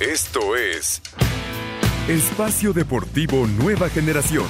Esto 0.00 0.54
es 0.54 1.02
Espacio 2.06 2.72
Deportivo 2.72 3.48
Nueva 3.48 3.88
Generación. 3.88 4.46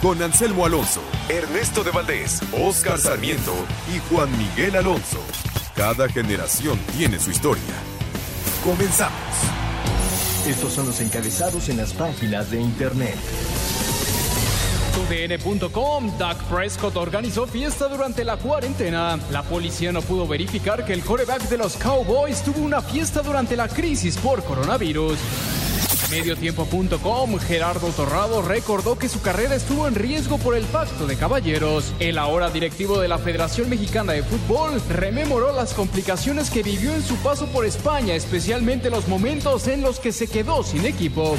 Con 0.00 0.22
Anselmo 0.22 0.64
Alonso, 0.64 1.02
Ernesto 1.28 1.84
de 1.84 1.90
Valdés, 1.90 2.40
Oscar 2.58 2.98
Sarmiento 2.98 3.52
y 3.94 3.98
Juan 4.08 4.30
Miguel 4.38 4.76
Alonso. 4.76 5.22
Cada 5.76 6.08
generación 6.08 6.78
tiene 6.96 7.18
su 7.18 7.30
historia. 7.30 7.74
Comenzamos. 8.64 9.20
Estos 10.46 10.72
son 10.72 10.86
los 10.86 10.98
encabezados 11.02 11.68
en 11.68 11.76
las 11.76 11.92
páginas 11.92 12.50
de 12.50 12.62
internet. 12.62 13.18
TUDN.com, 14.90 16.18
Doug 16.18 16.36
Prescott 16.48 16.96
organizó 16.96 17.46
fiesta 17.46 17.88
durante 17.88 18.24
la 18.24 18.36
cuarentena. 18.36 19.18
La 19.30 19.42
policía 19.42 19.92
no 19.92 20.02
pudo 20.02 20.26
verificar 20.26 20.84
que 20.84 20.92
el 20.92 21.02
coreback 21.02 21.48
de 21.48 21.58
los 21.58 21.76
Cowboys 21.76 22.42
tuvo 22.42 22.60
una 22.60 22.82
fiesta 22.82 23.22
durante 23.22 23.56
la 23.56 23.68
crisis 23.68 24.16
por 24.16 24.42
coronavirus. 24.44 25.18
Mediotiempo.com, 26.10 27.38
Gerardo 27.38 27.88
Torrado 27.88 28.42
recordó 28.42 28.98
que 28.98 29.08
su 29.08 29.22
carrera 29.22 29.54
estuvo 29.54 29.86
en 29.86 29.94
riesgo 29.94 30.38
por 30.38 30.56
el 30.56 30.64
pacto 30.64 31.06
de 31.06 31.16
caballeros. 31.16 31.92
El 32.00 32.18
ahora 32.18 32.50
directivo 32.50 32.98
de 32.98 33.06
la 33.06 33.18
Federación 33.18 33.70
Mexicana 33.70 34.12
de 34.12 34.24
Fútbol 34.24 34.82
rememoró 34.88 35.52
las 35.52 35.72
complicaciones 35.72 36.50
que 36.50 36.64
vivió 36.64 36.92
en 36.92 37.02
su 37.02 37.14
paso 37.16 37.46
por 37.46 37.64
España, 37.64 38.14
especialmente 38.14 38.90
los 38.90 39.06
momentos 39.06 39.68
en 39.68 39.82
los 39.82 40.00
que 40.00 40.10
se 40.10 40.26
quedó 40.26 40.64
sin 40.64 40.84
equipo. 40.84 41.36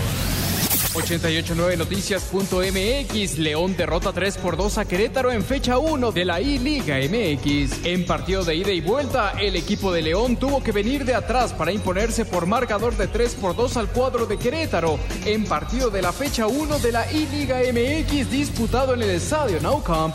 889noticias.mx 0.94 3.38
León 3.38 3.76
derrota 3.78 4.12
3 4.12 4.38
por 4.38 4.58
2 4.58 4.78
a 4.78 4.86
Querétaro 4.86 5.32
en 5.32 5.44
fecha 5.44 5.78
1 5.78 6.12
de 6.12 6.26
la 6.26 6.42
I-Liga 6.42 6.98
MX. 6.98 7.86
En 7.86 8.06
partido 8.06 8.44
de 8.44 8.56
ida 8.56 8.72
y 8.72 8.82
vuelta, 8.82 9.32
el 9.40 9.56
equipo 9.56 9.94
de 9.94 10.02
León 10.02 10.36
tuvo 10.38 10.62
que 10.62 10.74
venir 10.74 11.06
de 11.06 11.16
atrás 11.16 11.54
para 11.54 11.72
imponerse 11.72 12.26
por 12.26 12.46
marcador 12.46 12.98
de 12.98 13.08
3 13.08 13.36
por 13.36 13.56
2 13.56 13.78
al 13.78 13.88
cuadro 13.88 14.26
de 14.26 14.38
Querétaro 14.38 15.00
en 15.26 15.46
partido 15.46 15.90
de 15.90 16.02
la 16.02 16.12
fecha 16.12 16.48
1 16.48 16.80
de 16.80 16.92
la 16.92 17.10
I-Liga 17.12 17.60
MX 17.72 18.30
disputado 18.30 18.94
en 18.94 19.04
el 19.04 19.12
estadio 19.12 19.62
Nou 19.62 19.82
Camp. 19.82 20.14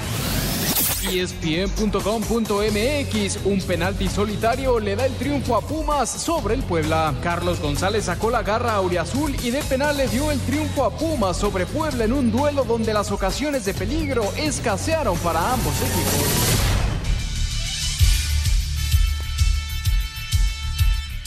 ESPN.com.mx, 1.09 3.39
un 3.45 3.61
penalti 3.61 4.09
solitario 4.09 4.81
le 4.81 4.97
da 4.97 5.07
el 5.07 5.15
triunfo 5.15 5.57
a 5.57 5.61
Pumas 5.61 6.11
sobre 6.11 6.55
el 6.55 6.63
Puebla. 6.63 7.15
Carlos 7.23 7.61
González 7.61 8.07
sacó 8.07 8.31
la 8.31 8.43
garra 8.43 8.75
Auriazul 8.75 9.37
y 9.43 9.51
de 9.51 9.63
penal 9.63 9.97
le 9.97 10.09
dio 10.09 10.31
el 10.31 10.41
triunfo 10.41 10.85
a 10.85 10.91
Pumas 10.91 11.37
sobre 11.37 11.67
Puebla 11.67 12.05
en 12.05 12.13
un 12.13 12.33
duelo 12.33 12.65
donde 12.65 12.93
las 12.93 13.13
ocasiones 13.13 13.65
de 13.65 13.75
peligro 13.75 14.25
escasearon 14.37 15.17
para 15.19 15.53
ambos 15.53 15.75
equipos. 15.81 16.67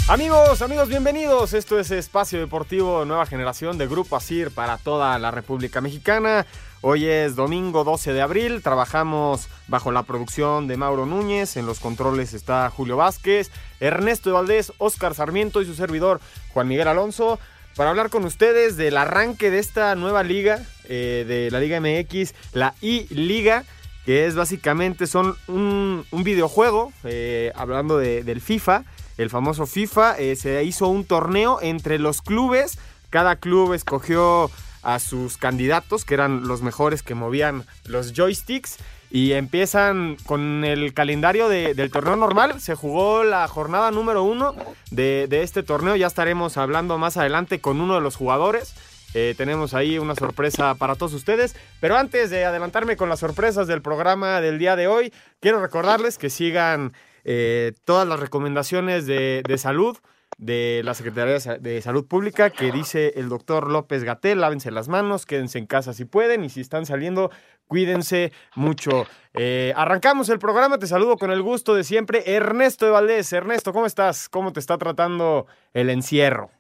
Amigos, 0.10 0.64
amigos, 0.64 0.90
bienvenidos. 0.90 1.54
Esto 1.54 1.80
es 1.80 1.92
Espacio 1.92 2.40
Deportivo 2.40 3.06
Nueva 3.06 3.28
Generación 3.28 3.78
de 3.78 3.86
Grupo 3.86 4.16
Asir 4.16 4.50
para 4.50 4.80
toda 4.80 5.20
la 5.20 5.30
República 5.30 5.82
Mexicana. 5.82 6.48
Hoy 6.82 7.08
es 7.08 7.36
domingo 7.36 7.84
12 7.84 8.14
de 8.14 8.22
abril, 8.22 8.62
trabajamos 8.64 9.50
bajo 9.68 9.92
la 9.92 10.04
producción 10.04 10.68
de 10.68 10.78
Mauro 10.78 11.06
Núñez, 11.06 11.58
en 11.58 11.66
los 11.66 11.82
controles 11.82 12.34
está 12.34 12.70
Julio 12.70 12.96
Vázquez, 12.96 13.52
Ernesto 13.82 14.32
Valdés, 14.32 14.72
Oscar 14.78 15.14
Sarmiento 15.14 15.62
y 15.62 15.66
su 15.66 15.76
servidor 15.76 16.22
Juan 16.54 16.70
Miguel 16.70 16.88
Alonso, 16.88 17.38
para 17.76 17.90
hablar 17.90 18.10
con 18.10 18.24
ustedes 18.24 18.78
del 18.78 18.96
arranque 18.96 19.52
de 19.52 19.60
esta 19.60 19.94
nueva 19.96 20.24
liga, 20.24 20.66
eh, 20.86 21.26
de 21.28 21.52
la 21.52 21.60
Liga 21.60 21.82
MX, 21.82 22.34
la 22.54 22.74
I-Liga, 22.80 23.66
que 24.06 24.26
es 24.26 24.36
básicamente 24.36 25.06
son 25.06 25.36
un, 25.50 26.06
videojuego, 26.14 26.94
eh, 27.04 27.52
hablando 27.56 27.98
de, 27.98 28.24
del 28.24 28.40
FIFA, 28.40 28.86
el 29.18 29.30
famoso 29.30 29.66
FIFA, 29.66 30.18
eh, 30.18 30.38
se 30.38 30.64
hizo 30.64 30.88
un 30.88 31.04
torneo 31.04 31.60
entre 31.62 32.00
los 32.00 32.22
clubes, 32.22 32.80
cada 33.10 33.36
club 33.36 33.74
escogió 33.74 34.50
a 34.82 35.00
sus 35.00 35.38
candidatos, 35.38 36.06
que 36.06 36.14
eran 36.14 36.48
los 36.48 36.62
mejores 36.62 37.04
que 37.04 37.16
movían 37.16 37.66
los 37.86 38.14
joysticks. 38.14 38.78
Y 39.12 39.32
empiezan 39.32 40.18
con 40.28 40.64
el 40.64 40.94
calendario 40.94 41.50
del 41.50 41.90
torneo 41.90 42.16
normal. 42.16 42.62
Se 42.62 42.76
jugó 42.76 43.24
la 43.24 43.48
jornada 43.48 43.90
número 43.90 44.22
uno 44.22 44.54
de, 44.92 45.28
este 45.32 45.64
torneo. 45.64 45.96
Ya 45.96 46.06
estaremos 46.06 46.58
hablando 46.58 47.00
más 47.00 47.18
adelante 47.18 47.60
con 47.60 47.82
uno 47.82 47.96
de 47.96 48.02
los 48.02 48.16
jugadores. 48.16 48.76
Eh, 49.16 49.34
tenemos 49.36 49.74
ahí 49.74 49.98
una 49.98 50.14
sorpresa 50.14 50.76
para 50.76 50.94
todos 50.94 51.16
ustedes. 51.16 51.56
Pero 51.80 51.98
antes 51.98 52.30
de 52.30 52.46
adelantarme 52.46 52.98
con 52.98 53.10
las 53.10 53.22
sorpresas 53.22 53.66
del 53.66 53.82
programa 53.82 54.42
del 54.42 54.60
día 54.60 54.76
de 54.76 54.88
hoy, 54.88 55.12
quiero 55.40 55.60
recordarles 55.60 56.20
que 56.20 56.30
sigan 56.30 56.94
eh, 57.24 57.74
todas 57.86 58.08
las 58.08 58.20
recomendaciones 58.20 59.08
de, 59.08 59.42
de 59.44 59.58
salud 59.58 59.98
de 60.40 60.82
la 60.86 60.94
Secretaría 60.94 61.38
de 61.60 61.82
Salud 61.82 62.08
Pública 62.08 62.50
que 62.50 62.72
dice 62.72 63.12
el 63.18 63.28
doctor 63.28 63.70
López 63.70 64.06
Gatel, 64.06 64.40
lávense 64.40 64.72
las 64.72 64.88
manos, 64.88 65.26
quédense 65.26 65.60
en 65.60 65.68
casa 65.68 65.92
si 65.92 66.06
pueden 66.06 66.46
y 66.46 66.50
si 66.50 66.62
están 66.62 66.86
saliendo, 66.86 67.30
cuídense 67.68 68.32
mucho. 68.56 69.06
Eh, 69.34 69.74
arrancamos 69.76 70.30
el 70.30 70.40
programa, 70.40 70.80
te 70.80 70.88
saludo 70.88 71.18
con 71.18 71.30
el 71.32 71.42
gusto 71.42 71.76
de 71.76 71.84
siempre, 71.84 72.24
Ernesto 72.26 72.86
de 72.86 72.92
Valdés. 72.92 73.32
Ernesto, 73.34 73.74
¿cómo 73.74 73.86
estás? 73.86 74.30
¿Cómo 74.30 74.54
te 74.54 74.62
está 74.62 74.78
tratando 74.78 75.46
el 75.74 75.90
encierro? 75.90 76.52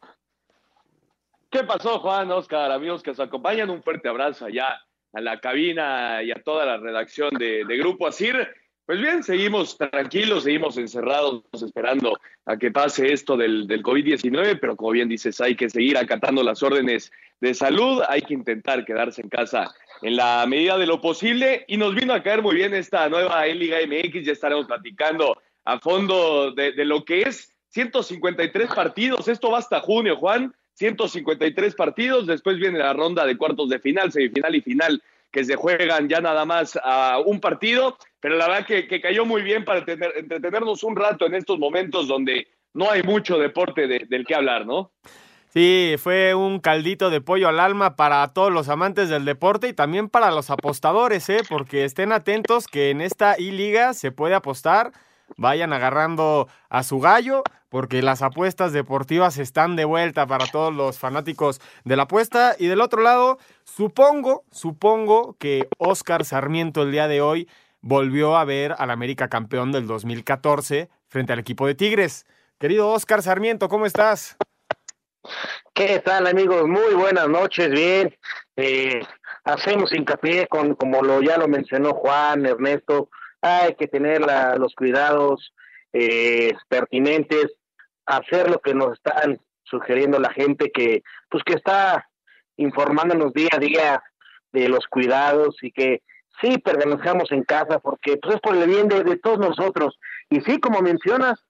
¿Qué 1.49 1.63
pasó, 1.63 1.99
Juan, 1.99 2.29
Oscar, 2.31 2.73
amigos 2.73 3.01
que 3.01 3.11
nos 3.11 3.19
acompañan? 3.21 3.69
Un 3.69 3.81
fuerte 3.81 4.09
abrazo 4.09 4.45
allá 4.45 4.77
a 5.13 5.21
la 5.21 5.39
cabina 5.39 6.21
y 6.21 6.31
a 6.31 6.43
toda 6.43 6.65
la 6.65 6.77
redacción 6.77 7.29
de, 7.39 7.63
de 7.65 7.77
Grupo 7.77 8.07
Asir. 8.07 8.35
Pues 8.89 9.01
bien, 9.01 9.21
seguimos 9.21 9.77
tranquilos, 9.77 10.45
seguimos 10.45 10.75
encerrados 10.79 11.43
esperando 11.53 12.19
a 12.47 12.57
que 12.57 12.71
pase 12.71 13.13
esto 13.13 13.37
del, 13.37 13.67
del 13.67 13.83
COVID-19, 13.83 14.57
pero 14.59 14.75
como 14.75 14.93
bien 14.93 15.07
dices, 15.07 15.39
hay 15.41 15.55
que 15.55 15.69
seguir 15.69 15.95
acatando 15.95 16.41
las 16.41 16.63
órdenes 16.63 17.11
de 17.39 17.53
salud, 17.53 18.01
hay 18.09 18.23
que 18.23 18.33
intentar 18.33 18.85
quedarse 18.85 19.21
en 19.21 19.29
casa 19.29 19.71
en 20.01 20.15
la 20.15 20.43
medida 20.47 20.75
de 20.79 20.87
lo 20.87 20.99
posible. 21.01 21.65
Y 21.67 21.77
nos 21.77 21.93
vino 21.93 22.15
a 22.15 22.23
caer 22.23 22.41
muy 22.41 22.55
bien 22.55 22.73
esta 22.73 23.07
nueva 23.09 23.45
Liga 23.45 23.77
MX, 23.85 24.25
ya 24.25 24.31
estaremos 24.31 24.65
platicando 24.65 25.39
a 25.65 25.77
fondo 25.77 26.51
de, 26.51 26.71
de 26.71 26.85
lo 26.85 27.05
que 27.05 27.21
es. 27.21 27.53
153 27.67 28.73
partidos, 28.73 29.27
esto 29.27 29.51
va 29.51 29.59
hasta 29.59 29.81
junio, 29.81 30.15
Juan, 30.15 30.51
153 30.73 31.75
partidos, 31.75 32.25
después 32.25 32.57
viene 32.57 32.79
la 32.79 32.93
ronda 32.93 33.23
de 33.27 33.37
cuartos 33.37 33.69
de 33.69 33.77
final, 33.77 34.11
semifinal 34.11 34.55
y 34.55 34.61
final 34.61 35.03
que 35.31 35.43
se 35.43 35.55
juegan 35.55 36.09
ya 36.09 36.21
nada 36.21 36.45
más 36.45 36.79
a 36.83 37.19
un 37.23 37.39
partido, 37.39 37.97
pero 38.19 38.35
la 38.35 38.47
verdad 38.47 38.65
que, 38.65 39.01
cayó 39.01 39.25
muy 39.25 39.41
bien 39.41 39.65
para 39.65 39.79
entretenernos 39.79 40.83
un 40.83 40.95
rato 40.95 41.25
en 41.25 41.35
estos 41.35 41.57
momentos 41.57 42.07
donde 42.07 42.47
no 42.73 42.89
hay 42.89 43.03
mucho 43.03 43.37
deporte 43.37 43.87
del 43.87 44.25
que 44.25 44.35
hablar, 44.35 44.65
¿no? 44.65 44.91
Sí, 45.51 45.95
fue 45.97 46.35
un 46.35 46.59
caldito 46.59 47.09
de 47.09 47.21
pollo 47.21 47.47
al 47.47 47.59
alma 47.59 47.95
para 47.95 48.27
todos 48.33 48.51
los 48.51 48.69
amantes 48.69 49.09
del 49.09 49.25
deporte 49.25 49.67
y 49.67 49.73
también 49.73 50.07
para 50.07 50.29
los 50.29 50.51
apostadores, 50.51 51.27
¿eh? 51.29 51.41
porque 51.49 51.85
estén 51.85 52.11
atentos 52.11 52.67
que 52.67 52.91
en 52.91 53.01
esta 53.01 53.39
I-Liga 53.39 53.95
se 53.95 54.11
puede 54.11 54.35
apostar 54.35 54.91
vayan 55.37 55.73
agarrando 55.73 56.47
a 56.69 56.83
su 56.83 56.99
gallo, 56.99 57.43
porque 57.69 58.01
las 58.01 58.21
apuestas 58.21 58.73
deportivas 58.73 59.37
están 59.37 59.75
de 59.75 59.85
vuelta 59.85 60.25
para 60.25 60.47
todos 60.47 60.73
los 60.73 60.97
fanáticos 60.97 61.61
de 61.83 61.95
la 61.95 62.03
apuesta. 62.03 62.55
Y 62.57 62.67
del 62.67 62.81
otro 62.81 63.01
lado, 63.01 63.37
supongo, 63.63 64.43
supongo 64.51 65.35
que 65.37 65.67
Oscar 65.77 66.25
Sarmiento 66.25 66.83
el 66.83 66.91
día 66.91 67.07
de 67.07 67.21
hoy 67.21 67.47
volvió 67.81 68.37
a 68.37 68.45
ver 68.45 68.75
al 68.77 68.91
América 68.91 69.29
campeón 69.29 69.71
del 69.71 69.87
2014 69.87 70.89
frente 71.07 71.33
al 71.33 71.39
equipo 71.39 71.67
de 71.67 71.75
Tigres. 71.75 72.25
Querido 72.59 72.89
Oscar 72.89 73.21
Sarmiento, 73.21 73.69
¿cómo 73.69 73.85
estás? 73.85 74.37
¿Qué 75.73 75.99
tal 75.99 76.27
amigos? 76.27 76.67
Muy 76.67 76.93
buenas 76.93 77.29
noches, 77.29 77.69
bien. 77.69 78.15
Eh, 78.55 79.01
hacemos 79.43 79.93
hincapié 79.93 80.47
con, 80.47 80.75
como 80.75 81.01
lo 81.01 81.21
ya 81.21 81.37
lo 81.37 81.47
mencionó 81.47 81.93
Juan, 81.93 82.45
Ernesto, 82.45 83.09
hay 83.41 83.75
que 83.75 83.87
tener 83.87 84.21
los 84.57 84.75
cuidados 84.75 85.53
eh, 85.93 86.53
pertinentes, 86.67 87.47
hacer 88.05 88.49
lo 88.49 88.59
que 88.59 88.73
nos 88.73 88.93
están 88.93 89.39
sugiriendo 89.63 90.19
la 90.19 90.33
gente 90.33 90.71
que, 90.71 91.03
pues 91.29 91.43
que 91.43 91.53
está 91.53 92.09
informándonos 92.57 93.33
día 93.33 93.49
a 93.53 93.59
día 93.59 94.03
de 94.51 94.67
los 94.67 94.85
cuidados 94.87 95.55
y 95.61 95.71
que 95.71 96.01
sí 96.41 96.57
permanezcamos 96.57 97.31
en 97.31 97.43
casa 97.43 97.79
porque 97.79 98.17
pues 98.17 98.35
es 98.35 98.41
por 98.41 98.55
el 98.55 98.67
bien 98.67 98.87
de, 98.87 99.17
todos 99.17 99.39
nosotros. 99.39 99.99
Y 100.29 100.41
sí, 100.41 100.59
como 100.59 100.81
mencionas, 100.81 101.43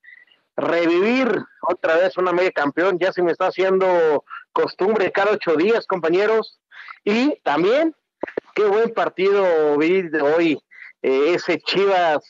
revivir 0.55 1.29
otra 1.61 1.95
vez 1.97 2.17
una 2.17 2.31
media 2.31 2.51
campeón, 2.51 2.97
ya 2.99 3.11
se 3.11 3.23
me 3.23 3.31
está 3.31 3.47
haciendo 3.47 4.25
costumbre 4.51 5.11
cada 5.11 5.31
ocho 5.31 5.55
días, 5.55 5.85
compañeros. 5.85 6.59
Y 7.03 7.39
también, 7.43 7.95
qué 8.55 8.65
buen 8.65 8.93
partido 8.93 9.77
vi 9.77 10.03
de 10.03 10.21
hoy, 10.21 10.59
eh, 11.01 11.33
ese 11.35 11.59
Chivas 11.59 12.23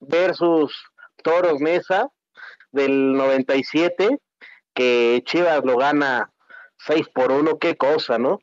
versus 0.00 0.74
Toros 1.22 1.60
Mesa 1.60 2.08
del 2.72 3.12
97, 3.12 4.18
que 4.74 5.22
Chivas 5.24 5.64
lo 5.64 5.76
gana 5.76 6.32
6 6.78 7.08
por 7.14 7.32
1, 7.32 7.58
qué 7.58 7.76
cosa, 7.76 8.18
¿no? 8.18 8.40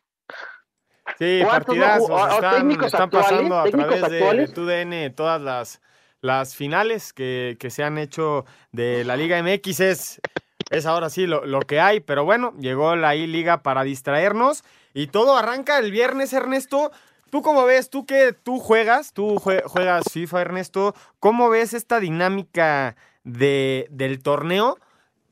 Sí, 1.17 1.41
partidazos. 1.45 2.33
Están, 2.33 2.71
están 2.83 3.09
pasando 3.09 3.59
a 3.59 3.65
través 3.65 4.09
de, 4.09 4.47
TUDN 4.47 5.13
todas 5.15 5.41
las, 5.41 5.81
las 6.21 6.55
finales 6.55 7.13
que, 7.13 7.57
que, 7.59 7.69
se 7.69 7.83
han 7.83 7.97
hecho 7.97 8.45
de 8.71 9.03
la 9.03 9.15
Liga 9.17 9.41
MX. 9.41 9.79
Es, 9.81 10.21
es 10.69 10.85
ahora 10.85 11.09
sí 11.09 11.27
lo, 11.27 11.45
lo 11.45 11.59
que 11.61 11.79
hay, 11.79 11.99
pero 11.99 12.25
bueno, 12.25 12.53
llegó 12.59 12.95
la 12.95 13.15
I-Liga 13.15 13.63
para 13.63 13.83
distraernos 13.83 14.63
y 14.93 15.07
todo 15.07 15.37
arranca 15.37 15.77
el 15.79 15.91
viernes, 15.91 16.33
Ernesto. 16.33 16.91
¿Tú 17.29 17.41
cómo 17.41 17.65
ves? 17.65 17.89
¿Tú 17.89 18.05
que 18.05 18.33
tú 18.33 18.59
juegas? 18.59 19.11
¿Tú 19.11 19.37
juegas 19.39 20.03
FIFA, 20.11 20.41
Ernesto? 20.41 20.93
¿Cómo 21.19 21.49
ves 21.49 21.73
esta 21.73 21.99
dinámica 21.99 22.95
de, 23.23 23.87
del 23.89 24.21
torneo? 24.21 24.77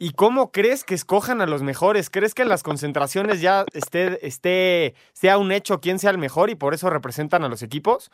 ¿Y 0.04 0.14
cómo 0.14 0.52
crees 0.52 0.84
que 0.84 0.96
escojan 0.96 1.42
a 1.42 1.46
los 1.46 1.62
mejores? 1.62 2.10
¿Crees 2.10 2.34
que 2.34 2.42
en 2.42 2.50
las 2.50 2.64
concentraciones 2.64 3.40
ya 3.40 3.66
esté, 3.72 4.26
esté, 4.26 4.96
sea 5.14 5.38
un 5.38 5.52
hecho 5.52 5.80
quién 5.80 6.00
sea 6.00 6.10
el 6.10 6.18
mejor 6.18 6.50
y 6.50 6.56
por 6.56 6.74
eso 6.74 6.90
representan 6.90 7.44
a 7.44 7.50
los 7.50 7.62
equipos? 7.62 8.10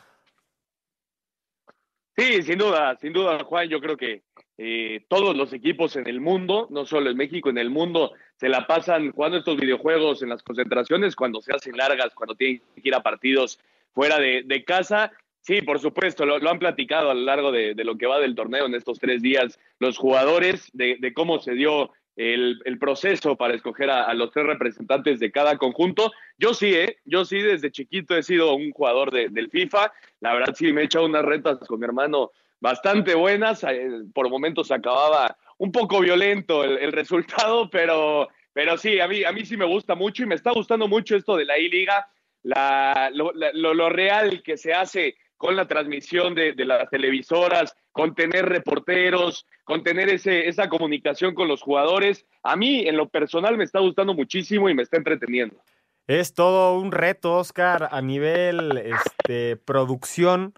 Sí, 2.18 2.42
sin 2.42 2.58
duda, 2.58 2.98
sin 2.98 3.14
duda, 3.14 3.42
Juan. 3.46 3.70
Yo 3.70 3.80
creo 3.80 3.96
que 3.96 4.24
eh, 4.58 5.06
todos 5.08 5.34
los 5.38 5.54
equipos 5.54 5.96
en 5.96 6.10
el 6.10 6.20
mundo, 6.20 6.68
no 6.72 6.86
solo 6.86 7.10
en 7.10 7.16
México, 7.16 7.50
en 7.50 7.58
el 7.58 7.70
mundo, 7.70 8.12
se 8.36 8.50
la 8.50 8.68
pasan 8.68 9.14
jugando 9.14 9.38
estos 9.38 9.56
videojuegos 9.56 10.22
en 10.22 10.28
las 10.28 10.44
concentraciones, 10.44 11.16
cuando 11.16 11.40
se 11.40 11.54
hacen 11.54 11.78
largas, 11.78 12.14
cuando 12.14 12.36
tienen 12.36 12.62
que 12.76 12.90
ir 12.90 12.96
a 12.96 13.02
partidos 13.02 13.62
fuera 13.94 14.20
de, 14.20 14.44
de 14.46 14.66
casa. 14.66 15.14
Sí, 15.48 15.62
por 15.62 15.80
supuesto, 15.80 16.26
lo, 16.26 16.50
han 16.50 16.60
platicado 16.60 17.10
a 17.10 17.14
lo 17.14 17.22
largo 17.22 17.54
de, 17.54 17.74
lo 17.86 17.98
que 17.98 18.06
va 18.06 18.20
del 18.20 18.36
torneo 18.36 18.66
en 18.66 18.76
estos 18.76 19.00
tres 19.00 19.22
días 19.22 19.58
los 19.80 19.98
jugadores, 19.98 20.70
de, 20.74 21.14
cómo 21.14 21.40
se 21.40 21.54
dio 21.54 21.94
el, 22.18 22.78
proceso 22.82 23.38
para 23.38 23.54
escoger 23.54 23.90
a, 23.90 24.14
los 24.14 24.32
tres 24.32 24.46
representantes 24.46 25.22
de 25.22 25.32
cada 25.32 25.58
conjunto. 25.58 26.12
Yo 26.38 26.54
sí, 26.54 26.76
¿eh? 26.76 26.98
Yo 27.06 27.24
sí, 27.24 27.40
desde 27.40 27.72
chiquito 27.72 28.18
he 28.18 28.24
sido 28.24 28.56
un 28.56 28.72
jugador 28.72 29.10
del 29.10 29.50
FIFA. 29.50 29.94
La 30.20 30.34
verdad 30.34 30.54
sí, 30.54 30.74
me 30.74 30.82
he 30.82 30.84
echado 30.84 31.06
unas 31.06 31.24
retas 31.24 31.60
con 31.60 31.80
mi 31.80 31.86
hermano 31.86 32.32
bastante 32.60 33.16
buenas. 33.16 33.64
Eh, 33.64 33.90
por 34.14 34.30
momentos 34.30 34.70
acababa 34.70 35.38
un 35.60 35.72
poco 35.72 36.02
violento 36.02 36.66
el, 36.66 36.92
resultado, 36.92 37.70
pero, 37.70 38.28
pero 38.52 38.78
sí, 38.78 39.00
a 39.00 39.08
mí, 39.08 39.24
a 39.24 39.32
mí 39.32 39.46
sí 39.46 39.56
me 39.56 39.64
gusta 39.64 39.96
mucho 39.96 40.24
y 40.24 40.26
me 40.26 40.36
está 40.36 40.52
gustando 40.52 40.90
mucho 40.90 41.16
esto 41.16 41.38
de 41.38 41.46
la 41.46 41.58
I-Liga, 41.58 42.06
la, 42.44 43.10
lo, 43.14 43.32
lo 43.34 43.90
real 43.90 44.44
que 44.44 44.58
se 44.58 44.74
hace 44.74 45.16
con 45.38 45.56
la 45.56 45.68
transmisión 45.68 46.36
de, 46.36 46.54
las 46.66 46.90
televisoras, 46.90 47.76
con 47.92 48.16
tener 48.16 48.46
reporteros, 48.46 49.46
con 49.64 49.84
tener 49.84 50.10
esa 50.10 50.68
comunicación 50.70 51.36
con 51.36 51.48
los 51.48 51.62
jugadores. 51.62 52.26
A 52.44 52.56
mí, 52.56 52.88
en 52.88 52.98
lo 52.98 53.08
personal, 53.10 53.58
me 53.58 53.64
está 53.64 53.80
gustando 53.80 54.14
muchísimo 54.14 54.70
y 54.70 54.74
me 54.74 54.84
está 54.84 54.98
entreteniendo. 54.98 55.62
Es 56.08 56.34
todo 56.34 56.80
un 56.80 56.92
reto, 56.92 57.36
Oscar, 57.36 57.90
a 57.92 58.02
nivel 58.02 58.78
este, 58.78 59.58
producción 59.58 60.54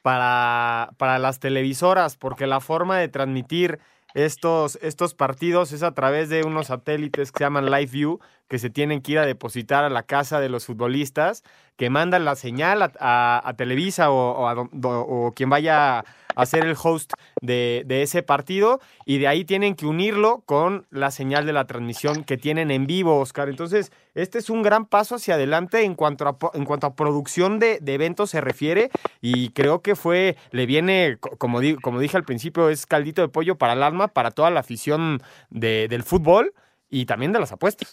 para, 0.00 0.90
para 0.96 1.18
las 1.18 1.40
televisoras, 1.40 2.16
porque 2.16 2.46
la 2.46 2.60
forma 2.60 2.98
de 2.98 3.08
transmitir 3.08 3.80
estos, 4.14 4.78
estos 4.82 5.14
partidos 5.14 5.72
es 5.72 5.82
a 5.82 5.94
través 5.94 6.28
de 6.28 6.44
unos 6.44 6.68
satélites 6.68 7.32
que 7.32 7.38
se 7.38 7.44
llaman 7.44 7.66
Live 7.66 7.90
View, 7.92 8.20
que 8.48 8.58
se 8.58 8.70
tienen 8.70 9.00
que 9.00 9.12
ir 9.12 9.18
a 9.18 9.26
depositar 9.26 9.84
a 9.84 9.88
la 9.88 10.02
casa 10.02 10.38
de 10.38 10.48
los 10.48 10.66
futbolistas, 10.66 11.42
que 11.76 11.88
mandan 11.88 12.24
la 12.24 12.36
señal 12.36 12.92
a, 13.00 13.54
Televisa 13.56 14.10
o, 14.10 14.66
o, 14.82 15.32
quien 15.32 15.48
vaya 15.48 16.04
a 16.34 16.46
ser 16.46 16.64
el 16.64 16.76
host 16.80 17.12
de, 17.40 17.84
ese 17.88 18.22
partido, 18.22 18.80
y 19.04 19.18
de 19.18 19.28
ahí 19.28 19.44
tienen 19.44 19.74
que 19.74 19.86
unirlo 19.86 20.42
con 20.46 20.86
la 20.90 21.10
señal 21.10 21.46
de 21.46 21.52
la 21.52 21.66
transmisión 21.66 22.24
que 22.24 22.36
tienen 22.36 22.70
en 22.70 22.86
vivo, 22.86 23.18
Oscar. 23.20 23.48
Entonces, 23.48 23.92
este 24.14 24.38
es 24.38 24.50
un 24.50 24.62
gran 24.62 24.86
paso 24.86 25.16
hacia 25.16 25.34
adelante 25.34 25.84
en 25.84 25.94
cuanto 25.94 26.26
a, 26.26 26.36
en 26.54 26.64
cuanto 26.64 26.86
a 26.86 26.94
producción 26.94 27.58
de, 27.58 27.80
eventos 27.86 28.30
se 28.30 28.40
refiere, 28.40 28.90
y 29.20 29.50
creo 29.50 29.82
que 29.82 29.96
fue, 29.96 30.36
le 30.50 30.66
viene, 30.66 31.18
como, 31.38 31.60
como 31.82 32.00
dije 32.00 32.16
al 32.16 32.24
principio, 32.24 32.68
es 32.68 32.86
caldito 32.86 33.22
de 33.22 33.28
pollo 33.28 33.56
para 33.56 33.74
el 33.74 33.82
alma, 33.82 34.08
para 34.08 34.30
toda 34.30 34.50
la 34.50 34.60
afición 34.60 35.22
del 35.50 36.02
fútbol 36.02 36.54
y 36.88 37.06
también 37.06 37.32
de 37.32 37.40
las 37.40 37.52
apuestas. 37.52 37.90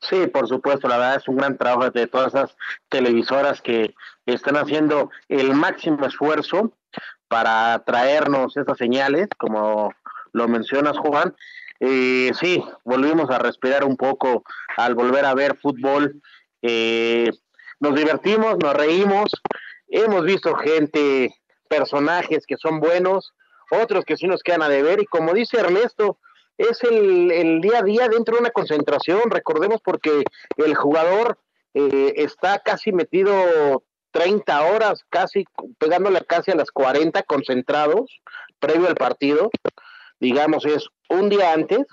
Sí, 0.00 0.26
por 0.26 0.48
supuesto, 0.48 0.88
la 0.88 0.98
verdad 0.98 1.16
es 1.16 1.28
un 1.28 1.36
gran 1.36 1.56
trabajo 1.56 1.90
de 1.90 2.06
todas 2.06 2.34
esas 2.34 2.56
televisoras 2.88 3.62
que 3.62 3.94
están 4.26 4.56
haciendo 4.56 5.10
el 5.28 5.54
máximo 5.54 6.06
esfuerzo 6.06 6.72
para 7.28 7.82
traernos 7.84 8.56
esas 8.56 8.78
señales, 8.78 9.28
como 9.38 9.92
lo 10.32 10.48
mencionas, 10.48 10.98
Juan. 10.98 11.34
Eh, 11.80 12.30
sí, 12.38 12.62
volvimos 12.84 13.30
a 13.30 13.38
respirar 13.38 13.84
un 13.84 13.96
poco 13.96 14.44
al 14.76 14.94
volver 14.94 15.24
a 15.24 15.34
ver 15.34 15.56
fútbol. 15.56 16.20
Eh, 16.62 17.30
nos 17.80 17.94
divertimos, 17.94 18.56
nos 18.62 18.74
reímos, 18.74 19.30
hemos 19.88 20.24
visto 20.24 20.54
gente, 20.54 21.34
personajes 21.68 22.46
que 22.46 22.56
son 22.56 22.80
buenos, 22.80 23.34
otros 23.70 24.04
que 24.04 24.16
sí 24.16 24.26
nos 24.26 24.42
quedan 24.42 24.62
a 24.62 24.68
deber, 24.68 25.00
y 25.00 25.06
como 25.06 25.34
dice 25.34 25.58
Ernesto, 25.58 26.18
es 26.56 26.82
el, 26.84 27.60
día 27.60 27.80
a 27.80 27.82
día 27.82 28.08
dentro 28.08 28.36
de 28.36 28.42
una 28.42 28.50
concentración, 28.50 29.30
recordemos 29.30 29.80
porque 29.84 30.22
el 30.56 30.74
jugador 30.74 31.38
eh, 31.74 32.14
está 32.16 32.60
casi 32.60 32.92
metido 32.92 33.82
30 34.14 34.62
horas, 34.66 35.04
casi 35.10 35.44
pegándole 35.76 36.20
casi 36.24 36.52
a 36.52 36.54
las 36.54 36.70
40 36.70 37.24
concentrados 37.24 38.20
previo 38.60 38.86
al 38.86 38.94
partido, 38.94 39.50
digamos 40.20 40.64
es 40.64 40.86
un 41.10 41.28
día 41.28 41.52
antes 41.52 41.84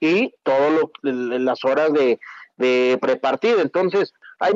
y 0.00 0.34
todas 0.42 0.72
las 1.02 1.64
horas 1.64 1.92
de, 1.92 2.18
de 2.56 2.98
prepartido, 3.00 3.60
entonces 3.60 4.12
hay 4.40 4.54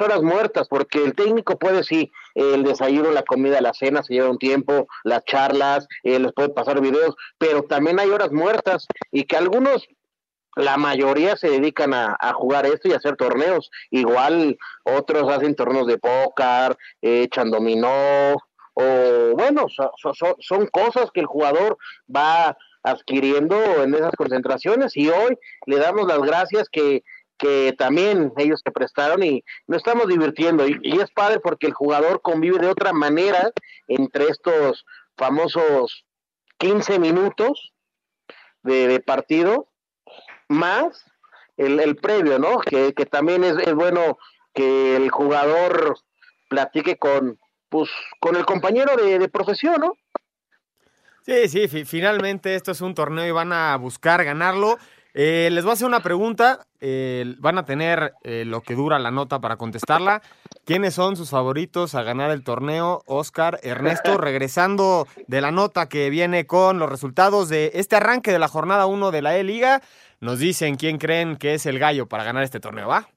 horas 0.00 0.22
muertas, 0.22 0.68
porque 0.68 1.02
el 1.02 1.14
técnico 1.14 1.58
puede, 1.58 1.82
sí, 1.82 2.12
el 2.34 2.62
desayuno, 2.62 3.10
la 3.10 3.22
comida, 3.22 3.62
la 3.62 3.72
cena 3.72 4.02
se 4.02 4.12
lleva 4.12 4.28
un 4.28 4.38
tiempo, 4.38 4.86
las 5.02 5.24
charlas, 5.24 5.88
eh, 6.02 6.18
les 6.18 6.32
puede 6.32 6.50
pasar 6.50 6.80
videos, 6.82 7.14
pero 7.38 7.62
también 7.62 7.98
hay 7.98 8.10
horas 8.10 8.32
muertas 8.32 8.86
y 9.10 9.24
que 9.24 9.36
algunos, 9.36 9.88
la 10.58 10.76
mayoría 10.76 11.36
se 11.36 11.48
dedican 11.48 11.94
a, 11.94 12.16
jugar 12.34 12.66
esto 12.66 12.88
y 12.88 12.92
a 12.92 12.96
hacer 12.96 13.16
torneos. 13.16 13.70
Igual 13.90 14.58
otros 14.84 15.30
hacen 15.30 15.54
torneos 15.54 15.86
de 15.86 15.98
póker, 15.98 16.76
echan 17.00 17.50
dominó, 17.50 18.34
o 18.74 19.32
bueno, 19.34 19.66
son 20.40 20.66
cosas 20.66 21.10
que 21.12 21.20
el 21.20 21.26
jugador 21.26 21.78
va 22.14 22.56
adquiriendo 22.82 23.56
en 23.82 23.94
esas 23.94 24.12
concentraciones 24.16 24.96
y 24.96 25.08
hoy 25.08 25.36
le 25.66 25.78
damos 25.78 26.06
las 26.06 26.20
gracias 26.20 26.68
que 26.70 27.02
que 27.38 27.72
también 27.78 28.32
ellos 28.36 28.60
se 28.64 28.72
prestaron 28.72 29.22
y 29.22 29.44
nos 29.66 29.78
estamos 29.78 30.08
divirtiendo. 30.08 30.66
Y, 30.66 31.00
es 31.00 31.10
padre 31.12 31.40
porque 31.40 31.68
el 31.68 31.72
jugador 31.72 32.20
convive 32.20 32.58
de 32.58 32.66
otra 32.66 32.92
manera 32.92 33.52
entre 33.86 34.26
estos 34.26 34.84
famosos 35.16 36.04
15 36.58 36.98
minutos 36.98 37.72
de, 38.64 39.00
partido, 39.00 39.67
más 40.48 41.04
el, 41.56 41.96
previo, 41.96 42.38
¿no? 42.38 42.60
Que, 42.60 42.92
también 43.10 43.44
es, 43.44 43.56
es, 43.58 43.74
bueno 43.74 44.18
que 44.54 44.96
el 44.96 45.10
jugador 45.10 45.98
platique 46.48 46.96
con, 46.96 47.38
pues, 47.68 47.90
con 48.20 48.36
el 48.36 48.44
compañero 48.44 48.96
de, 48.96 49.18
de 49.18 49.28
profesión, 49.28 49.80
¿no? 49.80 49.94
Sí, 51.22 51.68
sí, 51.68 51.84
finalmente 51.84 52.54
esto 52.54 52.72
es 52.72 52.80
un 52.80 52.94
torneo 52.94 53.26
y 53.26 53.30
van 53.30 53.52
a 53.52 53.76
buscar 53.76 54.24
ganarlo. 54.24 54.78
Eh, 55.20 55.48
les 55.52 55.64
voy 55.64 55.70
a 55.70 55.74
hacer 55.74 55.86
una 55.86 56.00
pregunta. 56.00 56.66
Eh, 56.80 57.34
van 57.38 57.58
a 57.58 57.64
tener 57.64 58.14
eh, 58.22 58.44
lo 58.46 58.62
que 58.62 58.74
dura 58.74 58.98
la 58.98 59.10
nota 59.10 59.40
para 59.40 59.56
contestarla. 59.56 60.22
¿Quiénes 60.64 60.94
son 60.94 61.16
sus 61.16 61.30
favoritos 61.30 61.94
a 61.94 62.02
ganar 62.02 62.30
el 62.30 62.44
torneo? 62.44 63.02
Oscar, 63.06 63.58
Ernesto, 63.62 64.16
regresando 64.18 65.08
de 65.26 65.40
la 65.40 65.50
nota 65.50 65.88
que 65.88 66.08
viene 66.08 66.46
con 66.46 66.78
los 66.78 66.88
resultados 66.88 67.48
de 67.48 67.72
este 67.74 67.96
arranque 67.96 68.32
de 68.32 68.38
la 68.38 68.48
jornada 68.48 68.86
1 68.86 69.10
de 69.10 69.22
la 69.22 69.36
E-Liga, 69.36 69.82
nos 70.20 70.38
dicen 70.38 70.76
quién 70.76 70.98
creen 70.98 71.36
que 71.36 71.54
es 71.54 71.66
el 71.66 71.78
gallo 71.78 72.06
para 72.06 72.24
ganar 72.24 72.42
este 72.42 72.60
torneo, 72.60 72.88
¿va? 72.88 73.08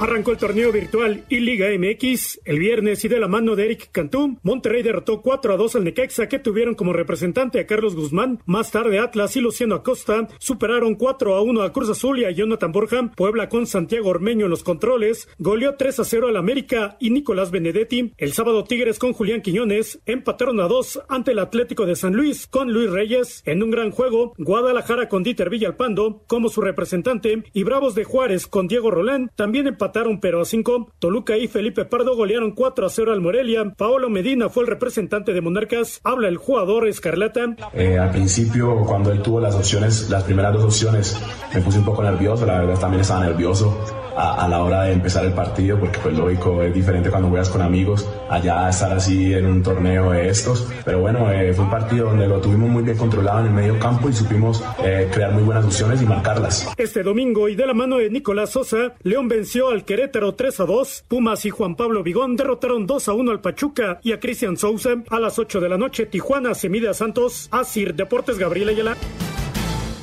Arrancó 0.00 0.30
el 0.30 0.38
torneo 0.38 0.72
virtual 0.72 1.26
y 1.28 1.40
Liga 1.40 1.66
MX 1.78 2.40
el 2.46 2.58
viernes 2.58 3.04
y 3.04 3.08
de 3.08 3.20
la 3.20 3.28
mano 3.28 3.54
de 3.54 3.66
Eric 3.66 3.90
Cantú, 3.92 4.38
Monterrey 4.42 4.82
derrotó 4.82 5.20
4 5.20 5.52
a 5.52 5.56
2 5.58 5.76
al 5.76 5.84
Necaxa 5.84 6.26
que 6.26 6.38
tuvieron 6.38 6.74
como 6.74 6.94
representante 6.94 7.60
a 7.60 7.66
Carlos 7.66 7.94
Guzmán. 7.94 8.38
Más 8.46 8.70
tarde 8.70 8.98
Atlas 8.98 9.36
y 9.36 9.42
Luciano 9.42 9.74
Acosta 9.74 10.26
superaron 10.38 10.94
4 10.94 11.34
a 11.34 11.42
1 11.42 11.62
a 11.62 11.72
Cruz 11.74 11.90
Azul 11.90 12.18
y 12.18 12.24
a 12.24 12.30
Jonathan 12.30 12.72
Borja. 12.72 13.10
Puebla 13.14 13.50
con 13.50 13.66
Santiago 13.66 14.08
Ormeño 14.08 14.46
en 14.46 14.50
los 14.50 14.64
controles 14.64 15.28
goleó 15.38 15.74
3 15.74 16.00
a 16.00 16.04
0 16.04 16.28
al 16.28 16.38
América 16.38 16.96
y 16.98 17.10
Nicolás 17.10 17.50
Benedetti. 17.50 18.14
El 18.16 18.32
sábado 18.32 18.64
Tigres 18.64 18.98
con 18.98 19.12
Julián 19.12 19.42
Quiñones 19.42 20.00
empataron 20.06 20.60
a 20.60 20.66
2 20.66 21.02
ante 21.10 21.32
el 21.32 21.38
Atlético 21.40 21.84
de 21.84 21.94
San 21.94 22.14
Luis 22.14 22.46
con 22.46 22.72
Luis 22.72 22.88
Reyes. 22.88 23.42
En 23.44 23.62
un 23.62 23.70
gran 23.70 23.90
juego, 23.90 24.32
Guadalajara 24.38 25.10
con 25.10 25.22
Dieter 25.24 25.50
Villalpando 25.50 26.24
como 26.26 26.48
su 26.48 26.62
representante 26.62 27.44
y 27.52 27.64
Bravos 27.64 27.94
de 27.94 28.04
Juárez 28.04 28.46
con 28.46 28.66
Diego 28.66 28.90
Rolán 28.90 29.30
también 29.36 29.66
empataron 29.66 29.89
pero 30.20 30.40
a 30.40 30.44
5. 30.44 30.92
Toluca 30.98 31.36
y 31.36 31.48
Felipe 31.48 31.84
Pardo 31.84 32.16
golearon 32.16 32.52
4 32.52 32.86
a 32.86 32.88
0 32.88 33.12
al 33.12 33.20
Morelia. 33.20 33.74
Paolo 33.76 34.08
Medina 34.08 34.48
fue 34.48 34.62
el 34.62 34.68
representante 34.68 35.32
de 35.32 35.40
Monarcas. 35.40 36.00
Habla 36.04 36.28
el 36.28 36.36
jugador 36.36 36.86
Escarlata. 36.86 37.56
Eh, 37.74 37.98
al 37.98 38.10
principio, 38.10 38.84
cuando 38.86 39.12
él 39.12 39.22
tuvo 39.22 39.40
las 39.40 39.54
opciones, 39.54 40.08
las 40.10 40.24
primeras 40.24 40.54
dos 40.54 40.64
opciones, 40.64 41.20
me 41.54 41.60
puse 41.60 41.78
un 41.78 41.84
poco 41.84 42.02
nervioso. 42.02 42.46
La 42.46 42.58
verdad, 42.60 42.78
también 42.78 43.00
estaba 43.00 43.24
nervioso 43.24 43.76
a, 44.16 44.48
la 44.48 44.62
hora 44.62 44.82
de 44.84 44.92
empezar 44.92 45.24
el 45.24 45.32
partido, 45.32 45.78
porque 45.78 45.98
pues 46.02 46.16
lógico, 46.16 46.62
es 46.62 46.74
diferente 46.74 47.10
cuando 47.10 47.28
juegas 47.28 47.48
con 47.48 47.62
amigos, 47.62 48.08
allá 48.28 48.68
estar 48.68 48.92
así 48.92 49.32
en 49.32 49.46
un 49.46 49.62
torneo 49.62 50.10
de 50.12 50.28
estos. 50.28 50.68
Pero 50.84 51.00
bueno, 51.00 51.30
eh, 51.30 51.52
fue 51.52 51.64
un 51.64 51.70
partido 51.70 52.06
donde 52.06 52.26
lo 52.26 52.40
tuvimos 52.40 52.68
muy 52.68 52.82
bien 52.82 52.96
controlado 52.96 53.40
en 53.40 53.46
el 53.46 53.52
medio 53.52 53.78
campo 53.78 54.08
y 54.08 54.12
supimos 54.12 54.62
eh, 54.84 55.08
crear 55.12 55.32
muy 55.32 55.42
buenas 55.42 55.64
opciones 55.64 56.02
y 56.02 56.06
marcarlas. 56.06 56.68
Este 56.76 57.02
domingo 57.02 57.48
y 57.48 57.54
de 57.54 57.66
la 57.66 57.74
mano 57.74 57.98
de 57.98 58.10
Nicolás 58.10 58.50
Sosa, 58.50 58.94
León 59.02 59.28
venció 59.28 59.68
al 59.68 59.84
Querétaro 59.84 60.34
3 60.34 60.60
a 60.60 60.64
2. 60.66 61.04
Pumas 61.08 61.44
y 61.44 61.50
Juan 61.50 61.76
Pablo 61.76 62.02
Vigón 62.02 62.36
derrotaron 62.36 62.86
2 62.86 63.08
a 63.08 63.12
1 63.12 63.30
al 63.30 63.40
Pachuca 63.40 64.00
y 64.02 64.12
a 64.12 64.20
Cristian 64.20 64.56
Sousa. 64.56 65.02
A 65.08 65.20
las 65.20 65.38
8 65.38 65.60
de 65.60 65.68
la 65.68 65.78
noche, 65.78 66.06
Tijuana 66.06 66.54
se 66.54 66.68
mide 66.68 66.88
a 66.88 66.94
Santos. 66.94 67.48
Asir 67.50 67.94
Deportes 67.94 68.38
Gabriela 68.38 68.72
Ayala. 68.72 68.96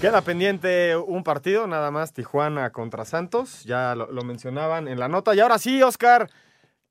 Queda 0.01 0.21
pendiente 0.21 0.95
un 0.95 1.23
partido, 1.23 1.65
nada 1.65 1.89
más 1.89 2.13
Tijuana 2.13 2.71
contra 2.71 3.03
Santos, 3.03 3.63
ya 3.63 3.95
lo, 3.95 4.21
mencionaban 4.21 4.87
en 4.87 4.99
la 4.99 5.07
nota. 5.07 5.33
Y 5.33 5.39
ahora 5.39 5.57
sí, 5.57 5.81
Oscar, 5.81 6.29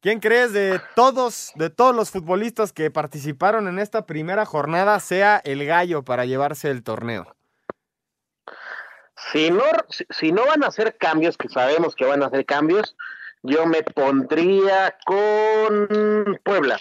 ¿quién 0.00 0.18
crees 0.18 0.52
de 0.52 0.80
todos, 0.96 1.52
de 1.54 1.70
todos 1.70 1.94
los 1.94 2.10
futbolistas 2.10 2.72
que 2.72 2.90
participaron 2.90 3.68
en 3.68 3.78
esta 3.78 4.06
primera 4.06 4.44
jornada 4.44 4.98
sea 4.98 5.40
el 5.44 5.64
gallo 5.64 6.02
para 6.02 6.24
llevarse 6.24 6.68
el 6.68 6.82
torneo? 6.82 7.32
Si 9.14 9.52
no, 9.52 9.62
si 10.10 10.32
no 10.32 10.44
van 10.44 10.64
a 10.64 10.66
hacer 10.66 10.96
cambios, 10.98 11.36
que 11.36 11.48
sabemos 11.48 11.94
que 11.94 12.06
van 12.06 12.24
a 12.24 12.26
hacer 12.26 12.44
cambios, 12.44 12.96
yo 13.44 13.66
me 13.66 13.84
pondría 13.84 14.96
con 15.06 16.40
Puebla. 16.42 16.80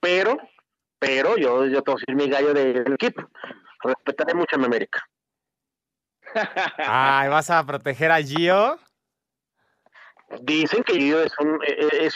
Pero, 0.00 0.38
pero 0.98 1.36
yo, 1.36 1.66
yo 1.66 1.82
tengo 1.82 1.98
que 1.98 2.14
mi 2.14 2.30
gallo 2.30 2.54
del 2.54 2.94
equipo. 2.94 3.28
Respetaré 3.82 4.32
mucho 4.32 4.56
a 4.56 4.58
mi 4.58 4.64
América. 4.64 5.06
Ay, 6.78 7.28
¿vas 7.28 7.50
a 7.50 7.64
proteger 7.64 8.10
a 8.12 8.22
Gio? 8.22 8.78
Dicen 10.40 10.82
que 10.82 10.94
Gio 10.94 11.22
es 11.22 11.32
un, 11.38 11.60
es, 11.66 12.14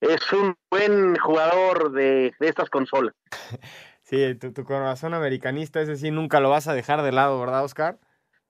es 0.00 0.32
un 0.32 0.56
buen 0.70 1.16
jugador 1.16 1.92
de, 1.92 2.34
estas 2.40 2.70
consolas. 2.70 3.14
Sí, 4.04 4.34
tu, 4.34 4.52
tu, 4.52 4.64
corazón 4.64 5.14
americanista, 5.14 5.80
ese 5.80 5.96
sí, 5.96 6.10
nunca 6.10 6.38
lo 6.38 6.50
vas 6.50 6.68
a 6.68 6.74
dejar 6.74 7.00
de 7.00 7.12
lado, 7.12 7.40
¿verdad, 7.40 7.64
Oscar? 7.64 7.98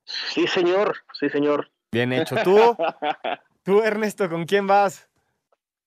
Sí, 0.04 0.48
señor, 0.48 0.96
sí, 1.12 1.28
señor. 1.28 1.70
Bien 1.92 2.12
hecho. 2.12 2.34
¿Tú? 2.42 2.58
¿Tú, 3.62 3.80
Ernesto, 3.80 4.28
con 4.28 4.44
quién 4.44 4.66
vas? 4.66 5.08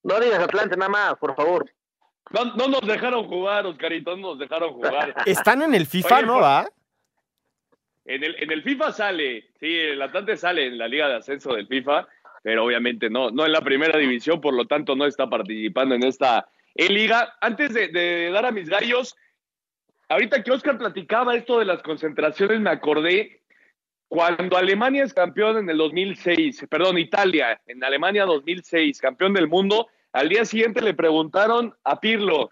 No 0.04 0.18
digas 0.20 0.40
Atlante 0.40 0.78
nada 0.78 0.90
más, 0.90 1.16
por 1.16 1.36
favor. 1.36 1.66
No, 2.30 2.46
no 2.56 2.68
nos 2.68 2.82
dejaron 2.82 3.28
jugar, 3.28 3.66
Oscarito, 3.66 4.16
no 4.16 4.30
nos 4.30 4.40
dejaron 4.40 4.74
jugar. 4.74 5.14
Están 5.26 5.62
en 5.62 5.76
el 5.76 5.86
FIFA, 5.86 6.22
¿no, 6.22 6.40
va? 6.40 6.68
En 8.06 8.24
el, 8.24 8.36
en 8.40 8.52
el 8.52 8.62
FIFA 8.62 8.92
sale, 8.92 9.50
sí, 9.60 9.76
el 9.76 10.02
Atlante 10.02 10.38
sale 10.38 10.68
en 10.68 10.78
la 10.78 10.88
Liga 10.88 11.08
de 11.08 11.16
Ascenso 11.16 11.54
del 11.54 11.68
FIFA, 11.68 12.08
pero 12.44 12.64
obviamente 12.64 13.10
no, 13.10 13.32
no 13.32 13.46
en 13.46 13.52
la 13.52 13.62
primera 13.62 13.98
división, 13.98 14.40
por 14.40 14.54
lo 14.54 14.66
tanto 14.66 14.96
no 14.96 15.06
está 15.06 15.28
participando 15.28 15.96
en 15.96 16.04
esta 16.04 16.48
liga. 16.76 17.36
Antes 17.42 17.74
de, 17.74 18.30
dar 18.32 18.46
a 18.46 18.52
mis 18.52 18.70
gallos, 18.70 19.16
ahorita 20.10 20.44
que 20.44 20.52
Oscar 20.52 20.78
platicaba 20.78 21.36
esto 21.36 21.58
de 21.58 21.66
las 21.66 21.82
concentraciones, 21.82 22.60
me 22.60 22.70
acordé 22.70 23.42
cuando 24.08 24.56
Alemania 24.56 25.04
es 25.04 25.14
campeón 25.14 25.58
en 25.58 25.70
el 25.72 25.78
2006, 25.78 26.68
perdón, 26.70 27.00
Italia, 27.00 27.60
en 27.66 27.84
Alemania 27.84 28.26
2006, 28.26 29.02
campeón 29.02 29.34
del 29.34 29.48
mundo, 29.48 29.88
al 30.14 30.30
día 30.30 30.46
siguiente 30.46 30.82
le 30.82 30.94
preguntaron 30.94 31.74
a 31.84 32.00
Pirlo, 32.00 32.52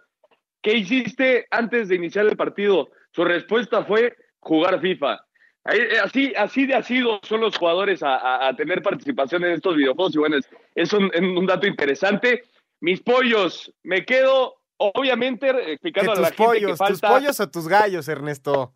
¿qué 0.63 0.77
hiciste 0.77 1.45
antes 1.51 1.89
de 1.89 1.95
iniciar 1.95 2.25
el 2.25 2.35
partido? 2.35 2.89
Su 3.11 3.23
respuesta 3.23 3.85
fue 3.85 4.15
jugar 4.39 4.81
FIFA. 4.81 5.23
Eh, 5.65 5.97
así, 6.03 6.33
así 6.35 6.65
de 6.65 6.83
sido 6.83 7.21
son 7.23 7.39
los 7.39 7.57
jugadores 7.57 8.01
a, 8.03 8.51
tener 8.57 8.81
participación 8.81 9.45
en 9.45 9.51
estos 9.51 9.77
videojuegos 9.77 10.13
y 10.15 10.17
bueno, 10.17 10.37
es, 10.75 10.93
un, 10.93 11.45
dato 11.45 11.67
interesante. 11.67 12.43
Mis 12.81 13.01
pollos, 13.01 13.71
me 13.83 14.05
quedo 14.05 14.57
obviamente 14.77 15.49
explicando 15.71 16.11
a 16.11 16.15
la 16.19 16.31
gente 16.31 16.59
que 16.59 16.75
falta... 16.75 17.07
¿Tus 17.07 17.17
pollos 17.17 17.39
o 17.39 17.49
tus 17.49 17.67
gallos, 17.67 18.07
Ernesto? 18.09 18.73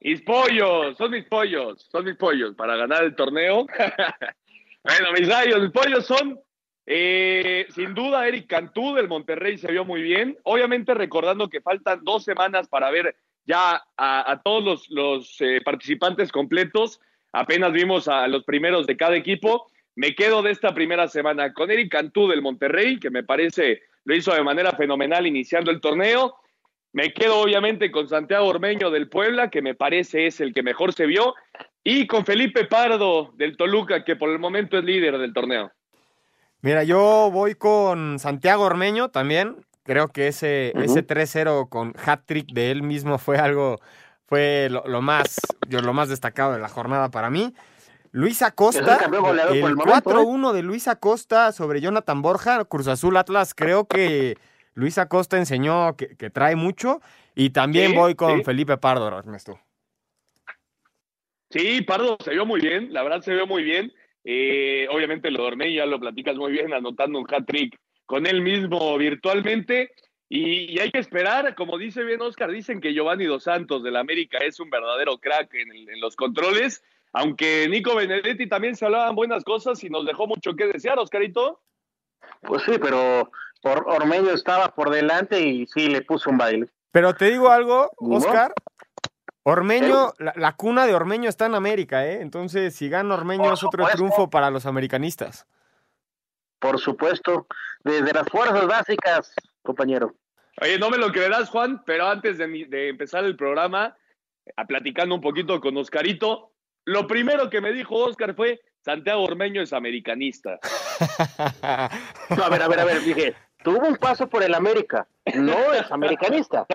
mis 0.00 0.22
pollos, 0.22 0.96
son 0.96 1.10
mis 1.10 1.24
pollos, 1.24 1.88
son 1.90 2.04
mis 2.04 2.16
pollos 2.16 2.54
para 2.54 2.76
ganar 2.76 3.02
el 3.02 3.16
torneo. 3.16 3.66
bueno, 4.84 5.12
mis 5.18 5.28
gallos, 5.28 5.60
mis 5.60 5.72
pollos 5.72 6.06
son 6.06 6.40
eh, 6.90 7.66
sin 7.74 7.92
duda 7.92 8.26
Eric 8.26 8.46
Cantú 8.46 8.94
del 8.94 9.08
Monterrey 9.08 9.58
se 9.58 9.70
vio 9.70 9.84
muy 9.84 10.00
bien. 10.00 10.38
Obviamente 10.44 10.94
recordando 10.94 11.50
que 11.50 11.60
faltan 11.60 12.02
dos 12.02 12.24
semanas 12.24 12.68
para 12.68 12.90
ver 12.90 13.16
ya 13.48 13.82
a, 13.96 14.40
todos 14.44 14.88
los, 14.90 15.40
eh, 15.40 15.60
participantes 15.64 16.30
completos. 16.30 17.00
Apenas 17.32 17.72
vimos 17.72 18.06
a 18.06 18.28
los 18.28 18.44
primeros 18.44 18.86
de 18.86 18.96
cada 18.96 19.16
equipo. 19.16 19.66
Me 19.96 20.14
quedo 20.14 20.42
de 20.42 20.50
esta 20.50 20.74
primera 20.74 21.08
semana 21.08 21.54
con 21.54 21.70
Eric 21.70 21.90
Cantú 21.90 22.28
del 22.28 22.42
Monterrey, 22.42 23.00
que 23.00 23.10
me 23.10 23.24
parece 23.24 23.80
lo 24.04 24.14
hizo 24.14 24.34
de 24.34 24.44
manera 24.44 24.72
fenomenal 24.72 25.26
iniciando 25.26 25.70
el 25.70 25.80
torneo. 25.80 26.36
Me 26.92 27.12
quedo 27.12 27.40
obviamente 27.40 27.90
con 27.90 28.06
Santiago 28.06 28.46
Ormeño 28.46 28.90
del 28.90 29.08
Puebla, 29.08 29.48
que 29.48 29.62
me 29.62 29.74
parece 29.74 30.26
es 30.26 30.40
el 30.40 30.52
que 30.52 30.62
mejor 30.62 30.92
se 30.92 31.06
vio. 31.06 31.34
Y 31.82 32.06
con 32.06 32.26
Felipe 32.26 32.66
Pardo 32.66 33.32
del 33.36 33.56
Toluca, 33.56 34.04
que 34.04 34.16
por 34.16 34.28
el 34.28 34.38
momento 34.38 34.76
es 34.76 34.84
líder 34.84 35.16
del 35.16 35.32
torneo. 35.32 35.72
Mira, 36.60 36.84
yo 36.84 37.30
voy 37.32 37.54
con 37.54 38.18
Santiago 38.18 38.64
Ormeño 38.64 39.08
también. 39.08 39.56
Creo 39.88 40.08
que 40.08 40.28
ese, 40.28 40.74
ese 40.76 41.02
3-0 41.02 41.70
con 41.70 41.94
hat-trick 42.04 42.52
de 42.52 42.70
él 42.70 42.82
mismo 42.82 43.16
fue 43.16 43.38
algo, 43.38 43.80
fue 44.26 44.68
lo, 44.70 45.00
más, 45.00 45.40
yo, 45.66 45.80
lo 45.80 45.94
más 45.94 46.10
destacado 46.10 46.52
de 46.52 46.58
la 46.58 46.68
jornada 46.68 47.10
para 47.10 47.30
mí. 47.30 47.54
Luis 48.12 48.42
Acosta, 48.42 48.98
el, 49.02 49.10
4-1 49.10 50.50
¿eh? 50.50 50.54
de 50.54 50.62
Luis 50.62 50.88
Acosta 50.88 51.52
sobre 51.52 51.80
Jonathan 51.80 52.20
Borja, 52.20 52.66
Cruz 52.66 52.86
Azul 52.86 53.16
Atlas, 53.16 53.54
creo 53.54 53.86
que 53.86 54.36
Luis 54.74 54.98
Acosta 54.98 55.38
enseñó 55.38 55.96
que, 55.96 56.28
trae 56.28 56.54
mucho. 56.54 57.00
Y 57.34 57.48
también 57.48 57.94
voy 57.94 58.14
con 58.14 58.44
Felipe 58.44 58.76
Pardo, 58.76 59.08
Ernesto. 59.18 59.58
Sí, 61.48 61.80
Pardo 61.80 62.18
se 62.22 62.32
vio 62.32 62.44
muy 62.44 62.60
bien, 62.60 62.92
la 62.92 63.02
verdad 63.02 63.22
se 63.22 63.32
vio 63.32 63.46
muy 63.46 63.62
bien. 63.62 63.90
Eh, 64.22 64.86
obviamente 64.90 65.30
lo 65.30 65.44
dormí, 65.44 65.72
ya 65.72 65.86
lo 65.86 65.98
platicas 65.98 66.36
muy 66.36 66.52
bien, 66.52 66.74
anotando 66.74 67.18
un 67.18 67.26
hat-trick 67.26 67.74
con 68.08 68.26
él 68.26 68.40
mismo 68.40 68.96
virtualmente. 68.96 69.92
Y, 70.30 70.78
hay 70.80 70.90
que 70.90 70.98
esperar, 70.98 71.54
como 71.54 71.78
dice 71.78 72.02
bien 72.04 72.22
Oscar, 72.22 72.50
dicen 72.50 72.80
que 72.80 72.92
Giovanni 72.92 73.26
Dos 73.26 73.44
Santos 73.44 73.82
del 73.82 73.96
América 73.96 74.38
es 74.38 74.58
un 74.60 74.70
verdadero 74.70 75.18
crack 75.18 75.54
en, 75.54 76.00
los 76.00 76.16
controles, 76.16 76.82
aunque 77.12 77.68
Nico 77.68 77.94
Benedetti 77.94 78.48
también 78.48 78.76
se 78.76 78.86
hablaban 78.86 79.14
buenas 79.14 79.44
cosas 79.44 79.84
y 79.84 79.90
nos 79.90 80.06
dejó 80.06 80.26
mucho 80.26 80.56
que 80.56 80.66
desear, 80.66 80.98
Oscarito. 80.98 81.60
Pues 82.40 82.62
sí, 82.62 82.72
pero 82.80 83.30
Ormeño 83.62 84.30
estaba 84.30 84.74
por 84.74 84.90
delante 84.90 85.40
y 85.40 85.66
sí 85.66 85.88
le 85.88 86.00
puso 86.00 86.30
un 86.30 86.38
baile. 86.38 86.66
Pero 86.90 87.14
te 87.14 87.30
digo 87.30 87.50
algo, 87.50 87.90
Oscar. 87.98 88.54
Ormeño, 89.42 90.12
la, 90.18 90.52
cuna 90.56 90.86
de 90.86 90.94
Ormeño 90.94 91.28
está 91.28 91.46
en 91.46 91.54
América, 91.54 92.06
¿eh? 92.06 92.20
Entonces, 92.20 92.74
si 92.74 92.88
gana 92.88 93.14
Ormeño 93.14 93.52
es 93.52 93.62
otro 93.62 93.86
triunfo 93.86 94.28
para 94.28 94.50
los 94.50 94.66
americanistas. 94.66 95.46
Por 96.58 96.78
supuesto, 96.80 97.46
desde 97.84 98.12
las 98.12 98.28
fuerzas 98.28 98.66
básicas, 98.66 99.32
compañero. 99.62 100.14
Oye, 100.60 100.78
no 100.78 100.90
me 100.90 100.98
lo 100.98 101.12
creerás, 101.12 101.50
Juan, 101.50 101.82
pero 101.84 102.08
antes 102.08 102.38
de, 102.38 102.88
empezar 102.88 103.24
el 103.24 103.36
programa, 103.36 103.96
a 104.56 104.64
platicando 104.66 105.14
un 105.14 105.20
poquito 105.20 105.60
con 105.60 105.76
Oscarito, 105.76 106.52
lo 106.84 107.06
primero 107.06 107.48
que 107.50 107.60
me 107.60 107.72
dijo 107.72 107.94
Oscar 107.94 108.34
fue, 108.34 108.60
Santiago 108.80 109.24
Ormeño 109.24 109.62
es 109.62 109.72
americanista. 109.72 110.58
No, 112.30 112.44
a 112.44 112.48
ver, 112.48 112.62
a 112.62 112.68
ver, 112.68 112.80
a 112.80 112.84
ver, 112.84 113.00
dije, 113.02 113.34
tuvo 113.62 113.86
un 113.86 113.96
paso 113.96 114.28
por 114.28 114.42
el 114.42 114.54
América, 114.54 115.06
no 115.34 115.72
es 115.72 115.90
americanista, 115.92 116.66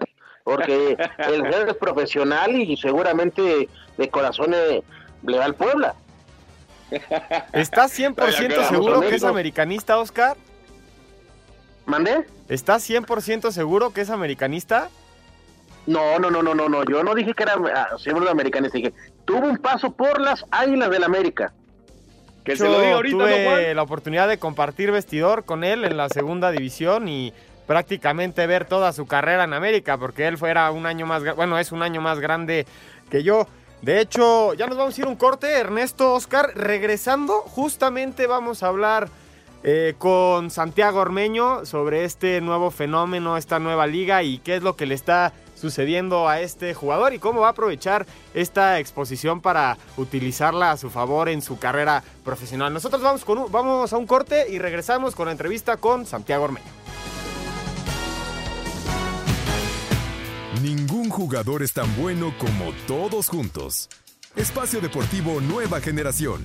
porque 0.44 0.98
el 1.18 1.46
es 1.46 1.76
profesional 1.76 2.56
y 2.56 2.78
seguramente 2.78 3.68
de 3.98 4.10
corazón 4.10 4.52
le 4.52 5.38
va 5.38 5.46
al 5.46 5.56
Puebla. 5.56 5.96
¿Estás 7.54 7.98
100% 7.98 8.70
seguro 8.70 9.02
que 9.02 9.16
es 9.16 9.24
americanista, 9.24 9.98
Oscar? 9.98 10.38
¿Mandé? 11.86 12.26
¿Estás 12.50 12.90
100% 12.90 13.52
seguro 13.52 13.92
que 13.92 14.02
es 14.02 14.10
americanista? 14.10 14.90
No, 15.86 16.18
no, 16.18 16.32
no, 16.32 16.42
no, 16.42 16.54
no, 16.54 16.70
no. 16.70 16.84
Yo 16.86 17.04
no 17.04 17.14
dije 17.14 17.34
que 17.34 17.44
era 17.44 17.56
ah, 17.76 17.98
siempre 17.98 18.30
americanista. 18.30 18.78
Dije, 18.78 18.94
tuvo 19.26 19.48
un 19.48 19.58
paso 19.58 19.92
por 19.92 20.22
las 20.22 20.46
Águilas 20.52 20.90
del 20.90 21.04
América. 21.04 21.54
Que 22.44 22.56
se 22.56 22.66
lo 22.66 22.82
digo 22.82 22.96
ahorita, 22.96 23.18
tuve 23.18 23.74
la 23.74 23.82
oportunidad 23.82 24.28
de 24.28 24.38
compartir 24.38 24.92
vestidor 24.92 25.46
con 25.46 25.64
él 25.64 25.86
en 25.86 25.96
la 25.96 26.10
segunda 26.10 26.52
división 26.52 27.08
y 27.08 27.34
prácticamente 27.68 28.46
ver 28.48 28.66
toda 28.66 28.92
su 28.92 29.06
carrera 29.06 29.46
en 29.46 29.54
América, 29.54 29.98
porque 29.98 30.28
él 30.28 30.38
fuera 30.38 30.70
un 30.72 30.86
año 30.86 31.06
más, 31.06 31.24
bueno, 31.36 31.58
es 31.58 31.72
un 31.72 31.82
año 31.82 32.02
más 32.02 32.20
grande 32.20 32.66
que 33.10 33.24
yo. 33.24 33.48
De 33.84 34.00
hecho, 34.00 34.54
ya 34.54 34.66
nos 34.66 34.78
vamos 34.78 34.98
a 34.98 35.02
ir 35.02 35.08
un 35.08 35.18
corte, 35.18 35.52
Ernesto 35.52 36.14
Oscar. 36.14 36.54
Regresando, 36.56 37.42
justamente 37.42 38.28
vamos 38.28 38.64
a 38.64 38.68
hablar 38.68 39.10
eh, 39.62 39.96
con 39.98 40.52
Santiago 40.52 41.02
Ormeño 41.02 41.66
sobre 41.66 42.06
este 42.06 42.40
nuevo 42.40 42.72
fenómeno, 42.72 43.36
esta 43.36 43.60
nueva 43.60 43.86
liga 43.86 44.24
y 44.24 44.38
qué 44.38 44.56
es 44.56 44.64
lo 44.64 44.78
que 44.78 44.86
le 44.86 44.96
está 44.96 45.34
sucediendo 45.56 46.30
a 46.30 46.40
este 46.40 46.74
jugador 46.74 47.14
y 47.14 47.20
cómo 47.20 47.42
va 47.42 47.48
a 47.48 47.52
aprovechar 47.52 48.06
esta 48.34 48.80
exposición 48.80 49.42
para 49.42 49.78
utilizarla 49.98 50.72
a 50.72 50.78
su 50.78 50.90
favor 50.90 51.28
en 51.28 51.42
su 51.42 51.60
carrera 51.60 52.06
profesional. 52.24 52.74
Nosotros 52.74 53.02
vamos, 53.02 53.26
con 53.26 53.52
vamos 53.52 53.92
a 53.92 53.98
un 53.98 54.08
corte 54.08 54.50
y 54.50 54.60
regresamos 54.60 55.14
con 55.14 55.26
la 55.26 55.34
entrevista 55.34 55.76
con 55.76 56.06
Santiago 56.06 56.46
Ormeño. 56.46 56.83
Ningún 61.04 61.18
jugador 61.18 61.64
es 61.64 61.74
tan 61.74 61.94
bueno 61.98 62.34
como 62.38 62.72
todos 62.88 63.28
juntos. 63.28 63.90
Espacio 64.38 64.80
Deportivo 64.80 65.42
Nueva 65.42 65.82
Generación. 65.82 66.42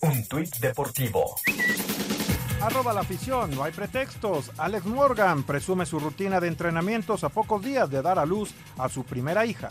Un 0.00 0.26
tuit 0.26 0.52
deportivo. 0.56 1.36
Arroba 2.60 2.92
la 2.92 3.02
afición, 3.02 3.54
no 3.54 3.62
hay 3.62 3.70
pretextos. 3.70 4.50
Alex 4.58 4.84
Morgan 4.84 5.44
presume 5.44 5.86
su 5.86 6.00
rutina 6.00 6.40
de 6.40 6.48
entrenamientos 6.48 7.22
a 7.22 7.28
pocos 7.28 7.62
días 7.62 7.88
de 7.88 8.02
dar 8.02 8.18
a 8.18 8.26
luz 8.26 8.50
a 8.78 8.88
su 8.88 9.04
primera 9.04 9.46
hija. 9.46 9.70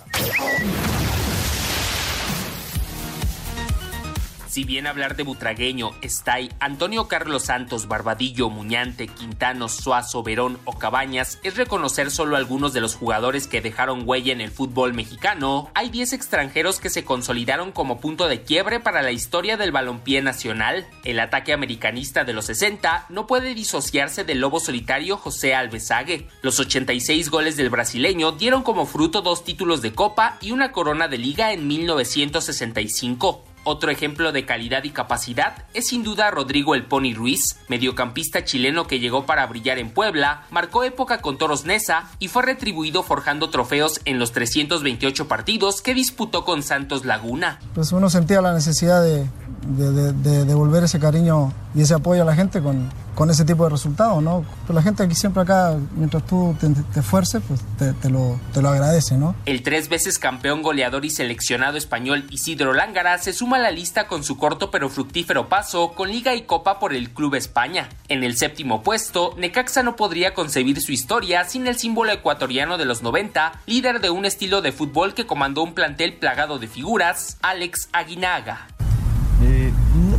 Si 4.52 4.66
bien 4.66 4.86
hablar 4.86 5.16
de 5.16 5.24
Butragueño, 5.24 5.92
Stay, 6.02 6.52
Antonio 6.60 7.08
Carlos 7.08 7.44
Santos, 7.44 7.88
Barbadillo, 7.88 8.50
Muñante, 8.50 9.08
Quintano, 9.08 9.70
Suazo, 9.70 10.24
Verón 10.24 10.60
o 10.66 10.78
Cabañas 10.78 11.40
es 11.42 11.56
reconocer 11.56 12.12
solo 12.12 12.36
algunos 12.36 12.74
de 12.74 12.82
los 12.82 12.96
jugadores 12.96 13.48
que 13.48 13.62
dejaron 13.62 14.04
huella 14.06 14.34
en 14.34 14.42
el 14.42 14.52
fútbol 14.52 14.94
mexicano, 14.94 15.72
hay 15.74 15.90
10 15.90 16.12
extranjeros 16.12 16.82
que 16.82 16.90
se 16.90 17.06
consolidaron 17.06 17.72
como 17.72 18.02
punto 18.02 18.28
de 18.28 18.42
quiebre 18.42 18.82
para 18.82 19.02
la 19.02 19.14
historia 19.14 19.56
del 19.56 19.72
balompié 19.72 20.22
nacional. 20.22 20.86
El 21.06 21.22
ataque 21.22 21.54
americanista 21.54 22.26
de 22.26 22.34
los 22.34 22.44
60 22.48 23.06
no 23.08 23.28
puede 23.28 23.56
disociarse 23.56 24.26
del 24.26 24.42
lobo 24.42 24.60
solitario 24.60 25.16
José 25.16 25.56
Alvesague. 25.56 26.28
Los 26.42 26.60
86 26.60 27.30
goles 27.30 27.56
del 27.56 27.70
brasileño 27.70 28.34
dieron 28.34 28.64
como 28.64 28.86
fruto 28.86 29.22
dos 29.22 29.46
títulos 29.46 29.82
de 29.82 29.94
Copa 29.94 30.38
y 30.42 30.52
una 30.52 30.74
corona 30.74 31.08
de 31.08 31.20
liga 31.20 31.54
en 31.54 31.68
1965. 31.68 33.46
Otro 33.64 33.92
ejemplo 33.92 34.32
de 34.32 34.46
calidad 34.46 34.84
y 34.84 34.90
capacidad 34.90 35.66
es 35.74 35.88
sin 35.88 36.04
duda 36.04 36.32
Rodrigo 36.32 36.74
El 36.74 36.86
Pony 36.86 37.14
Ruiz, 37.14 37.58
mediocampista 37.68 38.44
chileno 38.44 38.88
que 38.88 39.00
llegó 39.00 39.26
para 39.26 39.46
brillar 39.46 39.78
en 39.78 39.92
Puebla, 39.92 40.46
marcó 40.50 40.84
época 40.84 41.22
con 41.22 41.38
Toros 41.38 41.66
Nesa 41.66 42.10
y 42.18 42.28
fue 42.28 42.44
retribuido 42.44 43.04
forjando 43.04 43.50
trofeos 43.50 44.02
en 44.06 44.18
los 44.18 44.32
328 44.32 45.28
partidos 45.28 45.82
que 45.82 45.94
disputó 45.94 46.44
con 46.44 46.64
Santos 46.64 47.06
Laguna. 47.06 47.60
Pues 47.76 47.92
uno 47.92 48.10
sentía 48.10 48.42
la 48.42 48.54
necesidad 48.54 49.04
de, 49.04 49.28
de, 49.62 50.46
devolver 50.46 50.84
ese 50.84 51.00
cariño 51.00 51.54
y 51.74 51.82
ese 51.82 51.94
apoyo 51.94 52.24
a 52.24 52.26
la 52.26 52.36
gente 52.36 52.62
con, 52.62 52.90
con 53.16 53.30
ese 53.30 53.46
tipo 53.46 53.64
de 53.64 53.70
resultados, 53.70 54.22
¿no? 54.22 54.46
Pero 54.64 54.74
la 54.74 54.82
gente 54.82 55.04
aquí 55.04 55.16
siempre 55.16 55.44
acá, 55.44 55.78
mientras 55.96 56.26
tú 56.26 56.56
te, 56.60 57.00
esfuerces, 57.00 57.42
pues 57.48 57.62
te, 57.78 58.10
lo, 58.10 58.40
te 58.54 58.62
lo 58.62 58.70
agradece, 58.70 59.18
¿no? 59.18 59.36
El 59.46 59.64
tres 59.64 59.90
veces 59.90 60.20
campeón 60.20 60.62
goleador 60.62 61.06
y 61.06 61.10
seleccionado 61.10 61.78
español 61.78 62.26
Isidro 62.30 62.74
Lángara 62.74 63.18
se 63.18 63.34
suma 63.34 63.58
a 63.58 63.60
la 63.62 63.72
lista 63.72 64.08
con 64.08 64.24
su 64.24 64.38
corto 64.38 64.72
pero 64.72 64.90
fructífero 64.90 65.50
paso 65.50 65.94
con 65.94 66.10
Liga 66.10 66.36
y 66.36 66.44
Copa 66.44 66.80
por 66.80 66.94
el 66.94 67.12
Club 67.12 67.36
España. 67.36 67.90
En 68.08 68.24
el 68.24 68.38
séptimo 68.38 68.84
puesto, 68.84 69.34
Necaxa 69.38 69.84
no 69.84 69.96
podría 69.96 70.34
concebir 70.34 70.82
su 70.82 70.92
historia 70.92 71.46
sin 71.46 71.68
el 71.68 71.78
símbolo 71.78 72.12
ecuatoriano 72.12 72.78
de 72.78 72.86
los 72.86 73.02
90, 73.02 73.62
líder 73.66 74.02
de 74.02 74.10
un 74.10 74.26
estilo 74.26 74.62
de 74.62 74.72
fútbol 74.72 75.14
que 75.14 75.26
comandó 75.26 75.64
un 75.64 75.74
plantel 75.74 76.14
plagado 76.14 76.60
de 76.60 76.68
figuras, 76.68 77.38
Alex 77.42 77.90
Aguinaga. 77.94 78.68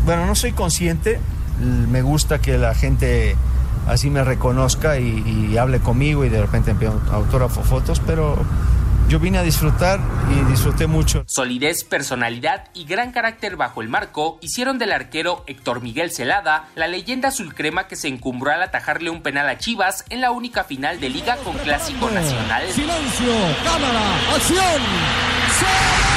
Bueno, 0.05 0.27
no 0.27 0.35
soy 0.35 0.53
consciente, 0.53 1.21
me 1.61 2.03
gusta 2.03 2.41
que 2.41 2.59
la 2.59 2.75
gente 2.75 3.37
así 3.87 4.11
me 4.11 4.25
reconozca 4.25 4.99
y, 4.99 5.57
hable 5.57 5.81
conmigo 5.81 6.25
y 6.25 6.29
de 6.29 6.41
repente 6.41 6.73
empiezo 6.73 7.01
autógrafo 7.11 7.63
fotos, 7.63 8.01
pero 8.05 8.37
yo 9.09 9.21
vine 9.21 9.39
a 9.39 9.43
disfrutar 9.43 10.01
y 10.31 10.51
disfruté 10.51 10.87
mucho. 10.87 11.25
Solidez, 11.27 11.85
personalidad 11.85 12.69
y 12.75 12.85
gran 12.85 13.13
carácter 13.13 13.57
bajo 13.57 13.83
el 13.83 13.89
marco 13.89 14.39
hicieron 14.41 14.79
del 14.79 14.93
arquero 14.93 15.45
Héctor 15.47 15.83
Miguel 15.83 16.11
Celada 16.11 16.69
la 16.75 16.89
leyenda 16.89 17.29
azul 17.29 17.55
crema 17.55 17.87
que 17.87 17.97
se 17.97 18.09
encumbró 18.09 18.53
al 18.53 18.63
atajarle 18.63 19.11
un 19.11 19.23
penal 19.23 19.49
a 19.49 19.59
Chivas 19.59 20.05
en 20.09 20.21
la 20.21 20.31
única 20.31 20.65
final 20.65 20.99
de 20.99 21.11
liga 21.11 21.37
con 21.45 21.57
clásico 21.59 22.11
nacional. 22.11 22.65
Silencio, 22.71 23.33
cámara, 23.65 24.35
acción. 24.35 26.12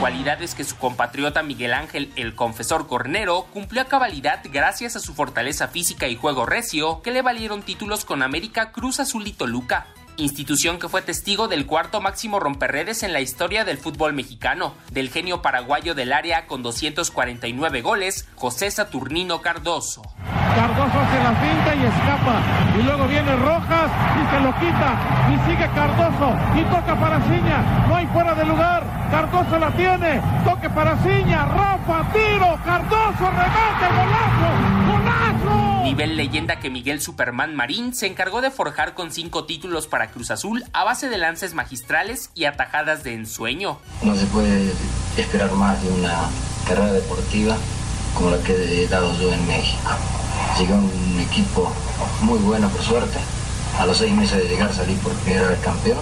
Cualidades 0.00 0.54
que 0.54 0.64
su 0.64 0.76
compatriota 0.76 1.42
Miguel 1.42 1.74
Ángel, 1.74 2.12
el 2.16 2.34
confesor 2.34 2.86
cornero, 2.86 3.46
cumplió 3.52 3.82
a 3.82 3.86
cabalidad 3.86 4.40
gracias 4.50 4.94
a 4.94 5.00
su 5.00 5.14
fortaleza 5.14 5.68
física 5.68 6.06
y 6.06 6.16
juego 6.16 6.46
recio, 6.46 7.02
que 7.02 7.10
le 7.10 7.22
valieron 7.22 7.62
títulos 7.62 8.04
con 8.04 8.22
América, 8.22 8.70
Cruz 8.70 9.00
Azul 9.00 9.26
y 9.26 9.32
Toluca 9.32 9.86
institución 10.18 10.78
que 10.78 10.88
fue 10.88 11.02
testigo 11.02 11.48
del 11.48 11.66
cuarto 11.66 12.00
máximo 12.00 12.40
romperredes 12.40 13.02
en 13.02 13.12
la 13.12 13.20
historia 13.20 13.64
del 13.64 13.78
fútbol 13.78 14.12
mexicano, 14.12 14.74
del 14.90 15.10
genio 15.10 15.42
paraguayo 15.42 15.94
del 15.94 16.12
área 16.12 16.46
con 16.46 16.62
249 16.62 17.82
goles, 17.82 18.28
José 18.34 18.70
Saturnino 18.70 19.40
Cardoso. 19.40 20.02
Cardoso 20.54 20.98
hace 20.98 21.22
la 21.22 21.34
finta 21.34 21.74
y 21.74 21.86
escapa. 21.86 22.42
Y 22.78 22.82
luego 22.82 23.06
viene 23.06 23.36
Rojas 23.36 23.90
y 24.16 24.34
se 24.34 24.40
lo 24.40 24.52
quita. 24.58 24.90
Y 25.32 25.50
sigue 25.50 25.70
Cardoso 25.74 26.34
y 26.56 26.62
toca 26.64 26.98
para 26.98 27.20
Ciña. 27.22 27.86
No 27.88 27.94
hay 27.94 28.06
fuera 28.08 28.34
de 28.34 28.44
lugar. 28.44 28.82
Cardoso 29.10 29.58
la 29.58 29.70
tiene. 29.76 30.20
Toque 30.44 30.68
para 30.70 30.96
Ciña. 30.98 31.46
Rafa, 31.46 32.12
tiro. 32.12 32.58
Cardoso, 32.64 33.30
remate, 33.30 33.86
golazo. 33.94 34.77
Nivel 35.88 36.18
leyenda 36.18 36.60
que 36.60 36.68
Miguel 36.68 37.00
Superman 37.00 37.56
Marín 37.56 37.94
se 37.94 38.06
encargó 38.06 38.42
de 38.42 38.50
forjar 38.50 38.92
con 38.92 39.10
cinco 39.10 39.46
títulos 39.46 39.86
para 39.86 40.10
Cruz 40.10 40.30
Azul 40.30 40.62
a 40.74 40.84
base 40.84 41.08
de 41.08 41.16
lances 41.16 41.54
magistrales 41.54 42.28
y 42.34 42.44
atajadas 42.44 43.04
de 43.04 43.14
ensueño. 43.14 43.78
No 44.02 44.14
se 44.14 44.26
puede 44.26 44.70
esperar 45.16 45.50
más 45.52 45.82
de 45.82 45.88
una 45.88 46.28
carrera 46.68 46.92
deportiva 46.92 47.56
como 48.14 48.32
la 48.32 48.38
que 48.42 48.52
he 48.52 48.86
dado 48.88 49.18
yo 49.18 49.32
en 49.32 49.46
México. 49.46 49.88
Llegué 50.58 50.74
a 50.74 50.76
un 50.76 51.26
equipo 51.26 51.72
muy 52.20 52.38
bueno, 52.40 52.68
por 52.68 52.82
suerte. 52.82 53.16
A 53.78 53.86
los 53.86 53.96
seis 53.96 54.12
meses 54.12 54.42
de 54.42 54.48
llegar 54.50 54.70
salí 54.74 54.92
por 54.96 55.14
primera 55.14 55.48
vez 55.48 55.58
campeón. 55.60 56.00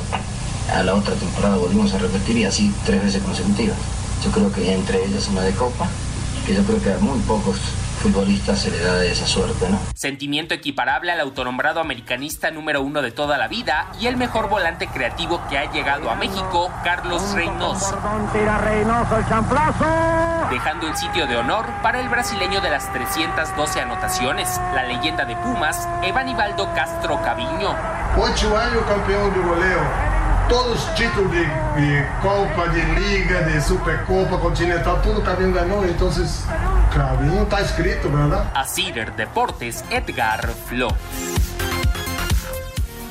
A 0.75 0.83
la 0.83 0.97
otra 0.97 1.15
temporada 1.15 1.59
volvimos 1.59 1.95
a 1.95 1.99
repetir 1.99 2.39
y 2.39 2.45
así 2.45 2.75
tres 2.85 3.05
veces 3.05 3.23
consecutivas. 3.23 3.77
Yo 4.25 4.33
creo 4.33 4.53
que 4.53 4.75
entre 4.75 5.05
ellas 5.05 5.29
una 5.29 5.43
de 5.43 5.53
Copa, 5.53 5.87
que 6.45 6.57
yo 6.57 6.65
creo 6.65 6.83
que 6.83 6.93
a 6.93 6.99
muy 6.99 7.21
pocos 7.21 7.61
futbolista 8.07 8.55
se 8.55 8.71
le 8.71 8.79
da 8.79 9.05
esa 9.05 9.27
suerte, 9.27 9.69
¿no? 9.69 9.81
Sentimiento 9.95 10.55
equiparable 10.55 11.11
al 11.11 11.19
autonombrado 11.21 11.81
americanista 11.81 12.53
número 12.53 12.81
uno 12.81 13.03
de 13.03 13.11
toda 13.11 13.37
la 13.37 13.49
vida 13.49 13.91
y 14.01 14.07
el 14.07 14.17
mejor 14.17 14.49
volante 14.49 14.87
creativo 14.87 15.41
que 15.49 15.59
ha 15.59 15.73
llegado 15.73 16.09
a 16.09 16.15
México, 16.15 16.71
Carlos 16.85 17.33
Reynoso. 17.33 17.99
Dejando 20.51 20.87
el 20.87 20.97
sitio 20.97 21.27
de 21.27 21.37
honor 21.37 21.67
para 21.83 22.01
el 22.01 22.09
brasileño 22.09 22.61
de 22.61 22.71
las 22.71 22.93
312 22.93 23.81
anotaciones, 23.81 24.49
la 24.73 24.85
leyenda 24.85 25.25
de 25.25 25.35
Pumas, 25.37 25.89
Evan 26.05 26.29
Ibaldo 26.29 26.73
Castro 26.75 27.21
Caviño. 27.23 27.75
Ocho 28.17 28.57
años 28.57 28.85
campeón 28.87 29.35
de 29.35 29.41
goleo 29.41 30.17
todos 30.49 30.69
los 30.69 30.95
títulos 30.95 31.33
de, 31.33 31.41
de, 31.41 32.07
Copa, 32.23 32.69
de 32.69 32.85
Liga, 33.01 33.41
de 33.41 33.61
Supercopa 33.61 34.39
Continental, 34.39 35.03
todo 35.03 35.21
también 35.21 35.53
ganó. 35.53 35.83
Entonces, 35.83 36.45
Clavinho 36.93 37.43
está 37.43 37.61
escrito, 37.61 38.11
¿verdad? 38.11 38.53
A 38.55 38.65
Deportes, 39.17 39.85
Edgar 39.91 40.47
Flores. 40.47 40.97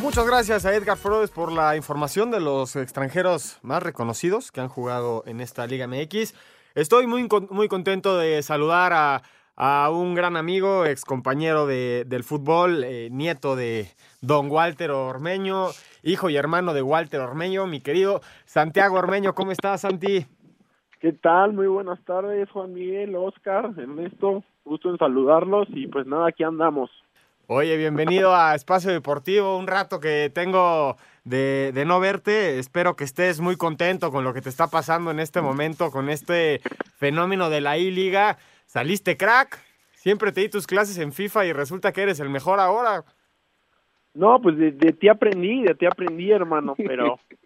Muchas 0.01 0.25
gracias 0.25 0.65
a 0.65 0.73
Edgar 0.73 0.97
Flores 0.97 1.31
por 1.31 1.51
la 1.51 1.75
información 1.75 2.31
de 2.31 2.39
los 2.39 2.75
extranjeros 2.75 3.57
más 3.61 3.81
reconocidos 3.81 4.51
que 4.51 4.61
han 4.61 4.69
jugado 4.69 5.23
en 5.25 5.41
esta 5.41 5.65
Liga 5.67 5.87
MX. 5.87 6.33
Estoy 6.75 7.07
muy, 7.07 7.27
muy 7.49 7.67
contento 7.67 8.17
de 8.17 8.41
saludar 8.43 8.93
a 8.93 9.23
a 9.55 9.89
un 9.89 10.15
gran 10.15 10.35
amigo, 10.35 10.85
ex 10.85 11.05
compañero 11.05 11.65
de, 11.65 12.03
del 12.05 12.23
fútbol, 12.23 12.83
eh, 12.83 13.09
nieto 13.11 13.55
de 13.55 13.89
don 14.21 14.51
Walter 14.51 14.91
Ormeño, 14.91 15.69
hijo 16.03 16.29
y 16.29 16.35
hermano 16.35 16.73
de 16.73 16.81
Walter 16.81 17.21
Ormeño, 17.21 17.65
mi 17.65 17.79
querido 17.79 18.21
Santiago 18.45 18.97
Ormeño. 18.97 19.33
¿Cómo 19.33 19.51
estás, 19.51 19.81
Santi? 19.81 20.25
¿Qué 21.05 21.13
tal? 21.13 21.53
Muy 21.53 21.67
buenas 21.67 22.03
tardes, 22.03 22.49
Juan 22.49 22.73
Miguel, 22.73 23.15
Oscar, 23.15 23.69
Ernesto. 23.77 24.43
Gusto 24.63 24.89
en 24.89 24.97
saludarlos 24.97 25.67
y 25.69 25.85
pues 25.85 26.07
nada, 26.07 26.29
aquí 26.29 26.43
andamos. 26.43 26.89
Oye, 27.45 27.77
bienvenido 27.77 28.35
a 28.35 28.55
Espacio 28.55 28.91
Deportivo. 28.91 29.55
Un 29.55 29.67
rato 29.67 29.99
que 29.99 30.31
tengo 30.33 30.97
de, 31.23 31.71
de, 31.75 31.85
no 31.85 31.99
verte. 31.99 32.57
Espero 32.57 32.95
que 32.95 33.03
estés 33.03 33.39
muy 33.39 33.55
contento 33.55 34.09
con 34.09 34.23
lo 34.23 34.33
que 34.33 34.41
te 34.41 34.49
está 34.49 34.65
pasando 34.65 35.11
en 35.11 35.19
este 35.19 35.41
momento, 35.41 35.91
con 35.91 36.09
este 36.09 36.59
fenómeno 36.97 37.51
de 37.51 37.61
la 37.61 37.77
I-Liga. 37.77 38.39
Saliste 38.65 39.15
crack. 39.15 39.59
Siempre 39.93 40.31
te 40.31 40.41
di 40.41 40.49
tus 40.49 40.65
clases 40.65 40.97
en 40.97 41.13
FIFA 41.13 41.45
y 41.45 41.53
resulta 41.53 41.91
que 41.91 42.01
eres 42.01 42.19
el 42.19 42.31
mejor 42.31 42.59
ahora. 42.59 43.03
No, 44.15 44.41
pues 44.41 44.57
de, 44.57 44.71
de 44.71 44.91
ti 44.93 45.07
aprendí, 45.07 45.61
de 45.61 45.75
ti 45.75 45.85
aprendí, 45.85 46.31
hermano, 46.31 46.73
pero 46.75 47.19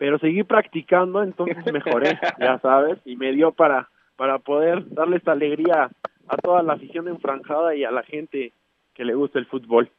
pero 0.00 0.18
seguí 0.18 0.44
practicando, 0.44 1.22
entonces 1.22 1.62
mejoré, 1.70 2.18
ya 2.40 2.58
sabes, 2.60 2.98
y 3.04 3.16
me 3.16 3.32
dio 3.32 3.52
para 3.52 3.88
para 4.16 4.38
poder 4.38 4.84
darle 4.92 5.16
esta 5.16 5.32
alegría 5.32 5.90
a 6.28 6.36
toda 6.36 6.62
la 6.62 6.74
afición 6.74 7.08
enfranjada 7.08 7.74
y 7.74 7.84
a 7.84 7.90
la 7.90 8.02
gente 8.02 8.52
que 8.92 9.04
le 9.04 9.14
gusta 9.14 9.38
el 9.38 9.46
fútbol. 9.46 9.90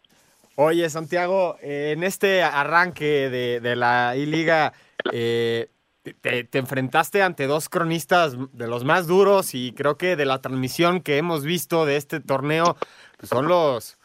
Oye, 0.56 0.88
Santiago, 0.92 1.58
eh, 1.60 1.94
en 1.96 2.04
este 2.04 2.44
arranque 2.44 3.32
de, 3.32 3.60
de 3.62 3.76
la 3.76 4.16
I-Liga, 4.16 4.74
eh, 5.12 5.70
te, 6.04 6.44
te, 6.44 6.60
enfrentaste 6.60 7.24
ante 7.24 7.48
dos 7.48 7.68
cronistas 7.68 8.38
de 8.54 8.68
los 8.68 8.84
más 8.84 9.08
duros 9.08 9.56
y 9.56 9.72
creo 9.72 9.98
que 9.98 10.16
de 10.16 10.26
la 10.26 10.40
transmisión 10.40 11.02
que 11.02 11.18
hemos 11.18 11.44
visto 11.44 11.88
de 11.88 11.96
este 11.96 12.20
torneo 12.20 12.76
pues 13.18 13.30
son 13.30 13.48
los, 13.48 13.98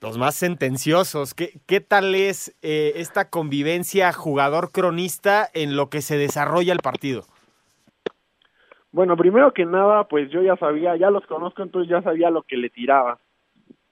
los 0.00 0.18
más 0.18 0.34
sentenciosos. 0.34 1.34
¿Qué, 1.34 1.60
qué 1.66 1.80
tal 1.80 2.14
es 2.14 2.56
esta 2.62 3.30
convivencia 3.30 4.12
jugador-cronista 4.12 5.48
en 5.54 5.76
lo 5.76 5.88
que 5.90 6.02
se 6.02 6.16
desarrolla 6.18 6.72
el 6.72 6.80
partido? 6.80 7.24
Bueno, 8.92 9.16
primero 9.16 9.52
que 9.52 9.64
nada, 9.64 10.04
pues 10.04 10.30
yo 10.30 10.42
ya 10.42 10.56
sabía, 10.56 10.96
ya 10.96 11.10
los 11.10 11.24
conozco, 11.26 11.62
entonces 11.62 11.88
ya 11.88 12.02
sabía 12.02 12.30
lo 12.30 12.42
que 12.42 12.56
le 12.56 12.70
tiraba. 12.70 13.18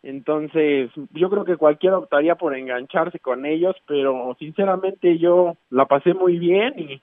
Entonces, 0.03 0.91
yo 1.13 1.31
creo 1.31 1.45
que 1.45 1.57
cualquiera 1.57 1.99
optaría 1.99 2.35
por 2.37 2.57
engancharse 2.57 3.19
con 3.19 3.47
ellos, 3.47 3.77
pero 3.87 4.37
sinceramente 4.39 5.19
yo 5.19 5.57
la 5.71 5.87
pasé 5.87 6.15
muy 6.15 6.39
bien 6.39 6.75
y, 6.79 7.03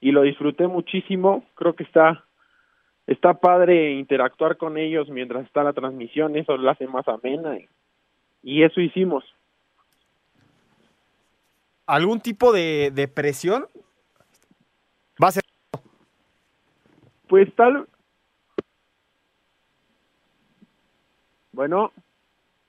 y 0.00 0.12
lo 0.12 0.22
disfruté 0.22 0.66
muchísimo. 0.66 1.44
Creo 1.54 1.74
que 1.74 1.84
está 1.84 2.24
está 3.06 3.34
padre 3.34 3.92
interactuar 3.94 4.56
con 4.56 4.78
ellos 4.78 5.08
mientras 5.08 5.44
está 5.44 5.64
la 5.64 5.72
transmisión, 5.72 6.36
eso 6.36 6.56
lo 6.56 6.70
hace 6.70 6.86
más 6.86 7.08
amena 7.08 7.58
y, 7.58 7.68
y 8.42 8.62
eso 8.62 8.80
hicimos. 8.80 9.24
¿Algún 11.86 12.20
tipo 12.20 12.52
de, 12.52 12.90
de 12.94 13.08
presión? 13.08 13.66
Va 15.22 15.28
a 15.28 15.32
ser 15.32 15.42
pues 17.30 17.48
tal. 17.54 17.88
Bueno. 21.52 21.92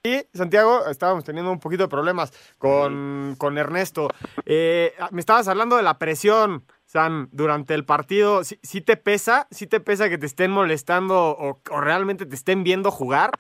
Sí, 0.04 0.24
Santiago, 0.34 0.86
estábamos 0.88 1.24
teniendo 1.24 1.52
un 1.52 1.60
poquito 1.60 1.84
de 1.84 1.90
problemas 1.90 2.32
con, 2.60 3.36
con 3.40 3.58
Ernesto. 3.58 4.10
Eh, 4.46 4.94
me 5.10 5.20
estabas 5.20 5.48
hablando 5.48 5.78
de 5.78 5.84
la 5.84 5.98
presión, 5.98 6.64
San, 6.86 7.28
durante 7.32 7.74
el 7.74 7.86
partido. 7.86 8.44
¿Sí, 8.44 8.60
sí 8.62 8.82
te 8.82 8.98
pesa? 8.98 9.48
¿Sí 9.50 9.66
te 9.66 9.80
pesa 9.80 10.10
que 10.10 10.20
te 10.20 10.28
estén 10.28 10.52
molestando 10.52 11.30
o, 11.32 11.60
o, 11.70 11.82
realmente 11.82 12.28
te 12.28 12.36
estén 12.36 12.64
viendo 12.64 12.92
jugar? 12.92 13.32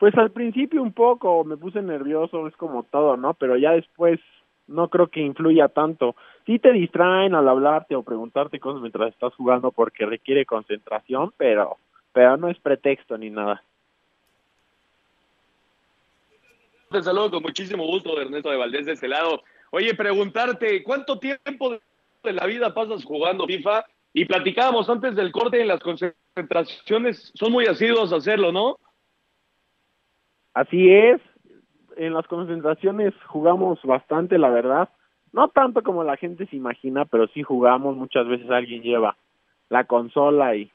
Pues 0.00 0.16
al 0.16 0.30
principio 0.30 0.82
un 0.82 0.94
poco 0.94 1.44
me 1.44 1.58
puse 1.58 1.82
nervioso, 1.82 2.48
es 2.48 2.56
como 2.56 2.84
todo, 2.84 3.18
¿no? 3.18 3.34
Pero 3.34 3.58
ya 3.58 3.72
después 3.72 4.18
no 4.66 4.88
creo 4.88 5.08
que 5.08 5.20
influya 5.20 5.68
tanto. 5.68 6.16
Sí 6.46 6.58
te 6.58 6.72
distraen 6.72 7.34
al 7.34 7.46
hablarte 7.46 7.94
o 7.94 8.02
preguntarte 8.02 8.58
cosas 8.58 8.80
mientras 8.80 9.12
estás 9.12 9.34
jugando 9.34 9.72
porque 9.72 10.06
requiere 10.06 10.46
concentración, 10.46 11.34
pero, 11.36 11.76
pero 12.14 12.38
no 12.38 12.48
es 12.48 12.58
pretexto 12.58 13.18
ni 13.18 13.28
nada. 13.28 13.62
Te 16.90 17.02
saludo 17.02 17.32
con 17.32 17.42
muchísimo 17.42 17.84
gusto, 17.84 18.18
Ernesto 18.18 18.48
de 18.50 18.56
Valdés, 18.56 18.86
de 18.86 18.92
este 18.92 19.06
lado. 19.06 19.42
Oye, 19.70 19.94
preguntarte, 19.94 20.82
¿cuánto 20.82 21.18
tiempo 21.18 21.76
de 22.24 22.32
la 22.32 22.46
vida 22.46 22.72
pasas 22.72 23.04
jugando 23.04 23.46
FIFA? 23.46 23.84
Y 24.14 24.24
platicábamos 24.24 24.88
antes 24.88 25.14
del 25.14 25.30
corte 25.30 25.60
en 25.60 25.68
las 25.68 25.80
concentraciones, 25.80 27.32
son 27.34 27.52
muy 27.52 27.66
asiduos 27.66 28.14
hacerlo, 28.14 28.50
¿no? 28.50 28.78
Así 30.54 30.92
es, 30.92 31.20
en 31.96 32.14
las 32.14 32.26
concentraciones 32.26 33.14
jugamos 33.26 33.80
bastante, 33.82 34.38
la 34.38 34.50
verdad. 34.50 34.88
No 35.32 35.48
tanto 35.48 35.82
como 35.82 36.02
la 36.02 36.16
gente 36.16 36.46
se 36.46 36.56
imagina, 36.56 37.04
pero 37.04 37.28
sí 37.28 37.42
jugamos. 37.42 37.96
Muchas 37.96 38.26
veces 38.26 38.50
alguien 38.50 38.82
lleva 38.82 39.16
la 39.68 39.84
consola 39.84 40.56
y, 40.56 40.72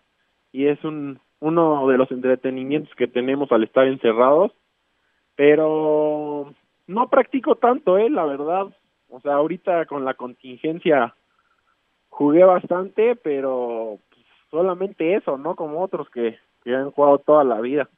y 0.52 0.68
es 0.68 0.82
un, 0.84 1.20
uno 1.40 1.88
de 1.88 1.98
los 1.98 2.10
entretenimientos 2.12 2.94
que 2.96 3.08
tenemos 3.08 3.52
al 3.52 3.64
estar 3.64 3.88
encerrados. 3.88 4.52
Pero 5.36 6.54
no 6.88 7.10
practico 7.10 7.56
tanto, 7.56 7.98
eh, 7.98 8.10
la 8.10 8.26
verdad. 8.26 8.68
O 9.10 9.20
sea, 9.20 9.34
ahorita 9.36 9.86
con 9.86 10.06
la 10.06 10.14
contingencia 10.14 11.14
jugué 12.10 12.46
bastante, 12.46 13.16
pero 13.18 14.00
solamente 14.50 15.16
eso, 15.16 15.38
¿no? 15.38 15.56
Como 15.56 15.82
otros 15.82 16.10
que, 16.10 16.38
que 16.64 16.74
han 16.74 16.92
jugado 16.92 17.18
toda 17.20 17.44
la 17.44 17.60
vida. 17.60 17.90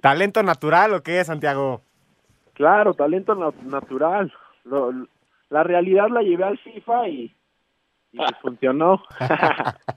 ¿Talento 0.00 0.42
natural 0.42 0.94
o 0.94 1.02
qué, 1.02 1.24
Santiago? 1.24 1.82
Claro, 2.54 2.94
talento 2.94 3.34
na 3.34 3.52
natural. 3.62 4.32
Lo, 4.64 4.92
la 5.50 5.62
realidad 5.62 6.08
la 6.08 6.22
llevé 6.22 6.44
al 6.44 6.58
FIFA 6.58 7.08
y, 7.08 7.34
y 8.12 8.16
pues 8.16 8.30
funcionó. 8.40 9.02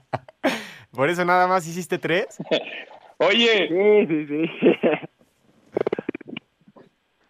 ¿Por 0.92 1.08
eso 1.08 1.24
nada 1.24 1.46
más 1.46 1.66
hiciste 1.66 1.98
tres? 1.98 2.38
Oye. 3.18 3.68
Sí, 3.68 4.06
sí, 4.06 4.26
sí. 4.26 4.50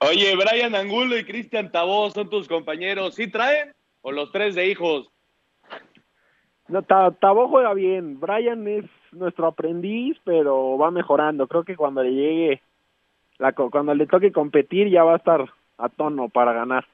Oye, 0.01 0.35
Brian 0.35 0.75
Angulo 0.75 1.17
y 1.17 1.25
Cristian 1.25 1.71
Tabó 1.71 2.11
son 2.11 2.29
tus 2.29 2.49
compañeros. 2.49 3.15
¿Sí 3.15 3.29
traen? 3.29 3.73
¿O 4.01 4.11
los 4.11 4.33
tres 4.33 4.55
de 4.55 4.67
hijos? 4.67 5.11
No, 6.69 6.83
Tabó 6.83 7.49
juega 7.49 7.73
bien. 7.75 8.19
Brian 8.19 8.67
es 8.67 8.85
nuestro 9.12 9.46
aprendiz, 9.46 10.16
pero 10.25 10.77
va 10.79 10.90
mejorando. 10.90 11.46
Creo 11.46 11.64
que 11.64 11.77
cuando 11.77 12.03
le 12.03 12.12
llegue, 12.12 12.62
la, 13.38 13.53
cuando 13.53 13.94
le 13.94 14.07
toque 14.07 14.33
competir, 14.33 14.88
ya 14.88 15.05
va 15.05 15.14
a 15.14 15.18
estar 15.18 15.51
a 15.79 15.88
tono 15.88 16.29
para 16.29 16.53
ganar. 16.53 16.87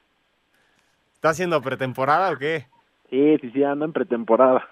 ¿Está 1.13 1.29
haciendo 1.29 1.61
pretemporada 1.61 2.31
o 2.31 2.37
qué? 2.37 2.67
Sí, 3.09 3.37
sí, 3.41 3.51
sí, 3.51 3.63
anda 3.63 3.85
en 3.85 3.93
pretemporada. 3.93 4.67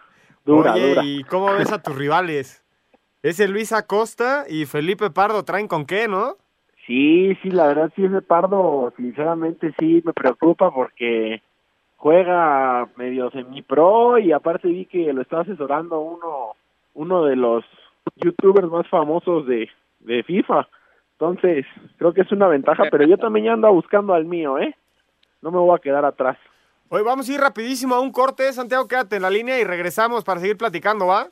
Dura, 0.45 0.73
Oye, 0.73 0.89
dura. 0.89 1.03
¿y 1.03 1.23
cómo 1.23 1.51
ves 1.53 1.71
a 1.71 1.81
tus 1.81 1.95
rivales? 1.95 2.63
Ese 3.23 3.47
Luis 3.47 3.73
Acosta 3.73 4.45
y 4.47 4.65
Felipe 4.65 5.10
Pardo 5.10 5.43
traen 5.43 5.67
con 5.67 5.86
qué, 5.86 6.07
¿no? 6.07 6.38
Sí, 6.86 7.36
sí, 7.41 7.49
la 7.51 7.67
verdad 7.67 7.91
sí, 7.95 8.05
ese 8.05 8.21
Pardo, 8.21 8.93
sinceramente 8.95 9.73
sí 9.77 10.01
me 10.05 10.13
preocupa 10.13 10.71
porque 10.73 11.41
juega 11.97 12.88
medio 12.95 13.29
semi-pro 13.31 14.19
y 14.19 14.31
aparte 14.31 14.69
vi 14.69 14.86
que 14.86 15.12
lo 15.12 15.21
está 15.21 15.41
asesorando 15.41 15.99
uno 15.99 16.55
uno 16.97 17.23
de 17.25 17.36
los 17.36 17.63
youtubers 18.15 18.67
más 18.69 18.88
famosos 18.89 19.45
de, 19.45 19.69
de 19.99 20.23
FIFA. 20.23 20.67
Entonces, 21.13 21.65
creo 21.97 22.13
que 22.13 22.21
es 22.21 22.31
una 22.31 22.47
ventaja, 22.47 22.86
pero 22.91 23.05
yo 23.07 23.17
también 23.17 23.45
ya 23.45 23.53
ando 23.53 23.71
buscando 23.71 24.13
al 24.13 24.25
mío, 24.25 24.57
¿eh? 24.57 24.75
No 25.41 25.51
me 25.51 25.60
voy 25.60 25.75
a 25.75 25.81
quedar 25.81 26.05
atrás. 26.05 26.38
Hoy 26.89 27.03
vamos 27.03 27.29
a 27.29 27.33
ir 27.33 27.39
rapidísimo 27.39 27.95
a 27.95 27.99
un 27.99 28.12
corte, 28.12 28.51
Santiago, 28.51 28.88
quédate 28.88 29.17
en 29.17 29.21
la 29.21 29.29
línea 29.29 29.60
y 29.60 29.63
regresamos 29.63 30.23
para 30.23 30.39
seguir 30.39 30.57
platicando, 30.57 31.05
¿va? 31.07 31.27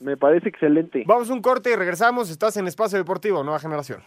Me 0.00 0.16
parece 0.16 0.48
excelente. 0.48 1.04
Vamos 1.06 1.30
a 1.30 1.34
un 1.34 1.42
corte 1.42 1.70
y 1.70 1.76
regresamos, 1.76 2.30
estás 2.30 2.56
en 2.56 2.66
Espacio 2.66 2.98
Deportivo, 2.98 3.42
Nueva 3.42 3.58
Generación. 3.58 4.02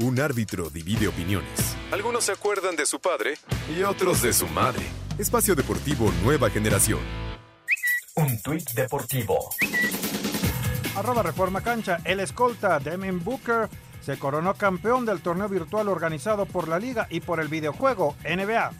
Un 0.00 0.20
árbitro 0.20 0.70
divide 0.70 1.08
opiniones. 1.08 1.76
Algunos 1.92 2.24
se 2.24 2.32
acuerdan 2.32 2.76
de 2.76 2.86
su 2.86 3.00
padre 3.00 3.34
y 3.76 3.82
otros 3.82 4.22
de 4.22 4.32
su 4.32 4.46
madre. 4.48 4.82
Espacio 5.18 5.56
Deportivo 5.56 6.10
Nueva 6.22 6.50
Generación. 6.50 7.00
Un 8.18 8.42
tuit 8.42 8.72
deportivo. 8.72 9.50
Arroba 10.96 11.22
Reforma 11.22 11.60
Cancha. 11.60 11.98
El 12.04 12.18
escolta 12.18 12.80
Damien 12.80 13.22
Booker 13.22 13.68
se 14.00 14.18
coronó 14.18 14.54
campeón 14.54 15.06
del 15.06 15.20
torneo 15.20 15.48
virtual 15.48 15.86
organizado 15.86 16.44
por 16.44 16.66
la 16.66 16.80
liga 16.80 17.06
y 17.10 17.20
por 17.20 17.38
el 17.38 17.46
videojuego 17.46 18.16
NBA. 18.24 18.72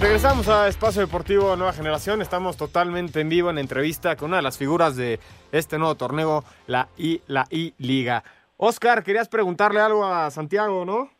Regresamos 0.00 0.48
a 0.48 0.66
Espacio 0.66 1.02
Deportivo 1.02 1.54
Nueva 1.54 1.72
Generación. 1.72 2.20
Estamos 2.20 2.56
totalmente 2.56 3.20
en 3.20 3.28
vivo 3.28 3.48
en 3.48 3.58
entrevista 3.58 4.16
con 4.16 4.30
una 4.30 4.38
de 4.38 4.42
las 4.42 4.58
figuras 4.58 4.96
de 4.96 5.20
este 5.52 5.78
nuevo 5.78 5.94
torneo, 5.94 6.42
la 6.66 6.88
I, 6.96 7.22
la 7.28 7.46
I 7.48 7.74
Liga. 7.78 8.24
Oscar, 8.56 9.04
querías 9.04 9.28
preguntarle 9.28 9.78
algo 9.78 10.04
a 10.04 10.32
Santiago, 10.32 10.84
¿no? 10.84 11.15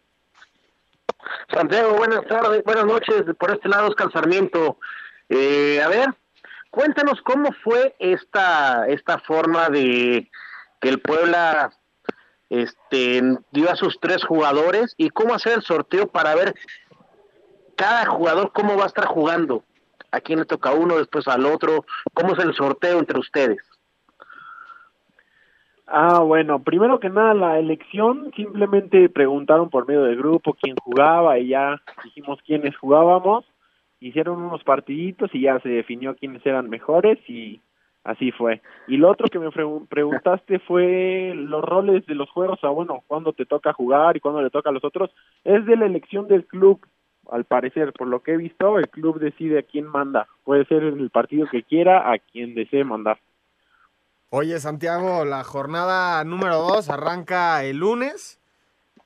Santiago, 1.53 1.97
buenas 1.97 2.25
tardes, 2.27 2.63
buenas 2.65 2.87
noches. 2.87 3.25
Por 3.39 3.51
este 3.53 3.69
lado, 3.69 3.89
Oscar 3.89 4.11
Sarmiento. 4.13 4.79
Eh, 5.29 5.81
a 5.83 5.89
ver, 5.89 6.15
cuéntanos 6.71 7.21
cómo 7.23 7.53
fue 7.65 7.95
esta, 7.99 8.87
esta 8.89 9.19
forma 9.21 9.69
de 9.69 10.31
que 10.81 10.89
el 10.89 11.01
Puebla 11.01 11.73
este, 12.51 13.23
dio 13.51 13.71
a 13.71 13.77
sus 13.77 13.99
tres 14.01 14.25
jugadores 14.25 14.95
y 14.97 15.11
cómo 15.11 15.35
hacer 15.35 15.55
el 15.55 15.63
sorteo 15.63 16.07
para 16.09 16.35
ver 16.35 16.55
cada 17.77 18.07
jugador 18.07 18.53
cómo 18.53 18.77
va 18.77 18.85
a 18.85 18.89
estar 18.89 19.07
jugando. 19.07 19.65
A 20.13 20.21
quién 20.21 20.39
le 20.39 20.45
toca 20.47 20.73
uno, 20.73 20.97
después 20.97 21.29
al 21.29 21.45
otro. 21.47 21.85
¿Cómo 22.15 22.35
es 22.35 22.39
el 22.39 22.55
sorteo 22.55 22.99
entre 22.99 23.19
ustedes? 23.19 23.59
Ah, 25.89 26.19
bueno, 26.21 26.63
primero 26.65 26.99
que 26.99 27.09
nada, 27.09 27.33
la 27.33 27.59
elección 27.61 28.33
simplemente 28.35 29.09
preguntaron 29.09 29.71
por 29.71 29.87
medio 29.87 30.03
del 30.03 30.17
grupo 30.17 30.57
quién 30.61 30.75
jugaba 30.83 31.39
y 31.39 31.49
ya 31.49 31.81
dijimos 32.03 32.41
quiénes 32.45 32.77
jugábamos. 32.77 33.45
Hicieron 34.01 34.43
unos 34.43 34.65
partiditos 34.65 35.31
y 35.33 35.43
ya 35.43 35.61
se 35.61 35.69
definió 35.69 36.17
quiénes 36.17 36.45
eran 36.45 36.69
mejores 36.69 37.19
y 37.31 37.61
así 38.03 38.33
fue. 38.33 38.63
Y 38.89 38.97
lo 38.97 39.11
otro 39.11 39.29
que 39.29 39.39
me 39.39 39.51
preguntaste 39.89 40.59
fue 40.59 41.33
los 41.37 41.63
roles 41.63 42.05
de 42.07 42.17
los 42.17 42.31
juegos, 42.31 42.63
o 42.65 42.75
bueno, 42.75 43.05
cuándo 43.07 43.33
te 43.33 43.47
toca 43.47 43.73
jugar 43.73 44.17
y 44.17 44.21
cuándo 44.21 44.43
le 44.43 44.51
toca 44.51 44.71
a 44.71 44.73
los 44.73 44.85
otros. 44.85 45.11
Es 45.45 45.65
de 45.67 45.77
la 45.77 45.87
elección 45.87 46.27
del 46.27 46.47
club, 46.47 46.81
al 47.31 47.45
parecer, 47.45 47.93
por 47.93 48.09
lo 48.09 48.21
que 48.21 48.33
he 48.33 48.37
visto, 48.37 48.79
el 48.79 48.89
club 48.89 49.21
decide 49.21 49.61
a 49.61 49.63
quién 49.63 49.87
manda. 49.87 50.27
Puede 50.45 50.65
ser 50.65 50.83
el 50.83 51.11
partido 51.11 51.47
que 51.47 51.63
quiera, 51.63 52.11
a 52.13 52.19
quien 52.19 52.55
desee 52.55 52.85
mandar. 52.85 53.19
Oye, 54.31 54.59
Santiago, 54.59 55.25
la 55.25 55.45
jornada 55.45 56.25
número 56.25 56.57
2 56.59 56.91
arranca 56.91 57.63
el 57.63 57.79
lunes. 57.79 58.41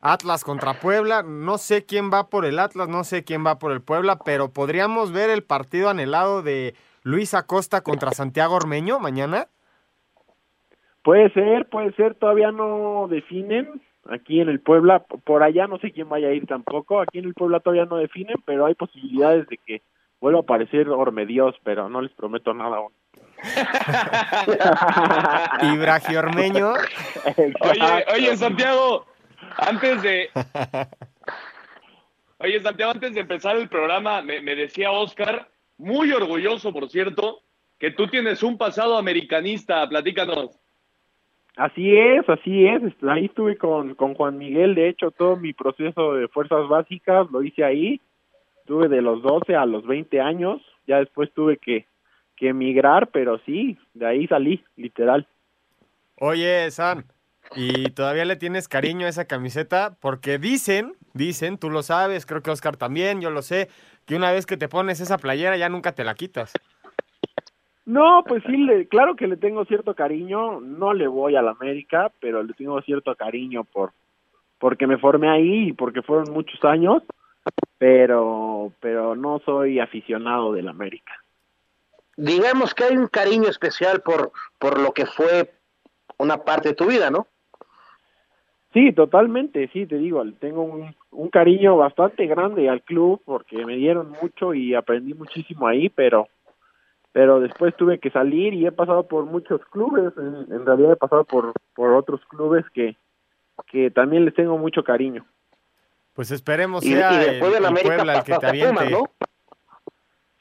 Atlas 0.01 0.45
contra 0.45 0.81
Puebla. 0.81 1.23
No 1.23 1.59
sé 1.59 1.85
quién 1.85 2.11
va 2.11 2.31
por 2.31 2.47
el 2.47 2.59
Atlas, 2.59 2.89
no 2.89 3.05
sé 3.05 3.23
quién 3.23 3.45
va 3.45 3.59
por 3.59 3.73
el 3.73 3.83
Puebla, 3.83 4.19
pero 4.25 4.51
podríamos 4.51 5.13
ver 5.13 5.29
el 5.29 5.43
partido 5.43 5.91
anhelado 5.91 6.43
de 6.43 6.75
Luis 7.03 7.35
Acosta 7.35 7.83
contra 7.83 8.13
Santiago 8.13 8.55
Ormeño 8.55 8.99
mañana. 8.99 9.49
Puede 11.03 11.31
ser, 11.33 11.69
puede 11.69 11.93
ser, 11.93 12.15
todavía 12.15 12.51
no 12.51 13.07
definen. 13.09 13.83
Aquí 14.09 14.41
en 14.41 14.49
el 14.49 14.61
Puebla, 14.61 15.05
por 15.25 15.43
allá 15.43 15.67
no 15.67 15.79
sé 15.79 15.93
quién 15.93 16.09
vaya 16.09 16.29
a 16.29 16.33
ir 16.33 16.47
tampoco. 16.47 17.03
Aquí 17.03 17.19
en 17.19 17.27
el 17.27 17.35
Puebla 17.35 17.61
todavía 17.61 17.85
no 17.85 17.97
definen, 17.97 18.37
pero 18.47 18.65
hay 18.65 18.75
posibilidades 18.75 19.47
de 19.49 19.59
que 19.59 19.83
vuelva 20.19 20.41
a 20.41 20.43
aparecer 20.43 20.89
Ormedios, 20.89 21.55
pero 21.63 21.91
no 21.91 22.01
les 22.01 22.13
prometo 22.13 22.55
nada 22.55 22.79
aún. 22.79 22.93
Ormeño. 26.18 26.74
Oye, 27.61 28.05
oye, 28.14 28.37
Santiago, 28.37 29.07
antes 29.57 30.03
de. 30.03 30.29
Oye, 32.42 32.59
Santiago, 32.61 32.92
antes 32.92 33.12
de 33.12 33.20
empezar 33.20 33.55
el 33.57 33.68
programa, 33.68 34.22
me, 34.22 34.40
decía 34.40 34.90
Oscar, 34.90 35.50
muy 35.76 36.11
orgulloso, 36.11 36.72
por 36.72 36.88
cierto, 36.88 37.42
que 37.79 37.90
tú 37.90 38.07
tienes 38.07 38.42
un 38.42 38.57
pasado 38.57 38.96
americanista. 38.96 39.87
Platícanos. 39.87 40.59
Así 41.57 41.94
es, 41.94 42.26
así 42.31 42.66
es. 42.66 42.81
Ahí 43.07 43.26
estuve 43.26 43.59
con, 43.59 43.94
con 43.94 44.14
Juan 44.14 44.38
Miguel. 44.38 44.74
De 44.74 44.88
hecho, 44.88 45.11
todo 45.11 45.37
mi 45.37 45.53
proceso 45.53 46.14
de 46.14 46.29
fuerzas 46.29 46.66
básicas 46.66 47.31
lo 47.31 47.42
hice 47.42 47.62
ahí. 47.62 48.00
Tuve 48.64 48.88
de 48.88 49.03
los 49.03 49.20
12 49.20 49.55
a 49.55 49.66
los 49.66 49.87
20 49.87 50.18
años. 50.22 50.62
Ya 50.87 50.98
después 50.98 51.31
tuve 51.35 51.59
que 51.59 51.85
que 52.40 52.48
emigrar, 52.48 53.09
pero 53.09 53.38
sí, 53.44 53.76
de 53.92 54.07
ahí 54.07 54.26
salí, 54.26 54.64
literal. 54.74 55.26
Oye, 56.18 56.70
San, 56.70 57.05
¿y 57.55 57.90
todavía 57.90 58.24
le 58.24 58.37
tienes 58.37 58.66
cariño 58.66 59.05
a 59.05 59.11
esa 59.11 59.26
camiseta? 59.26 59.96
Porque 60.00 60.38
dicen, 60.38 60.94
dicen, 61.12 61.59
tú 61.59 61.68
lo 61.68 61.83
sabes, 61.83 62.24
creo 62.24 62.42
que 62.42 62.50
Oscar 62.50 62.79
también, 62.79 63.20
yo 63.20 63.29
lo 63.29 63.42
sé, 63.42 63.68
que 64.07 64.16
una 64.16 64.33
vez 64.33 64.46
que 64.46 64.57
te 64.57 64.68
pones 64.68 65.00
esa 65.00 65.18
playera 65.18 65.59
ya 65.59 65.68
nunca 65.68 65.92
te 65.92 66.03
la 66.03 66.14
quitas. 66.14 66.55
No, 67.85 68.24
pues 68.26 68.42
sí, 68.46 68.57
le, 68.57 68.88
claro 68.88 69.16
que 69.16 69.26
le 69.26 69.37
tengo 69.37 69.66
cierto 69.66 69.94
cariño, 69.94 70.61
no 70.61 70.94
le 70.94 71.09
voy 71.09 71.37
a 71.37 71.42
la 71.42 71.50
América, 71.50 72.11
pero 72.20 72.42
le 72.42 72.55
tengo 72.55 72.81
cierto 72.83 73.14
cariño 73.14 73.64
por 73.64 73.92
porque 74.59 74.87
me 74.87 74.98
formé 74.98 75.29
ahí 75.29 75.68
y 75.68 75.72
porque 75.72 76.03
fueron 76.03 76.33
muchos 76.33 76.62
años, 76.64 77.03
pero 77.76 78.72
pero 78.81 79.14
no 79.14 79.40
soy 79.40 79.79
aficionado 79.79 80.53
del 80.53 80.68
América 80.68 81.20
digamos 82.16 82.75
que 82.75 82.85
hay 82.85 82.96
un 82.96 83.09
cariño 83.09 83.49
especial 83.49 84.03
por, 84.03 84.33
por 84.59 84.79
lo 84.79 84.92
que 84.92 85.07
fue 85.07 85.53
una 86.18 86.38
parte 86.44 86.70
de 86.70 86.75
tu 86.75 86.87
vida, 86.87 87.11
¿no? 87.11 87.27
Sí, 88.73 88.92
totalmente, 88.92 89.68
sí, 89.73 89.87
te 89.87 89.96
digo, 89.96 90.23
tengo 90.38 90.62
un, 90.62 90.94
un 91.11 91.29
cariño 91.29 91.77
bastante 91.77 92.27
grande 92.27 92.68
al 92.68 92.83
club 92.83 93.20
porque 93.25 93.64
me 93.64 93.77
dieron 93.77 94.11
mucho 94.11 94.55
y 94.55 94.75
aprendí 94.75 95.14
muchísimo 95.14 95.66
ahí, 95.66 95.88
pero 95.88 96.29
pero 97.12 97.40
después 97.40 97.75
tuve 97.77 97.99
que 97.99 98.11
salir 98.11 98.55
y 98.55 98.66
he 98.66 98.73
pasado 98.73 99.09
por 99.09 99.25
muchos 99.25 99.61
clubes, 99.66 100.12
en, 100.16 100.64
realidad 100.64 100.92
he 100.92 100.96
pasado 100.96 101.25
por, 101.25 101.53
por 101.75 101.92
otros 101.94 102.20
clubes 102.27 102.64
que, 102.73 102.96
que 103.66 103.90
también 103.90 104.25
les 104.25 104.35
tengo 104.35 104.57
mucho 104.59 104.85
cariño. 104.85 105.27
Pues 106.14 106.31
esperemos 106.31 106.85
sea 106.85 107.23
el, 107.25 107.40
Puebla 107.40 108.16
el 108.16 108.23
que 108.23 108.38
te 108.38 108.46
aviente. 108.46 108.96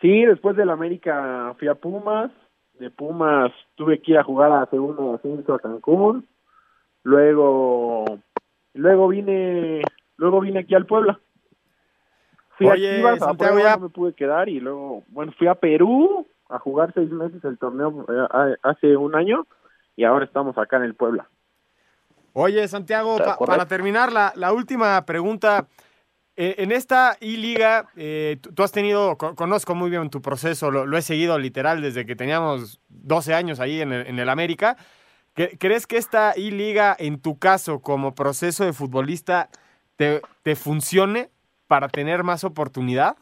Sí, 0.02 0.26
después 0.26 0.56
del 0.56 0.70
América 0.70 1.54
fui 1.60 1.68
a 1.68 1.76
Pumas, 1.76 2.32
de 2.80 2.90
Pumas 2.90 3.52
tuve 3.76 4.02
que 4.02 4.14
ir 4.14 4.18
a 4.18 4.24
jugar 4.24 4.52
a 4.52 4.66
segundo 4.68 5.16
ascenso 5.16 5.54
a 5.54 5.60
Cancún, 5.60 6.28
luego 7.04 8.06
luego 8.74 9.08
vine 9.10 9.82
luego 10.16 10.40
vine 10.40 10.60
aquí 10.60 10.76
al 10.76 10.86
Puebla. 10.86 11.20
Fui 12.58 12.68
a 12.68 12.76
Chivas, 12.76 13.22
a 13.22 13.34
ya... 13.34 13.76
no 13.76 13.84
me 13.84 13.90
pude 13.90 14.14
quedar 14.14 14.50
y 14.50 14.60
luego, 14.60 15.04
bueno, 15.08 15.34
fui 15.38 15.48
a 15.48 15.56
Perú 15.56 16.26
a 16.50 16.60
jugar 16.60 16.92
seis 16.94 17.10
meses 17.12 17.44
el 17.44 17.58
torneo 17.58 18.06
eh, 18.10 18.56
hace 18.64 18.96
un 18.98 19.16
año 19.16 19.46
y 19.96 20.06
ahora 20.06 20.26
estamos 20.26 20.58
acá 20.58 20.78
en 20.78 20.84
el 20.84 20.96
Puebla. 20.96 21.28
Oye, 22.34 22.68
Santiago, 22.68 23.18
para 23.46 23.66
terminar, 23.66 24.12
la, 24.12 24.32
la 24.36 24.54
última 24.54 25.04
pregunta. 25.06 25.68
Eh, 26.42 26.64
en 26.64 26.72
esta 26.72 27.18
I-Liga, 27.20 27.90
eh, 27.98 28.38
tú 28.56 28.64
has 28.64 28.72
tenido, 28.72 29.18
conozco 29.18 29.76
muy 29.76 29.90
bien 29.90 30.10
tu 30.10 30.22
proceso, 30.22 30.72
lo, 30.72 30.98
he 30.98 31.02
seguido 31.02 31.38
literal 31.38 31.82
desde 31.82 32.06
que 32.06 32.16
teníamos 32.16 32.80
12 32.88 33.34
años 33.34 33.60
ahí 33.60 33.82
en 33.82 33.92
el, 33.92 34.30
América. 34.30 34.78
¿Crees 35.34 35.86
que 35.86 35.98
esta 35.98 36.32
I-Liga, 36.38 36.96
en 36.98 37.22
tu 37.22 37.38
caso, 37.38 37.82
como 37.82 38.16
proceso 38.16 38.64
de 38.64 38.72
futbolista, 38.72 39.50
te, 39.98 40.22
te 40.44 40.56
funcione 40.56 41.28
para 41.68 41.90
tener 41.90 42.24
más 42.24 42.46
oportunidad? 42.46 43.18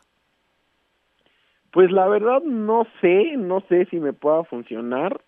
Pues 1.72 1.92
la 1.92 2.08
verdad 2.08 2.44
no 2.44 2.86
sé, 3.02 3.36
no 3.36 3.62
sé 3.62 3.86
si 3.86 4.00
me 4.00 4.14
pueda 4.14 4.44
funcionar. 4.44 5.22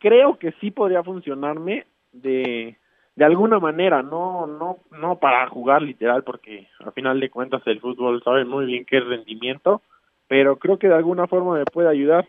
Creo 0.00 0.40
que 0.40 0.50
sí 0.60 0.72
podría 0.72 1.04
funcionarme 1.04 1.86
de 2.10 2.76
de 3.16 3.24
alguna 3.24 3.58
manera, 3.58 4.02
no, 4.02 4.46
no, 4.46 4.78
no 4.92 5.18
para 5.18 5.48
jugar 5.48 5.82
literal, 5.82 6.22
porque 6.24 6.68
al 6.78 6.92
final 6.92 7.20
de 7.20 7.30
cuentas 7.30 7.62
el 7.66 7.80
fútbol 7.80 8.22
sabe 8.22 8.44
muy 8.44 8.66
bien 8.66 8.84
qué 8.84 8.98
es 8.98 9.04
rendimiento, 9.04 9.82
pero 10.28 10.58
creo 10.58 10.78
que 10.78 10.88
de 10.88 10.94
alguna 10.94 11.26
forma 11.26 11.58
me 11.58 11.64
puede 11.64 11.88
ayudar. 11.88 12.28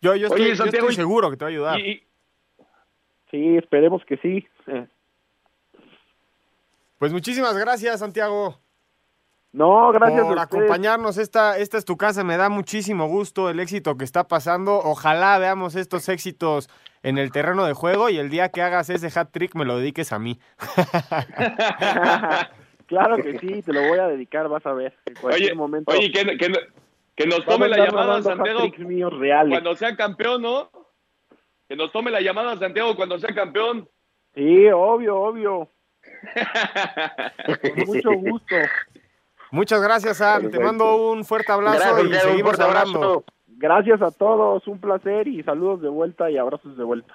Yo, 0.00 0.14
yo, 0.16 0.28
estoy, 0.28 0.94
seguro 0.94 1.30
que 1.30 1.36
te 1.36 1.44
va 1.44 1.48
a 1.48 1.52
ayudar. 1.52 1.80
Sí, 3.30 3.56
esperemos 3.56 4.04
que 4.04 4.16
sí. 4.16 4.46
Pues 6.98 7.12
muchísimas 7.12 7.56
gracias, 7.56 8.00
Santiago. 8.00 8.58
No, 9.52 9.90
gracias 9.92 10.26
por 10.26 10.38
acompañarnos. 10.38 11.18
Esta, 11.18 11.58
esta 11.58 11.76
es 11.76 11.84
tu 11.84 11.96
casa. 11.96 12.24
Me 12.24 12.36
da 12.36 12.48
muchísimo 12.48 13.08
gusto 13.08 13.50
el 13.50 13.58
éxito 13.58 13.96
que 13.96 14.04
está 14.04 14.28
pasando. 14.28 14.78
Ojalá 14.78 15.38
veamos 15.38 15.74
estos 15.74 16.08
éxitos 16.08 16.68
en 17.02 17.18
el 17.18 17.32
terreno 17.32 17.64
de 17.64 17.72
juego 17.72 18.10
y 18.10 18.18
el 18.18 18.30
día 18.30 18.50
que 18.50 18.62
hagas 18.62 18.90
ese 18.90 19.18
hat 19.18 19.30
trick 19.30 19.54
me 19.54 19.64
lo 19.64 19.78
dediques 19.78 20.12
a 20.12 20.18
mí. 20.18 20.38
claro 22.86 23.16
que 23.16 23.38
sí, 23.38 23.62
te 23.62 23.72
lo 23.72 23.88
voy 23.88 23.98
a 23.98 24.08
dedicar, 24.08 24.48
vas 24.48 24.66
a 24.66 24.72
ver. 24.72 24.96
En 25.06 25.14
cualquier 25.14 25.56
momento. 25.56 25.90
Oye, 25.90 26.12
que, 26.12 26.36
que, 27.16 27.26
nos 27.26 27.44
tome 27.44 27.68
la 27.68 27.86
llamada 27.86 28.22
Santiago 28.22 28.70
cuando 29.48 29.76
sea 29.76 29.96
campeón, 29.96 30.42
¿no? 30.42 30.70
Que 31.68 31.76
nos 31.76 31.92
tome 31.92 32.10
la 32.10 32.20
llamada 32.20 32.56
Santiago 32.56 32.96
cuando 32.96 33.18
sea 33.18 33.34
campeón. 33.34 33.88
Sí, 34.34 34.68
obvio, 34.68 35.16
obvio. 35.16 35.70
Con 37.62 37.86
mucho 37.86 38.12
gusto. 38.12 38.56
Muchas 39.50 39.82
gracias, 39.82 40.18
Sam. 40.18 40.50
Te 40.50 40.60
mando 40.60 41.10
un 41.10 41.24
fuerte 41.24 41.50
abrazo 41.50 42.04
y 42.04 42.14
seguimos 42.14 42.60
hablando. 42.60 43.24
Gracias 43.60 44.00
a 44.00 44.10
todos, 44.10 44.66
un 44.66 44.80
placer 44.80 45.28
y 45.28 45.42
saludos 45.42 45.82
de 45.82 45.90
vuelta 45.90 46.30
y 46.30 46.38
abrazos 46.38 46.78
de 46.78 46.82
vuelta. 46.82 47.12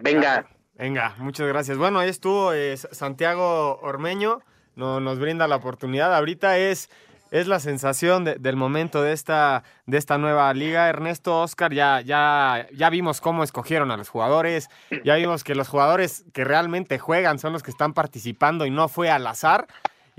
Venga. 0.00 0.46
Venga, 0.76 1.16
muchas 1.18 1.48
gracias. 1.48 1.76
Bueno, 1.76 1.98
ahí 1.98 2.08
estuvo 2.08 2.52
eh, 2.52 2.76
Santiago 2.76 3.80
Ormeño, 3.82 4.42
no, 4.76 5.00
nos 5.00 5.18
brinda 5.18 5.48
la 5.48 5.56
oportunidad. 5.56 6.14
Ahorita 6.14 6.56
es, 6.58 6.88
es 7.32 7.48
la 7.48 7.58
sensación 7.58 8.22
del 8.22 8.54
momento 8.54 9.02
de 9.02 9.12
esta, 9.12 9.64
de 9.86 9.98
esta 9.98 10.18
nueva 10.18 10.54
liga. 10.54 10.88
Ernesto, 10.88 11.40
Oscar, 11.42 11.72
ya, 11.72 12.00
ya, 12.00 12.68
ya 12.72 12.88
vimos 12.88 13.20
cómo 13.20 13.42
escogieron 13.42 13.90
a 13.90 13.96
los 13.96 14.08
jugadores, 14.08 14.70
ya 15.02 15.16
vimos 15.16 15.42
que 15.42 15.56
los 15.56 15.66
jugadores 15.66 16.26
que 16.32 16.44
realmente 16.44 17.00
juegan 17.00 17.40
son 17.40 17.52
los 17.52 17.64
que 17.64 17.72
están 17.72 17.92
participando 17.92 18.66
y 18.66 18.70
no 18.70 18.86
fue 18.86 19.10
al 19.10 19.26
azar. 19.26 19.66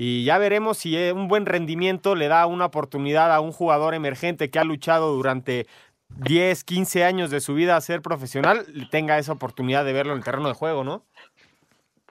Y 0.02 0.24
ya 0.24 0.38
veremos 0.38 0.78
si 0.78 0.96
eh, 0.96 1.12
un 1.12 1.28
buen 1.28 1.46
rendimiento 1.46 2.16
le 2.16 2.30
da 2.30 2.46
una 2.46 2.68
oportunidad 2.68 3.36
a 3.36 3.42
un 3.42 3.52
jugador 3.52 3.94
emergente 3.94 4.50
que 4.50 4.58
ha 4.58 4.64
luchado 4.64 5.14
durante 5.14 5.68
10, 6.08 6.64
15 6.64 7.04
años 7.04 7.32
de 7.32 7.42
su 7.42 7.54
vida 7.54 7.76
a 7.76 7.82
ser 7.82 8.02
profesional, 8.02 8.66
tenga 8.92 9.18
esa 9.18 9.34
oportunidad 9.34 9.84
de 9.84 9.92
verlo 9.92 10.14
en 10.14 10.20
el 10.20 10.24
terreno 10.24 10.48
de 10.48 10.54
juego, 10.54 10.86
¿no? 10.86 11.04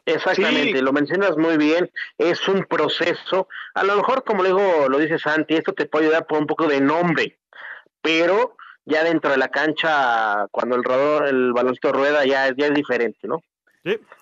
Exactamente, 0.05 0.83
lo 0.83 0.93
mencionas 0.93 1.39
muy 1.39 1.57
bien, 1.57 1.91
es 2.19 2.47
un 2.47 2.67
proceso, 2.67 3.49
a 3.73 3.85
lo 3.85 3.97
mejor 3.97 4.23
como 4.23 4.43
luego 4.43 4.91
lo 4.91 4.99
dice 4.99 5.19
Santi, 5.19 5.55
esto 5.55 5.73
te 5.73 5.87
puede 5.87 6.09
ayudar 6.09 6.27
por 6.27 6.41
un 6.41 6.47
poco 6.47 6.67
de 6.67 6.83
nombre, 6.83 7.39
pero 8.03 8.59
ya 8.85 9.03
dentro 9.03 9.31
de 9.31 9.39
la 9.39 9.49
cancha, 9.49 10.47
cuando 10.51 10.77
el 10.77 10.85
rodor, 10.85 11.27
el 11.27 11.55
baloncito 11.55 11.93
rueda, 11.93 12.27
ya, 12.27 12.55
ya 12.55 12.67
es 12.67 12.75
diferente, 12.75 13.27
¿no? 13.27 13.43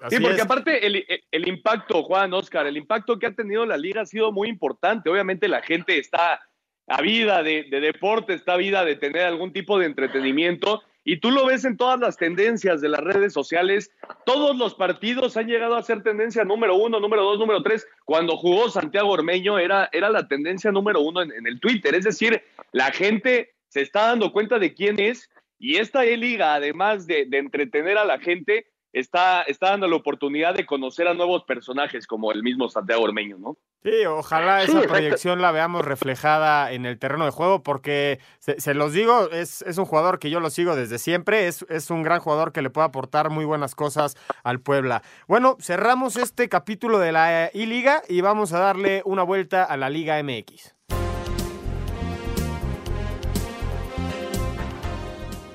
Sí, 0.08 0.18
porque 0.20 0.40
aparte 0.40 0.86
el, 0.86 1.04
el, 1.30 1.48
impacto, 1.48 2.02
Juan, 2.02 2.32
Oscar, 2.34 2.66
el 2.66 2.76
impacto 2.76 3.18
que 3.18 3.26
ha 3.26 3.34
tenido 3.34 3.66
la 3.66 3.76
liga 3.76 4.02
ha 4.02 4.06
sido 4.06 4.32
muy 4.32 4.48
importante. 4.48 5.10
Obviamente 5.10 5.48
la 5.48 5.62
gente 5.62 5.98
está 5.98 6.40
a 6.88 7.02
vida 7.02 7.42
de, 7.42 7.64
de 7.64 7.80
deporte, 7.80 8.34
está 8.34 8.54
a 8.54 8.58
vida 8.58 8.84
de 8.84 8.96
tener 8.96 9.22
algún 9.22 9.52
tipo 9.52 9.78
de 9.78 9.86
entretenimiento 9.86 10.82
y 11.08 11.18
tú 11.18 11.30
lo 11.30 11.46
ves 11.46 11.64
en 11.64 11.76
todas 11.76 12.00
las 12.00 12.16
tendencias 12.16 12.80
de 12.80 12.88
las 12.88 12.98
redes 13.00 13.32
sociales. 13.32 13.92
Todos 14.24 14.56
los 14.56 14.74
partidos 14.74 15.36
han 15.36 15.46
llegado 15.46 15.76
a 15.76 15.82
ser 15.84 16.02
tendencia 16.02 16.42
número 16.42 16.74
uno, 16.74 16.98
número 16.98 17.22
dos, 17.22 17.38
número 17.38 17.62
tres. 17.62 17.86
Cuando 18.04 18.36
jugó 18.36 18.68
Santiago 18.68 19.10
Ormeño 19.10 19.56
era, 19.60 19.88
era 19.92 20.10
la 20.10 20.26
tendencia 20.26 20.72
número 20.72 21.00
uno 21.00 21.22
en, 21.22 21.46
el 21.46 21.60
Twitter. 21.60 21.94
Es 21.94 22.04
decir, 22.04 22.42
la 22.72 22.90
gente 22.90 23.54
se 23.68 23.82
está 23.82 24.08
dando 24.08 24.32
cuenta 24.32 24.58
de 24.58 24.74
quién 24.74 24.98
es 24.98 25.30
y 25.60 25.76
esta 25.76 26.02
liga, 26.02 26.54
además 26.54 27.06
de, 27.06 27.26
de 27.26 27.38
entretener 27.38 27.98
a 27.98 28.04
la 28.04 28.18
gente, 28.18 28.66
está, 29.00 29.42
está 29.42 29.70
dando 29.70 29.86
la 29.88 29.96
oportunidad 29.96 30.54
de 30.54 30.64
conocer 30.64 31.06
a 31.06 31.12
nuevos 31.12 31.44
personajes 31.44 32.06
como 32.06 32.32
el 32.32 32.42
mismo 32.42 32.68
Santiago 32.70 33.02
Ormeño, 33.02 33.36
¿no? 33.38 33.58
Sí, 33.84 34.06
ojalá 34.06 34.62
esa 34.62 34.82
proyección 34.82 35.42
la 35.42 35.52
veamos 35.52 35.84
reflejada 35.84 36.72
en 36.72 36.86
el 36.86 36.98
terreno 36.98 37.26
de 37.26 37.30
juego, 37.30 37.62
porque 37.62 38.20
se, 38.38 38.74
los 38.74 38.92
digo, 38.92 39.30
es, 39.30 39.62
es, 39.62 39.78
un 39.78 39.84
jugador 39.84 40.18
que 40.18 40.30
yo 40.30 40.40
lo 40.40 40.50
sigo 40.50 40.74
desde 40.74 40.98
siempre, 40.98 41.46
es, 41.46 41.64
es 41.68 41.90
un 41.90 42.02
gran 42.02 42.20
jugador 42.20 42.52
que 42.52 42.62
le 42.62 42.70
puede 42.70 42.86
aportar 42.86 43.30
muy 43.30 43.44
buenas 43.44 43.74
cosas 43.74 44.16
al 44.42 44.60
Puebla. 44.60 45.02
Bueno, 45.28 45.56
cerramos 45.60 46.16
este 46.16 46.48
capítulo 46.48 46.98
de 46.98 47.12
la 47.12 47.50
I-Liga 47.52 48.02
y 48.08 48.22
vamos 48.22 48.52
a 48.54 48.58
darle 48.58 49.02
una 49.04 49.22
vuelta 49.22 49.62
a 49.62 49.76
la 49.76 49.90
Liga 49.90 50.20
MX. 50.22 50.75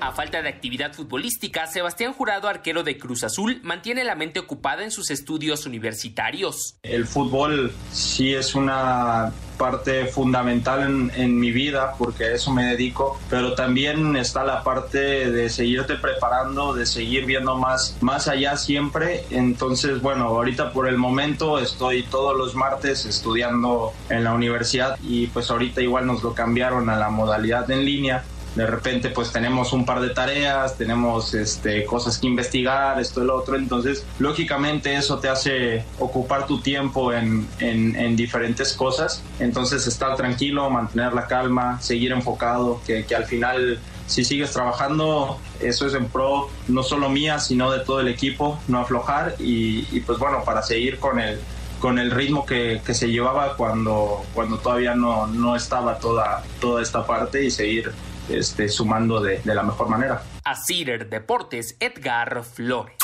A 0.02 0.10
falta 0.10 0.42
de 0.42 0.48
actividad 0.48 0.92
futbolística, 0.94 1.68
Sebastián 1.68 2.12
Jurado, 2.12 2.48
arquero 2.48 2.82
de 2.82 2.98
Cruz 2.98 3.22
Azul, 3.22 3.60
mantiene 3.62 4.02
la 4.02 4.16
mente 4.16 4.40
ocupada 4.40 4.82
en 4.82 4.90
sus 4.90 5.12
estudios 5.12 5.64
universitarios. 5.64 6.74
El 6.82 7.06
fútbol 7.06 7.72
sí 7.92 8.34
es 8.34 8.56
una 8.56 9.32
parte 9.56 10.06
fundamental 10.06 11.10
en, 11.14 11.38
mi 11.38 11.52
vida 11.52 11.94
porque 11.98 12.24
a 12.24 12.32
eso 12.32 12.50
me 12.52 12.64
dedico, 12.64 13.20
pero 13.30 13.54
también 13.54 14.16
está 14.16 14.42
la 14.42 14.64
parte 14.64 15.30
de 15.30 15.48
seguirte 15.48 15.94
preparando, 15.94 16.74
de 16.74 16.84
seguir 16.84 17.24
viendo 17.24 17.56
más, 17.56 17.96
más 18.00 18.26
allá 18.26 18.56
siempre. 18.56 19.24
Entonces, 19.30 20.02
bueno, 20.02 20.24
ahorita 20.24 20.72
por 20.72 20.88
el 20.88 20.98
momento 20.98 21.60
estoy 21.60 22.02
todos 22.02 22.36
los 22.36 22.56
martes 22.56 23.06
estudiando 23.06 23.92
en 24.10 24.24
la 24.24 24.34
universidad 24.34 24.98
y 25.00 25.28
pues 25.28 25.48
ahorita 25.48 25.80
igual 25.80 26.08
nos 26.08 26.24
lo 26.24 26.34
cambiaron 26.34 26.90
a 26.90 26.96
la 26.96 27.08
modalidad 27.08 27.70
en 27.70 27.84
línea 27.84 28.24
de 28.54 28.66
repente 28.66 29.08
pues 29.10 29.32
tenemos 29.32 29.72
un 29.72 29.84
par 29.84 30.00
de 30.00 30.10
tareas, 30.10 30.76
tenemos 30.76 31.34
este, 31.34 31.84
cosas 31.84 32.18
que 32.18 32.26
investigar, 32.26 33.00
esto 33.00 33.22
y 33.22 33.26
lo 33.26 33.36
otro, 33.36 33.56
entonces 33.56 34.04
lógicamente 34.18 34.94
eso 34.94 35.18
te 35.18 35.28
hace 35.28 35.84
ocupar 35.98 36.46
tu 36.46 36.60
tiempo 36.60 37.12
en, 37.12 37.48
en, 37.60 38.16
diferentes 38.16 38.74
cosas, 38.74 39.22
entonces 39.40 39.86
estar 39.86 40.16
tranquilo, 40.16 40.68
mantener 40.68 41.14
la 41.14 41.26
calma, 41.26 41.80
seguir 41.80 42.12
enfocado, 42.12 42.80
que, 42.86 43.06
que 43.06 43.14
al 43.14 43.24
final 43.24 43.80
si 44.06 44.24
sigues 44.24 44.50
trabajando, 44.52 45.38
eso 45.60 45.86
es 45.86 45.94
en 45.94 46.06
pro 46.06 46.50
no 46.68 46.82
solo 46.82 47.08
mía, 47.08 47.38
sino 47.38 47.70
de 47.70 47.80
todo 47.80 48.00
el 48.00 48.08
equipo, 48.08 48.58
no 48.68 48.80
aflojar. 48.80 49.36
Y, 49.38 49.86
y 49.90 50.00
pues 50.00 50.18
bueno, 50.18 50.44
para 50.44 50.62
seguir 50.62 50.98
con 50.98 51.18
el, 51.18 51.40
con 51.80 51.98
el 51.98 52.10
ritmo 52.10 52.44
que, 52.44 52.82
que, 52.84 52.92
se 52.92 53.08
llevaba 53.08 53.56
cuando, 53.56 54.22
cuando 54.34 54.58
todavía 54.58 54.94
no, 54.94 55.26
no 55.28 55.56
estaba 55.56 55.98
toda, 55.98 56.42
toda 56.60 56.82
esta 56.82 57.06
parte 57.06 57.42
y 57.44 57.50
seguir 57.50 57.92
este, 58.28 58.68
sumando 58.68 59.20
de, 59.20 59.40
la 59.44 59.62
mejor 59.62 59.88
manera. 59.88 60.22
A 60.44 60.56
Cider 60.56 61.08
Deportes, 61.08 61.76
Edgar 61.80 62.44
Flores. 62.44 62.94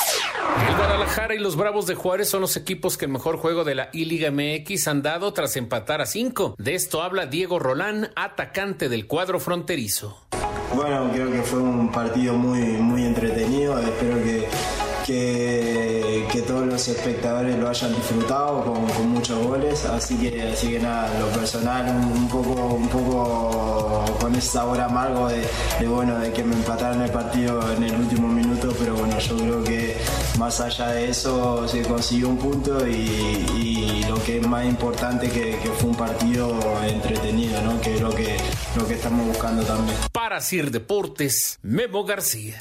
El 0.67 0.75
Guadalajara 0.75 1.35
y 1.35 1.39
los 1.39 1.55
Bravos 1.55 1.85
de 1.85 1.95
Juárez 1.95 2.29
son 2.29 2.41
los 2.41 2.55
equipos 2.57 2.97
que 2.97 3.05
el 3.05 3.11
mejor 3.11 3.37
juego 3.37 3.63
de 3.63 3.75
la 3.75 3.89
I-Liga 3.93 4.31
MX 4.31 4.87
han 4.87 5.01
dado 5.01 5.33
tras 5.33 5.55
empatar 5.55 6.01
a 6.01 6.05
cinco. 6.05 6.55
De 6.57 6.75
esto 6.75 7.01
habla 7.01 7.25
Diego 7.25 7.59
Rolán, 7.59 8.11
atacante 8.15 8.89
del 8.89 9.07
cuadro 9.07 9.39
fronterizo. 9.39 10.25
Bueno, 10.73 11.09
creo 11.11 11.31
que 11.31 11.41
fue 11.41 11.59
un 11.59 11.91
partido 11.91 12.33
muy, 12.33 12.61
muy 12.61 13.05
entretenido. 13.05 13.79
Espero 13.79 14.15
que 14.23 14.47
que, 15.09 16.43
todos 16.47 16.67
los 16.79 16.87
espectadores 16.87 17.57
lo 17.57 17.67
hayan 17.67 17.93
disfrutado 17.93 18.63
con, 18.63 19.09
muchos 19.09 19.45
goles, 19.45 19.83
así 19.83 20.15
que, 20.15 20.43
así 20.43 20.69
que 20.69 20.79
nada, 20.79 21.19
lo 21.19 21.27
personal 21.27 21.85
un, 21.89 22.29
poco, 22.29 22.53
un 22.73 22.87
poco 22.87 24.05
con 24.21 24.33
ese 24.33 24.51
sabor 24.51 24.79
amargo 24.79 25.27
de, 25.27 25.45
bueno, 25.87 26.17
de 26.19 26.31
que 26.31 26.41
me 26.41 26.55
empataron 26.55 27.01
el 27.01 27.11
partido 27.11 27.69
en 27.73 27.83
el 27.83 27.95
último 27.95 28.29
minuto, 28.29 28.73
pero 28.79 28.95
bueno, 28.95 29.19
yo 29.19 29.37
creo 29.37 29.63
que 29.65 29.97
más 30.37 30.61
allá 30.61 30.87
de 30.91 31.09
eso 31.09 31.67
se 31.67 31.81
consiguió 31.81 32.29
un 32.29 32.37
punto 32.37 32.87
y, 32.87 34.05
lo 34.07 34.15
que 34.23 34.39
es 34.39 34.47
más 34.47 34.65
importante 34.65 35.29
que, 35.29 35.59
que 35.59 35.69
fue 35.69 35.89
un 35.89 35.95
partido 35.95 36.57
entretenido, 36.83 37.61
¿no? 37.61 37.79
que 37.79 37.95
es 37.95 38.01
lo 38.01 38.09
que, 38.09 38.37
lo 38.75 38.87
que 38.87 38.95
estamos 38.95 39.27
buscando 39.27 39.63
también. 39.63 39.95
Para 40.11 40.41
Sir 40.41 40.71
Deportes, 40.71 41.59
Memo 41.61 42.05
García. 42.05 42.57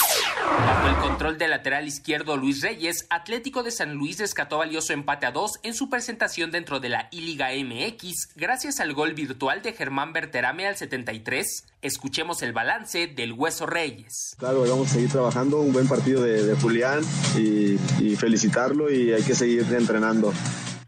Bajo 0.67 0.89
el 0.89 0.97
control 0.97 1.39
del 1.39 1.51
lateral 1.51 1.87
izquierdo 1.87 2.37
Luis 2.37 2.63
Reyes, 2.63 3.07
Atlético 3.11 3.63
de 3.63 3.71
San 3.71 3.95
Luis 3.95 4.08
rescató 4.17 4.59
valioso 4.59 4.93
empate 4.93 5.27
a 5.27 5.33
dos 5.33 5.59
en 5.63 5.75
su 5.75 5.91
presentación 5.91 6.51
dentro 6.51 6.81
de 6.81 6.89
la 6.89 7.09
I-Liga 7.11 7.49
MX 7.53 8.31
gracias 8.37 8.81
al 8.81 8.95
gol 8.95 9.15
virtual 9.15 9.63
de 9.63 9.73
Germán 9.73 10.13
Berterame 10.13 10.67
al 10.67 10.77
73. 10.77 11.65
Escuchemos 11.83 12.43
el 12.43 12.53
balance 12.53 13.07
del 13.07 13.33
Hueso 13.33 13.67
Reyes. 13.67 14.37
Claro, 14.39 14.63
vamos 14.63 14.91
a 14.91 14.95
seguir 14.95 15.11
trabajando, 15.11 15.61
un 15.61 15.73
buen 15.73 15.89
partido 15.89 16.23
de, 16.23 16.55
Julián 16.57 17.01
y 17.37 18.17
felicitarlo 18.17 18.91
y 18.91 19.13
hay 19.13 19.23
que 19.23 19.35
seguir 19.35 19.67
entrenando. 19.73 20.33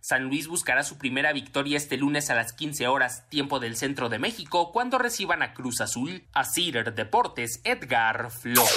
San 0.02 0.24
Luis 0.24 0.48
buscará 0.48 0.82
su 0.82 0.96
primera 0.96 1.32
victoria 1.32 1.76
este 1.76 1.98
lunes 1.98 2.30
a 2.30 2.34
las 2.34 2.52
15 2.54 2.88
horas, 2.88 3.28
tiempo 3.28 3.60
del 3.60 3.76
centro 3.76 4.08
de 4.08 4.18
México, 4.18 4.72
cuando 4.72 4.98
reciban 4.98 5.42
a 5.42 5.52
Cruz 5.52 5.80
Azul, 5.80 6.24
a 6.32 6.44
Cider 6.44 6.94
Deportes, 6.94 7.60
Edgar 7.64 8.30
Flores. 8.30 8.70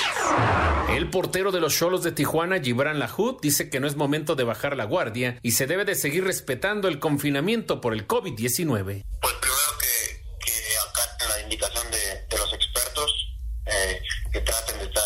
El 0.89 1.09
portero 1.09 1.51
de 1.51 1.61
los 1.61 1.77
Cholos 1.77 2.03
de 2.03 2.11
Tijuana, 2.11 2.59
Gibran 2.59 2.99
Lahoud, 2.99 3.39
dice 3.41 3.69
que 3.69 3.79
no 3.79 3.87
es 3.87 3.95
momento 3.95 4.35
de 4.35 4.43
bajar 4.43 4.75
la 4.75 4.83
guardia 4.83 5.39
y 5.41 5.51
se 5.51 5.65
debe 5.65 5.85
de 5.85 5.95
seguir 5.95 6.25
respetando 6.25 6.89
el 6.89 6.99
confinamiento 6.99 7.79
por 7.79 7.93
el 7.93 8.05
COVID-19. 8.05 9.05
Pues 9.21 9.33
primero 9.35 9.77
que, 9.79 10.45
que 10.45 10.51
acaten 10.89 11.29
la 11.29 11.41
indicación 11.41 11.89
de, 11.89 12.37
los 12.37 12.53
expertos, 12.53 13.33
eh, 13.65 14.01
que 14.31 14.41
traten 14.41 14.77
de 14.79 14.85
estar 14.85 15.03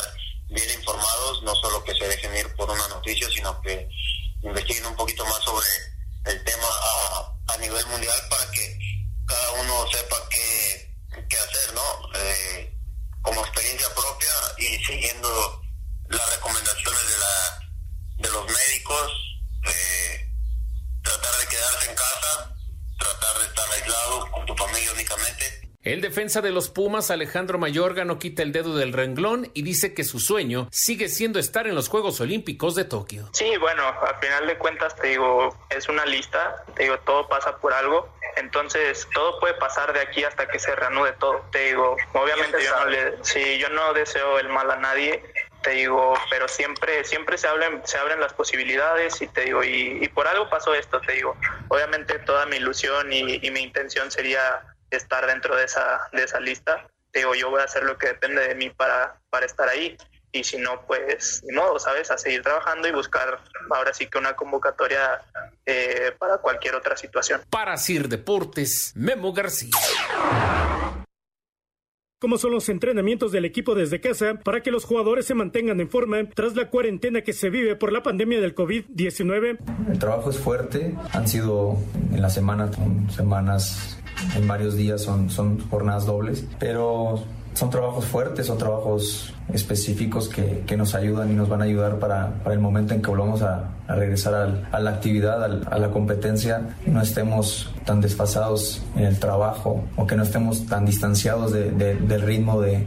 bien 0.49 0.69
informados, 0.79 1.43
no 1.43 1.53
solo 1.55 1.83
que 1.83 1.93
se 1.93 2.07
dejen 2.07 2.35
ir 2.37 2.55
por 2.55 2.69
una 2.71 2.87
noticia, 2.87 3.27
sino 3.29 3.61
que 3.61 3.87
investiguen 4.41 4.87
un 4.87 4.95
poquito 4.95 5.23
más 5.25 5.43
sobre 5.43 5.65
el 6.27 6.43
tema 6.43 6.67
a, 7.47 7.57
nivel 7.57 7.85
mundial 7.87 8.19
para 8.29 8.51
que 8.51 8.79
cada 9.25 9.51
uno 9.53 9.87
sepa 9.91 10.15
qué, 10.29 10.95
qué 11.27 11.37
hacer, 11.37 11.73
¿no? 11.73 11.81
Eh, 12.13 12.73
como 13.21 13.41
experiencia 13.41 13.87
propia 13.95 14.29
y 14.59 14.83
siguiendo 14.83 15.61
las 16.09 16.35
recomendaciones 16.35 17.07
de, 17.09 17.17
la, 17.17 17.59
de 18.17 18.29
los 18.29 18.45
médicos, 18.45 19.11
eh, 19.65 20.29
tratar 21.01 21.35
de 21.39 21.47
quedarse 21.47 21.89
en 21.89 21.95
casa, 21.95 22.55
tratar 22.99 23.39
de 23.39 23.45
estar 23.47 23.71
aislado 23.71 24.31
con 24.31 24.45
tu 24.45 24.55
familia 24.55 24.91
únicamente 24.93 25.66
el 25.93 26.01
defensa 26.01 26.41
de 26.41 26.51
los 26.51 26.69
Pumas, 26.69 27.11
Alejandro 27.11 27.57
Mayorga, 27.57 28.03
no 28.03 28.19
quita 28.19 28.43
el 28.43 28.51
dedo 28.51 28.75
del 28.75 28.91
renglón 28.91 29.49
y 29.53 29.61
dice 29.61 29.93
que 29.93 30.03
su 30.03 30.19
sueño 30.19 30.67
sigue 30.71 31.07
siendo 31.07 31.39
estar 31.39 31.65
en 31.67 31.75
los 31.75 31.87
Juegos 31.87 32.19
Olímpicos 32.19 32.75
de 32.75 32.83
Tokio. 32.83 33.29
Sí, 33.31 33.55
bueno, 33.57 33.83
al 33.87 34.15
final 34.17 34.47
de 34.47 34.57
cuentas 34.57 34.95
te 34.97 35.07
digo, 35.07 35.55
es 35.69 35.87
una 35.87 36.05
lista, 36.05 36.63
te 36.75 36.83
digo, 36.83 36.99
todo 36.99 37.27
pasa 37.29 37.57
por 37.57 37.73
algo. 37.73 38.09
Entonces, 38.35 39.07
todo 39.13 39.39
puede 39.39 39.53
pasar 39.55 39.93
de 39.93 40.01
aquí 40.01 40.23
hasta 40.23 40.47
que 40.47 40.59
se 40.59 40.75
reanude 40.75 41.13
todo. 41.13 41.41
Te 41.51 41.69
digo, 41.69 41.95
obviamente 42.13 42.57
yo 42.63 42.71
no 42.71 42.91
yo 43.57 43.69
no 43.69 43.93
deseo 43.93 44.39
el 44.39 44.49
mal 44.49 44.69
a 44.69 44.75
nadie, 44.75 45.23
te 45.63 45.71
digo, 45.71 46.13
pero 46.29 46.47
siempre, 46.47 47.03
siempre 47.03 47.37
se 47.37 47.47
abren, 47.47 47.81
se 47.85 47.97
abren 47.97 48.19
las 48.19 48.33
posibilidades 48.33 49.21
y 49.21 49.27
te 49.27 49.41
digo, 49.41 49.63
y, 49.63 50.07
por 50.13 50.27
algo 50.27 50.49
pasó 50.49 50.73
esto, 50.75 50.99
te 51.01 51.13
digo. 51.13 51.35
Obviamente 51.69 52.19
toda 52.19 52.45
mi 52.45 52.57
ilusión 52.57 53.11
y 53.11 53.49
mi 53.51 53.61
intención 53.61 54.11
sería 54.11 54.61
estar 54.89 55.25
dentro 55.27 55.55
de 55.55 55.65
esa, 55.65 56.09
de 56.13 56.23
esa 56.23 56.39
lista. 56.39 56.87
Digo, 57.13 57.35
yo 57.35 57.49
voy 57.49 57.61
a 57.61 57.65
hacer 57.65 57.83
lo 57.83 57.97
que 57.97 58.07
depende 58.07 58.47
de 58.47 58.55
mí 58.55 58.69
para, 58.69 59.19
para 59.29 59.45
estar 59.45 59.67
ahí. 59.67 59.97
y 60.31 60.43
si 60.43 60.57
no, 60.57 60.85
pues 60.85 61.41
ni 61.47 61.55
modo, 61.55 61.79
¿sabes? 61.79 62.11
A 62.11 62.17
seguir 62.17 62.43
trabajando 62.43 62.87
y 62.87 62.91
buscar 62.91 63.39
ahora 63.71 63.93
sí 63.93 64.07
que 64.07 64.17
una 64.17 64.35
convocatoria 64.35 65.21
eh, 65.65 66.11
para 66.19 66.37
cualquier 66.37 66.75
otra 66.75 66.95
situación. 66.95 67.41
Para 67.49 67.77
Sir 67.77 68.07
Deportes, 68.07 68.91
Memo 68.95 69.33
García. 69.33 69.71
¿Cómo 72.19 72.39
son 72.39 72.51
los 72.51 72.67
entrenamientos 72.69 73.31
del 73.31 73.45
equipo 73.45 73.75
desde 73.75 74.01
casa 74.01 74.39
para 74.43 74.61
que 74.61 74.71
los 74.71 74.85
jugadores 74.85 75.27
se 75.27 75.35
mantengan 75.35 75.79
en 75.79 75.87
forma 75.87 76.17
tras 76.33 76.55
la 76.55 76.67
cuarentena 76.71 77.21
que 77.21 77.31
se 77.31 77.51
vive 77.51 77.75
por 77.75 77.91
la 77.91 78.01
pandemia 78.01 78.41
del 78.41 78.55
COVID-19? 78.55 79.59
El 79.91 79.99
trabajo 79.99 80.31
es 80.31 80.39
fuerte, 80.39 80.95
han 81.13 81.27
sido 81.27 81.77
en 82.11 82.19
la 82.19 82.31
semana, 82.31 82.71
semanas, 83.11 83.99
en 84.35 84.47
varios 84.47 84.75
días 84.75 85.01
son, 85.01 85.29
son 85.29 85.59
jornadas 85.69 86.05
dobles, 86.05 86.45
pero 86.59 87.23
son 87.53 87.69
trabajos 87.69 88.05
fuertes, 88.05 88.45
son 88.45 88.57
trabajos 88.57 89.33
específicos 89.53 90.27
que, 90.27 90.63
que, 90.65 90.77
nos 90.77 90.95
ayudan 90.95 91.31
y 91.31 91.33
nos 91.33 91.49
van 91.49 91.61
a 91.61 91.65
ayudar 91.65 91.99
para, 91.99 92.33
para 92.43 92.53
el 92.53 92.59
momento 92.59 92.93
en 92.93 93.01
que 93.01 93.09
volvamos 93.09 93.41
a, 93.41 93.69
a 93.87 93.95
regresar 93.95 94.33
al, 94.33 94.67
a 94.71 94.79
la 94.79 94.91
actividad, 94.91 95.43
al, 95.43 95.67
a 95.69 95.79
la 95.79 95.89
competencia, 95.89 96.61
no 96.85 97.01
estemos 97.01 97.71
tan 97.85 98.01
desfasados 98.01 98.83
en 98.97 99.05
el 99.05 99.17
trabajo 99.17 99.85
o 99.95 100.05
que 100.05 100.15
no 100.15 100.23
estemos 100.23 100.65
tan 100.65 100.85
distanciados 100.85 101.53
de, 101.53 101.71
de, 101.71 101.95
del 101.95 102.21
ritmo 102.21 102.61
de, 102.61 102.85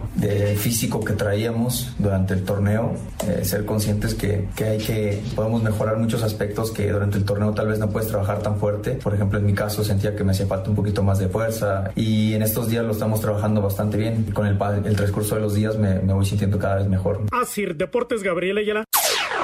físico 0.56 1.02
que 1.02 1.14
traíamos 1.14 1.94
durante 1.98 2.34
el 2.34 2.44
torneo, 2.44 2.92
eh, 3.26 3.44
ser 3.44 3.64
conscientes 3.64 4.14
que, 4.14 4.48
que, 4.54 4.64
hay 4.64 4.78
que, 4.78 5.22
podemos 5.34 5.62
mejorar 5.62 5.96
muchos 5.96 6.22
aspectos 6.22 6.70
que 6.70 6.90
durante 6.90 7.16
el 7.16 7.24
torneo 7.24 7.52
tal 7.52 7.68
vez 7.68 7.78
no 7.78 7.88
puedes 7.88 8.08
trabajar 8.08 8.42
tan 8.42 8.56
fuerte. 8.56 8.92
Por 8.92 9.14
ejemplo, 9.14 9.38
en 9.38 9.46
mi 9.46 9.54
caso 9.54 9.82
sentía 9.82 10.14
que 10.14 10.22
me 10.22 10.32
hacía 10.32 10.46
falta 10.46 10.68
un 10.68 10.76
poquito 10.76 11.02
más 11.02 11.18
de 11.18 11.28
fuerza 11.28 11.90
y 11.96 12.34
en 12.34 12.42
estos 12.42 12.68
días 12.68 12.84
lo 12.84 12.92
estamos 12.92 13.20
trabajando 13.20 13.62
bastante 13.62 13.96
bien. 13.96 14.24
Con 14.34 14.46
el, 14.46 14.58
el 14.84 14.96
transcurso 14.96 15.36
de 15.36 15.40
los 15.40 15.54
días 15.54 15.78
me, 15.78 16.00
me 16.00 16.12
voy 16.12 16.26
sintiendo 16.26 16.49
cada 16.58 16.76
vez 16.76 16.88
mejor. 16.88 17.22
Así, 17.32 17.64
Deportes 17.66 18.22
Gabriel 18.22 18.58
Ayala. 18.58 18.84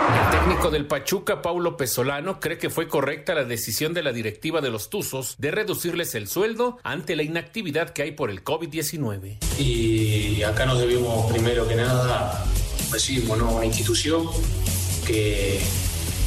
El 0.07 0.39
técnico 0.39 0.71
del 0.71 0.87
Pachuca, 0.87 1.43
Paulo 1.43 1.77
Pesolano, 1.77 2.39
cree 2.39 2.59
que 2.59 2.71
fue 2.71 2.87
correcta 2.87 3.35
la 3.35 3.45
decisión 3.45 3.93
de 3.93 4.03
la 4.03 4.13
directiva 4.13 4.61
de 4.61 4.71
los 4.71 4.89
Tuzos 4.89 5.35
de 5.39 5.51
reducirles 5.51 6.15
el 6.15 6.29
sueldo 6.29 6.79
ante 6.85 7.17
la 7.17 7.23
inactividad 7.23 7.91
que 7.91 8.03
hay 8.03 8.13
por 8.13 8.31
el 8.31 8.45
COVID-19. 8.45 9.39
Y 9.59 10.43
acá 10.43 10.67
nos 10.67 10.79
debemos, 10.79 11.31
primero 11.33 11.67
que 11.67 11.77
nada, 11.77 12.45
decimos, 12.93 13.39
¿no? 13.39 13.53
una 13.53 13.67
institución 13.67 14.29
que 15.07 15.61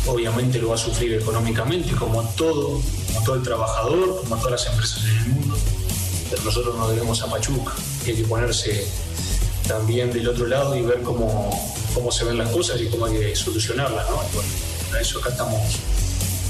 obviamente 0.07 0.59
lo 0.59 0.69
va 0.69 0.75
a 0.75 0.77
sufrir 0.77 1.13
económicamente, 1.13 1.91
como 1.95 2.23
todo, 2.35 2.81
como 3.07 3.25
todo 3.25 3.35
el 3.35 3.43
trabajador, 3.43 4.21
como 4.21 4.35
todas 4.37 4.51
las 4.51 4.67
empresas 4.67 5.05
en 5.05 5.17
el 5.17 5.27
mundo. 5.27 5.57
Pero 6.29 6.43
nosotros 6.43 6.75
nos 6.75 6.89
debemos 6.89 7.21
a 7.21 7.29
Pachuca, 7.29 7.73
y 8.05 8.09
hay 8.09 8.15
que 8.17 8.23
ponerse 8.23 8.87
también 9.69 10.11
del 10.11 10.27
otro 10.27 10.47
lado 10.47 10.75
y 10.75 10.81
ver 10.81 11.03
cómo, 11.03 11.49
cómo 11.93 12.11
se 12.11 12.25
ven 12.25 12.39
las 12.39 12.49
cosas 12.49 12.81
y 12.81 12.87
cómo 12.87 13.05
hay 13.05 13.19
que 13.19 13.35
solucionarlas, 13.35 14.09
¿no? 14.09 14.15
bueno, 14.15 14.49
para 14.89 15.01
eso 15.01 15.19
acá 15.19 15.29
estamos, 15.29 15.59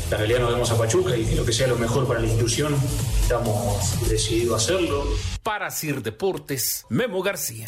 la 0.10 0.18
realidad 0.18 0.40
nos 0.40 0.54
vemos 0.54 0.72
a 0.72 0.78
Pachuca 0.78 1.18
y 1.18 1.36
lo 1.36 1.46
que 1.46 1.52
sea 1.52 1.68
lo 1.68 1.76
mejor 1.76 2.08
para 2.08 2.22
la 2.22 2.28
institución, 2.28 2.74
estamos 3.22 4.10
decididos 4.10 4.54
a 4.54 4.74
hacerlo. 4.74 5.06
Para 5.44 5.70
Sir 5.70 6.02
Deportes, 6.02 6.86
Memo 6.88 7.22
García. 7.22 7.66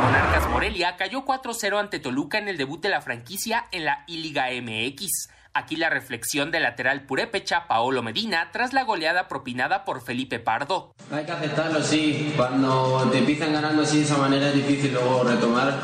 Monarcas 0.00 0.48
Morelia 0.48 0.96
cayó 0.96 1.26
4-0 1.26 1.78
ante 1.78 1.98
Toluca 1.98 2.38
en 2.38 2.48
el 2.48 2.56
debut 2.56 2.80
de 2.80 2.88
la 2.88 3.02
franquicia 3.02 3.66
en 3.72 3.84
la 3.84 4.02
I-Liga 4.06 4.46
MX. 4.50 5.28
Aquí 5.56 5.76
la 5.76 5.88
reflexión 5.88 6.50
del 6.50 6.64
lateral 6.64 7.06
purépecha 7.06 7.66
Paolo 7.66 8.02
Medina 8.02 8.50
tras 8.52 8.74
la 8.74 8.84
goleada 8.84 9.26
propinada 9.26 9.86
por 9.86 10.02
Felipe 10.02 10.38
Pardo. 10.38 10.94
Hay 11.10 11.24
que 11.24 11.32
aceptarlo, 11.32 11.82
sí. 11.82 12.34
Cuando 12.36 13.08
te 13.10 13.16
empiezan 13.16 13.54
ganando 13.54 13.82
así 13.82 13.96
de 13.96 14.04
esa 14.04 14.18
manera 14.18 14.48
es 14.48 14.54
difícil 14.54 14.92
luego 14.92 15.24
retomar. 15.24 15.78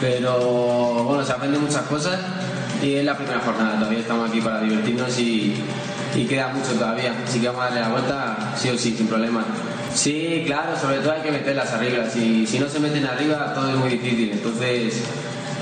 Pero 0.00 1.04
bueno, 1.04 1.24
se 1.24 1.32
aprende 1.32 1.60
muchas 1.60 1.82
cosas 1.82 2.18
y 2.82 2.96
es 2.96 3.04
la 3.04 3.16
primera 3.16 3.38
jornada. 3.38 3.78
Todavía 3.78 4.00
estamos 4.00 4.28
aquí 4.28 4.40
para 4.40 4.62
divertirnos 4.62 5.16
y, 5.20 5.54
y 6.16 6.26
queda 6.26 6.48
mucho 6.48 6.72
todavía. 6.72 7.14
Así 7.24 7.40
que 7.40 7.46
vamos 7.46 7.62
a 7.62 7.64
darle 7.66 7.80
la 7.82 7.88
vuelta 7.90 8.54
sí 8.56 8.68
o 8.70 8.76
sí, 8.76 8.96
sin 8.96 9.06
problema. 9.06 9.44
Sí, 9.94 10.42
claro, 10.44 10.76
sobre 10.76 10.98
todo 10.98 11.12
hay 11.12 11.22
que 11.22 11.30
meterlas 11.30 11.72
arriba. 11.72 12.04
Si, 12.10 12.48
si 12.48 12.58
no 12.58 12.68
se 12.68 12.80
meten 12.80 13.06
arriba, 13.06 13.54
todo 13.54 13.70
es 13.70 13.76
muy 13.76 13.90
difícil. 13.90 14.32
Entonces 14.32 15.04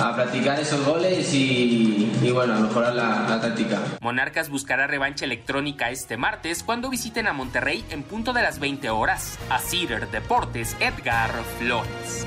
a 0.01 0.15
practicar 0.15 0.61
esos 0.61 0.85
goles 0.85 1.33
y, 1.33 2.11
bueno, 2.33 2.55
a 2.55 2.61
mejorar 2.61 2.95
la, 2.95 3.27
la, 3.29 3.41
táctica. 3.41 3.81
Monarcas 4.01 4.49
buscará 4.49 4.87
revancha 4.87 5.25
electrónica 5.25 5.91
este 5.91 6.17
martes 6.17 6.63
cuando 6.63 6.91
visiten 6.91 7.27
a 7.27 7.33
Monterrey 7.33 7.85
en 7.91 8.03
punto 8.03 8.33
de 8.33 8.43
las 8.43 8.59
20 8.59 8.91
horas. 8.91 9.39
A 9.51 9.59
Cider 9.59 10.11
Deportes, 10.11 10.77
Edgar 10.81 11.31
Flores. 11.59 12.27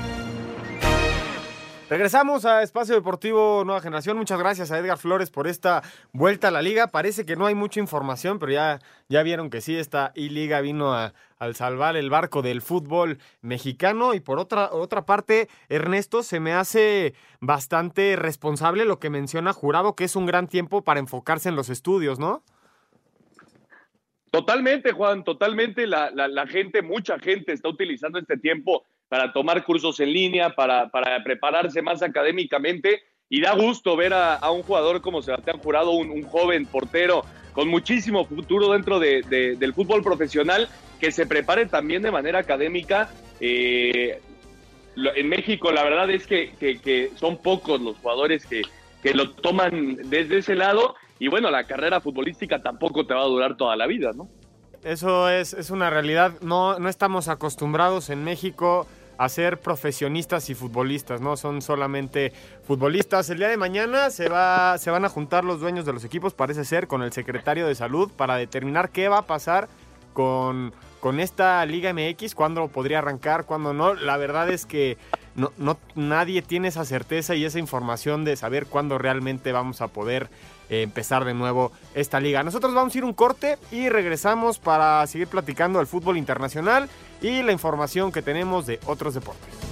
Regresamos 1.90 2.44
a 2.44 2.62
Espacio 2.62 2.94
Deportivo 2.94 3.64
Nueva 3.64 3.80
Generación. 3.80 4.16
Muchas 4.16 4.38
gracias 4.38 4.70
a 4.70 4.78
Edgar 4.78 4.96
Flores 4.96 5.28
por 5.28 5.48
esta 5.48 5.82
vuelta 6.12 6.46
a 6.46 6.50
la 6.52 6.62
liga. 6.62 6.86
Parece 6.86 7.26
que 7.26 7.34
no 7.34 7.46
hay 7.46 7.56
mucha 7.56 7.80
información, 7.80 8.38
pero 8.38 8.52
ya, 8.52 8.78
ya 9.08 9.24
vieron 9.24 9.50
que 9.50 9.60
sí, 9.60 9.74
esta 9.74 10.12
I-Liga 10.14 10.60
vino 10.60 10.94
a, 10.94 11.14
al 11.40 11.56
salvar 11.56 11.96
el 11.96 12.08
barco 12.08 12.42
del 12.42 12.62
fútbol 12.62 13.18
mexicano. 13.40 14.14
Y 14.14 14.20
por 14.20 14.38
otra, 14.38 14.70
otra 14.70 15.04
parte, 15.04 15.48
Ernesto, 15.68 16.22
se 16.22 16.38
me 16.38 16.52
hace 16.52 17.14
bastante 17.40 18.14
responsable 18.14 18.84
lo 18.84 19.00
que 19.00 19.10
menciona 19.10 19.52
Jurado, 19.52 19.96
que 19.96 20.04
es 20.04 20.14
un 20.14 20.26
gran 20.26 20.46
tiempo 20.46 20.84
para 20.84 21.00
enfocarse 21.00 21.48
en 21.48 21.56
los 21.56 21.70
estudios, 21.70 22.20
¿no? 22.20 22.44
Totalmente, 24.30 24.92
Juan, 24.92 25.24
totalmente. 25.24 25.88
La, 25.88 26.12
la, 26.12 26.28
la 26.28 26.46
gente, 26.46 26.82
mucha 26.82 27.18
gente 27.18 27.52
está 27.52 27.68
utilizando 27.68 28.20
este 28.20 28.36
tiempo 28.36 28.84
para 29.10 29.32
tomar 29.32 29.64
cursos 29.64 29.98
en 29.98 30.12
línea, 30.12 30.54
para, 30.54 30.88
para 30.88 31.22
prepararse 31.24 31.82
más 31.82 32.00
académicamente. 32.00 33.02
Y 33.28 33.40
da 33.40 33.54
gusto 33.54 33.96
ver 33.96 34.14
a, 34.14 34.36
a 34.36 34.52
un 34.52 34.62
jugador 34.62 35.02
como 35.02 35.20
Sebastián 35.20 35.58
Jurado, 35.58 35.90
un, 35.90 36.10
un, 36.10 36.22
joven 36.22 36.64
portero 36.64 37.24
con 37.52 37.66
muchísimo 37.68 38.24
futuro 38.24 38.72
dentro 38.72 39.00
de, 39.00 39.22
de, 39.22 39.56
del 39.56 39.74
fútbol 39.74 40.04
profesional, 40.04 40.68
que 41.00 41.10
se 41.10 41.26
prepare 41.26 41.66
también 41.66 42.02
de 42.02 42.12
manera 42.12 42.38
académica. 42.38 43.10
Eh, 43.40 44.20
en 44.96 45.28
México 45.28 45.72
la 45.72 45.82
verdad 45.82 46.08
es 46.10 46.26
que, 46.28 46.52
que, 46.60 46.78
que 46.78 47.10
son 47.16 47.36
pocos 47.38 47.80
los 47.80 47.96
jugadores 47.96 48.46
que, 48.46 48.62
que, 49.02 49.14
lo 49.14 49.30
toman 49.30 49.96
desde 50.04 50.38
ese 50.38 50.54
lado 50.54 50.94
y 51.18 51.26
bueno, 51.26 51.50
la 51.50 51.64
carrera 51.64 52.00
futbolística 52.00 52.62
tampoco 52.62 53.06
te 53.06 53.14
va 53.14 53.22
a 53.22 53.26
durar 53.26 53.56
toda 53.56 53.74
la 53.76 53.86
vida, 53.86 54.12
¿no? 54.14 54.28
Eso 54.84 55.28
es, 55.28 55.52
es 55.52 55.70
una 55.70 55.90
realidad, 55.90 56.40
no, 56.42 56.78
no 56.78 56.88
estamos 56.88 57.28
acostumbrados 57.28 58.08
en 58.08 58.24
México 58.24 58.86
a 59.20 59.28
ser 59.28 59.60
profesionistas 59.60 60.48
y 60.48 60.54
futbolistas, 60.54 61.20
no 61.20 61.36
son 61.36 61.60
solamente 61.60 62.32
futbolistas. 62.66 63.28
El 63.28 63.36
día 63.36 63.48
de 63.48 63.58
mañana 63.58 64.08
se, 64.08 64.30
va, 64.30 64.78
se 64.78 64.90
van 64.90 65.04
a 65.04 65.10
juntar 65.10 65.44
los 65.44 65.60
dueños 65.60 65.84
de 65.84 65.92
los 65.92 66.04
equipos, 66.04 66.32
parece 66.32 66.64
ser, 66.64 66.86
con 66.86 67.02
el 67.02 67.12
secretario 67.12 67.66
de 67.66 67.74
salud 67.74 68.10
para 68.16 68.36
determinar 68.36 68.88
qué 68.88 69.10
va 69.10 69.18
a 69.18 69.26
pasar 69.26 69.68
con, 70.14 70.72
con 71.00 71.20
esta 71.20 71.62
Liga 71.66 71.92
MX, 71.92 72.34
cuándo 72.34 72.68
podría 72.68 73.00
arrancar, 73.00 73.44
cuándo 73.44 73.74
no. 73.74 73.92
La 73.92 74.16
verdad 74.16 74.48
es 74.48 74.64
que 74.64 74.96
no, 75.34 75.52
no, 75.58 75.76
nadie 75.94 76.40
tiene 76.40 76.68
esa 76.68 76.86
certeza 76.86 77.34
y 77.34 77.44
esa 77.44 77.58
información 77.58 78.24
de 78.24 78.36
saber 78.36 78.64
cuándo 78.64 78.96
realmente 78.96 79.52
vamos 79.52 79.82
a 79.82 79.88
poder 79.88 80.30
empezar 80.70 81.24
de 81.24 81.34
nuevo 81.34 81.72
esta 81.94 82.20
liga. 82.20 82.42
Nosotros 82.42 82.72
vamos 82.72 82.94
a 82.94 82.98
ir 82.98 83.04
un 83.04 83.12
corte 83.12 83.58
y 83.70 83.88
regresamos 83.88 84.58
para 84.58 85.06
seguir 85.06 85.28
platicando 85.28 85.78
del 85.78 85.86
fútbol 85.86 86.16
internacional 86.16 86.88
y 87.20 87.42
la 87.42 87.52
información 87.52 88.12
que 88.12 88.22
tenemos 88.22 88.66
de 88.66 88.80
otros 88.86 89.14
deportes. 89.14 89.70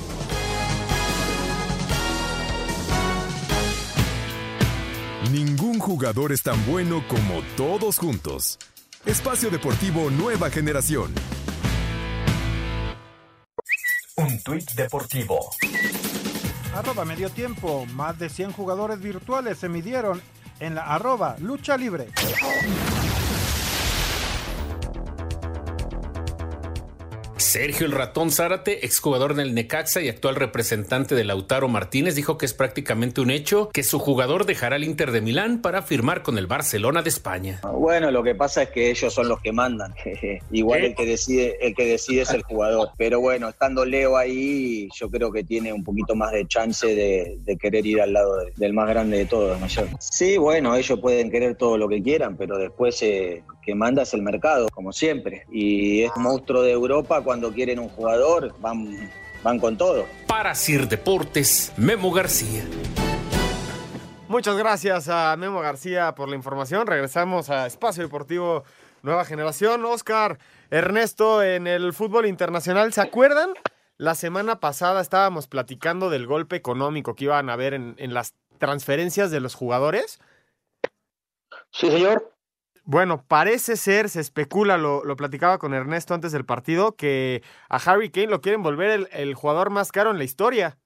Ningún 5.33 5.79
jugador 5.79 6.33
es 6.33 6.43
tan 6.43 6.65
bueno 6.67 7.05
como 7.07 7.43
todos 7.57 7.99
juntos. 7.99 8.59
Espacio 9.05 9.51
Deportivo 9.51 10.11
Nueva 10.11 10.51
Generación. 10.51 11.13
Un 14.17 14.43
tuit 14.43 14.71
deportivo. 14.73 15.51
Arroba 16.75 17.05
medio 17.05 17.31
tiempo. 17.31 17.87
Más 17.93 18.19
de 18.19 18.29
100 18.29 18.53
jugadores 18.53 19.01
virtuales 19.01 19.59
se 19.59 19.69
midieron 19.69 20.21
en 20.61 20.75
la 20.75 20.83
arroba 20.83 21.37
lucha 21.41 21.77
libre. 21.77 22.09
Sergio 27.39 27.86
el 27.86 27.93
Ratón 27.93 28.30
Zárate, 28.30 28.84
exjugador 28.84 29.34
del 29.34 29.55
Necaxa 29.55 30.01
y 30.03 30.09
actual 30.09 30.34
representante 30.34 31.14
de 31.14 31.24
Lautaro 31.24 31.68
Martínez, 31.68 32.14
dijo 32.14 32.36
que 32.36 32.47
es 32.47 32.55
prácticamente 32.55 33.20
un 33.20 33.30
hecho 33.30 33.68
que 33.68 33.82
su 33.82 33.99
jugador 33.99 34.45
dejará 34.45 34.76
el 34.76 34.84
Inter 34.84 35.12
de 35.12 35.20
Milán 35.20 35.62
para 35.62 35.82
firmar 35.82 36.22
con 36.22 36.39
el 36.39 36.47
Barcelona 36.47 37.03
de 37.03 37.11
España. 37.11 37.61
Bueno, 37.62 38.11
lo 38.11 38.22
que 38.22 38.34
pasa 38.34 38.64
es 38.64 38.70
que 38.70 38.91
ellos 38.91 39.14
son 39.14 39.28
los 39.28 39.41
que 39.41 39.53
mandan. 39.53 39.95
Igual 40.51 40.82
¿Eh? 40.82 40.86
el 40.89 40.95
que 40.95 41.07
decide, 41.07 41.57
el 41.61 41.74
que 41.74 41.86
decide 41.86 42.22
es 42.22 42.30
el 42.30 42.43
jugador. 42.43 42.91
Pero 42.97 43.20
bueno, 43.20 43.49
estando 43.49 43.84
Leo 43.84 44.16
ahí, 44.16 44.89
yo 44.95 45.09
creo 45.11 45.30
que 45.30 45.45
tiene 45.45 45.72
un 45.72 45.84
poquito 45.84 46.14
más 46.14 46.32
de 46.32 46.47
chance 46.47 46.86
de, 46.86 47.39
de 47.45 47.57
querer 47.57 47.86
ir 47.86 48.01
al 48.01 48.12
lado 48.12 48.36
de, 48.39 48.53
del 48.57 48.72
más 48.72 48.89
grande 48.89 49.18
de 49.18 49.26
todos, 49.26 49.61
mayor. 49.61 49.89
Sí, 50.01 50.39
bueno, 50.39 50.74
ellos 50.74 50.99
pueden 51.01 51.30
querer 51.30 51.55
todo 51.57 51.78
lo 51.78 51.89
que 51.89 52.03
quieran, 52.03 52.36
pero 52.36 52.59
después 52.59 53.01
eh, 53.03 53.43
que 53.69 53.75
manda 53.75 54.01
es 54.01 54.14
el 54.14 54.23
mercado, 54.23 54.71
como 54.71 54.95
siempre. 54.95 55.45
Y 55.51 56.03
es 56.03 56.11
monstruo 56.16 56.62
de 56.62 56.73
Europa 56.73 57.21
cuando 57.23 57.53
quieren 57.53 57.79
un 57.79 57.91
jugador, 57.91 58.55
van 58.61 59.11
van 59.45 59.59
con 59.59 59.77
todo. 59.77 60.07
Para 60.27 60.55
Sir 60.55 60.89
Deportes, 60.89 61.75
Memo 61.77 62.11
García. 62.11 62.64
Muchas 64.27 64.57
gracias 64.57 65.11
a 65.11 65.37
Memo 65.37 65.61
García 65.61 66.14
por 66.14 66.31
la 66.31 66.37
información. 66.37 66.87
Regresamos 66.87 67.51
a 67.51 67.66
Espacio 67.66 68.03
Deportivo 68.03 68.64
Nueva 69.03 69.27
Generación. 69.27 69.85
Oscar, 69.85 70.39
Ernesto, 70.71 71.43
en 71.43 71.66
el 71.66 71.93
fútbol 71.93 72.25
internacional, 72.25 72.95
¿se 72.95 73.03
acuerdan? 73.03 73.51
La 73.99 74.14
semana 74.14 74.61
pasada 74.61 75.03
estábamos 75.03 75.47
platicando 75.47 76.09
del 76.09 76.27
golpe 76.27 76.57
económico 76.57 77.14
que 77.14 77.25
iban 77.25 77.51
a 77.51 77.53
haber 77.53 77.75
en, 77.75 77.97
en 77.99 78.14
las 78.14 78.33
transferencias 78.57 79.31
de 79.31 79.41
los 79.41 79.55
jugadores. 79.55 80.21
Sí, 81.71 81.91
señor. 81.91 82.33
Bueno, 82.91 83.22
parece 83.28 83.76
ser, 83.76 84.09
se 84.09 84.18
especula, 84.18 84.78
lo, 84.78 85.03
platicaba 85.14 85.59
con 85.59 85.74
Ernesto 85.74 86.14
antes 86.14 86.32
del 86.32 86.47
partido, 86.47 86.97
que 86.97 87.43
a 87.68 87.76
Harry 87.76 88.09
Kane 88.09 88.28
lo 88.28 88.41
quieren 88.41 88.62
volver 88.62 88.89
el, 88.89 89.09
el, 89.12 89.34
jugador 89.34 89.68
más 89.68 89.93
caro 89.93 90.11
en 90.11 90.16
la 90.16 90.24
historia. 90.24 90.78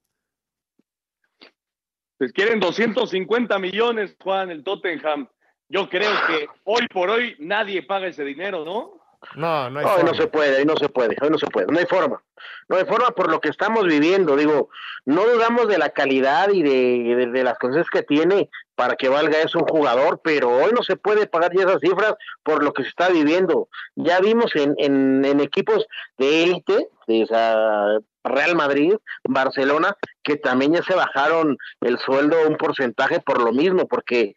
Pues 2.19 2.33
quieren 2.33 2.59
250 2.59 3.57
millones, 3.61 4.17
Juan, 4.21 4.51
el 4.51 4.65
Tottenham. 4.65 5.29
Yo 5.69 5.89
creo 5.89 6.11
que 6.27 6.49
hoy 6.65 6.89
por 6.89 7.09
hoy 7.09 7.37
nadie 7.39 7.85
paga 7.85 8.09
ese 8.09 8.25
dinero, 8.25 8.65
¿no? 8.65 9.01
No, 9.35 9.71
no 9.71 9.81
hay 9.81 9.85
hoy 9.85 9.93
forma. 9.93 10.11
no 10.11 10.15
se 10.15 10.27
puede, 10.27 10.59
hoy 10.59 10.65
no 10.65 10.77
se 10.77 10.89
puede, 10.89 11.17
hoy 11.21 11.31
no 11.31 11.39
se 11.39 11.47
puede, 11.47 11.67
no 11.69 11.79
hay 11.79 11.87
forma. 11.87 12.23
No 12.69 12.77
hay 12.77 12.85
forma 12.85 13.11
por 13.11 13.31
lo 13.31 13.41
que 13.41 13.49
estamos 13.49 13.85
viviendo, 13.85 14.37
digo, 14.37 14.69
no 15.05 15.25
dudamos 15.25 15.69
de 15.69 15.79
la 15.79 15.91
calidad 15.91 16.51
y 16.51 16.63
de, 16.63 17.15
de, 17.17 17.27
de 17.27 17.45
las 17.45 17.59
cosas 17.59 17.87
que 17.91 18.03
tiene 18.03 18.51
para 18.75 18.97
que 18.97 19.09
valga 19.09 19.41
eso 19.41 19.59
un 19.59 19.67
jugador, 19.67 20.21
pero 20.25 20.51
hoy 20.51 20.73
no 20.73 20.83
se 20.83 20.97
puede 20.97 21.27
pagar 21.27 21.53
ya 21.55 21.63
esas 21.65 21.81
cifras 21.81 22.15
por 22.43 22.65
lo 22.65 22.73
que 22.73 22.83
se 22.83 22.89
está 22.89 23.09
viviendo. 23.11 23.69
Ya 23.95 24.21
vimos 24.21 24.55
en, 24.57 24.75
en, 24.79 25.25
en 25.25 25.41
equipos 25.41 25.87
de 26.19 26.45
élite, 26.45 26.89
de 27.07 27.23
esa 27.23 27.99
Real 28.25 28.55
Madrid, 28.55 28.95
Barcelona, 29.25 29.97
que 30.23 30.37
también 30.37 30.75
ya 30.75 30.83
se 30.83 30.95
bajaron 30.95 31.59
el 31.81 31.99
sueldo 31.99 32.37
un 32.49 32.57
porcentaje 32.57 33.21
por 33.21 33.43
lo 33.43 33.53
mismo, 33.53 33.87
porque 33.87 34.35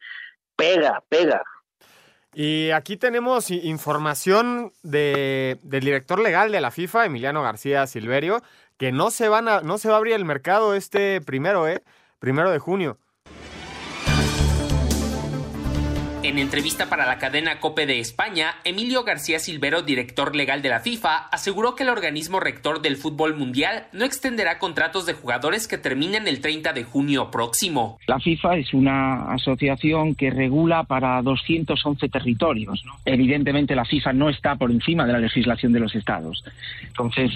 pega, 0.55 1.03
pega. 1.09 1.43
Y 2.37 2.71
aquí 2.71 2.97
tenemos 2.97 3.49
información 3.49 4.73
de, 4.83 5.57
del 5.63 5.85
director 5.85 6.19
legal 6.19 6.51
de 6.51 6.59
la 6.59 6.69
FIFA, 6.69 7.05
Emiliano 7.05 7.41
García 7.41 7.87
Silverio, 7.87 8.41
que 8.77 8.91
no 8.91 9.09
se, 9.09 9.29
van 9.29 9.47
a, 9.47 9.61
no 9.61 9.77
se 9.77 9.87
va 9.87 9.93
a 9.93 9.97
abrir 9.99 10.15
el 10.15 10.25
mercado 10.25 10.75
este 10.75 11.21
primero, 11.21 11.65
¿eh? 11.65 11.81
Primero 12.19 12.51
de 12.51 12.59
junio. 12.59 12.97
En 16.25 16.39
entrevista 16.39 16.89
para 16.89 17.05
la 17.05 17.19
cadena 17.19 17.59
Cope 17.59 17.85
de 17.85 17.99
España, 17.99 18.55
Emilio 18.63 19.03
García 19.03 19.37
Silvero, 19.37 19.83
director 19.83 20.35
legal 20.35 20.63
de 20.63 20.69
la 20.69 20.79
FIFA, 20.79 21.27
aseguró 21.31 21.75
que 21.75 21.83
el 21.83 21.89
organismo 21.89 22.39
rector 22.39 22.81
del 22.81 22.97
fútbol 22.97 23.35
mundial 23.35 23.85
no 23.93 24.05
extenderá 24.05 24.57
contratos 24.57 25.05
de 25.05 25.13
jugadores 25.13 25.67
que 25.67 25.77
terminen 25.77 26.27
el 26.27 26.41
30 26.41 26.73
de 26.73 26.83
junio 26.83 27.29
próximo. 27.29 27.99
La 28.07 28.19
FIFA 28.19 28.57
es 28.57 28.73
una 28.73 29.31
asociación 29.33 30.15
que 30.15 30.31
regula 30.31 30.85
para 30.85 31.21
211 31.21 32.09
territorios. 32.09 32.83
Evidentemente 33.05 33.75
la 33.75 33.85
FIFA 33.85 34.13
no 34.13 34.27
está 34.27 34.55
por 34.55 34.71
encima 34.71 35.05
de 35.05 35.13
la 35.13 35.19
legislación 35.19 35.73
de 35.73 35.81
los 35.81 35.93
estados. 35.93 36.43
Entonces, 36.81 37.33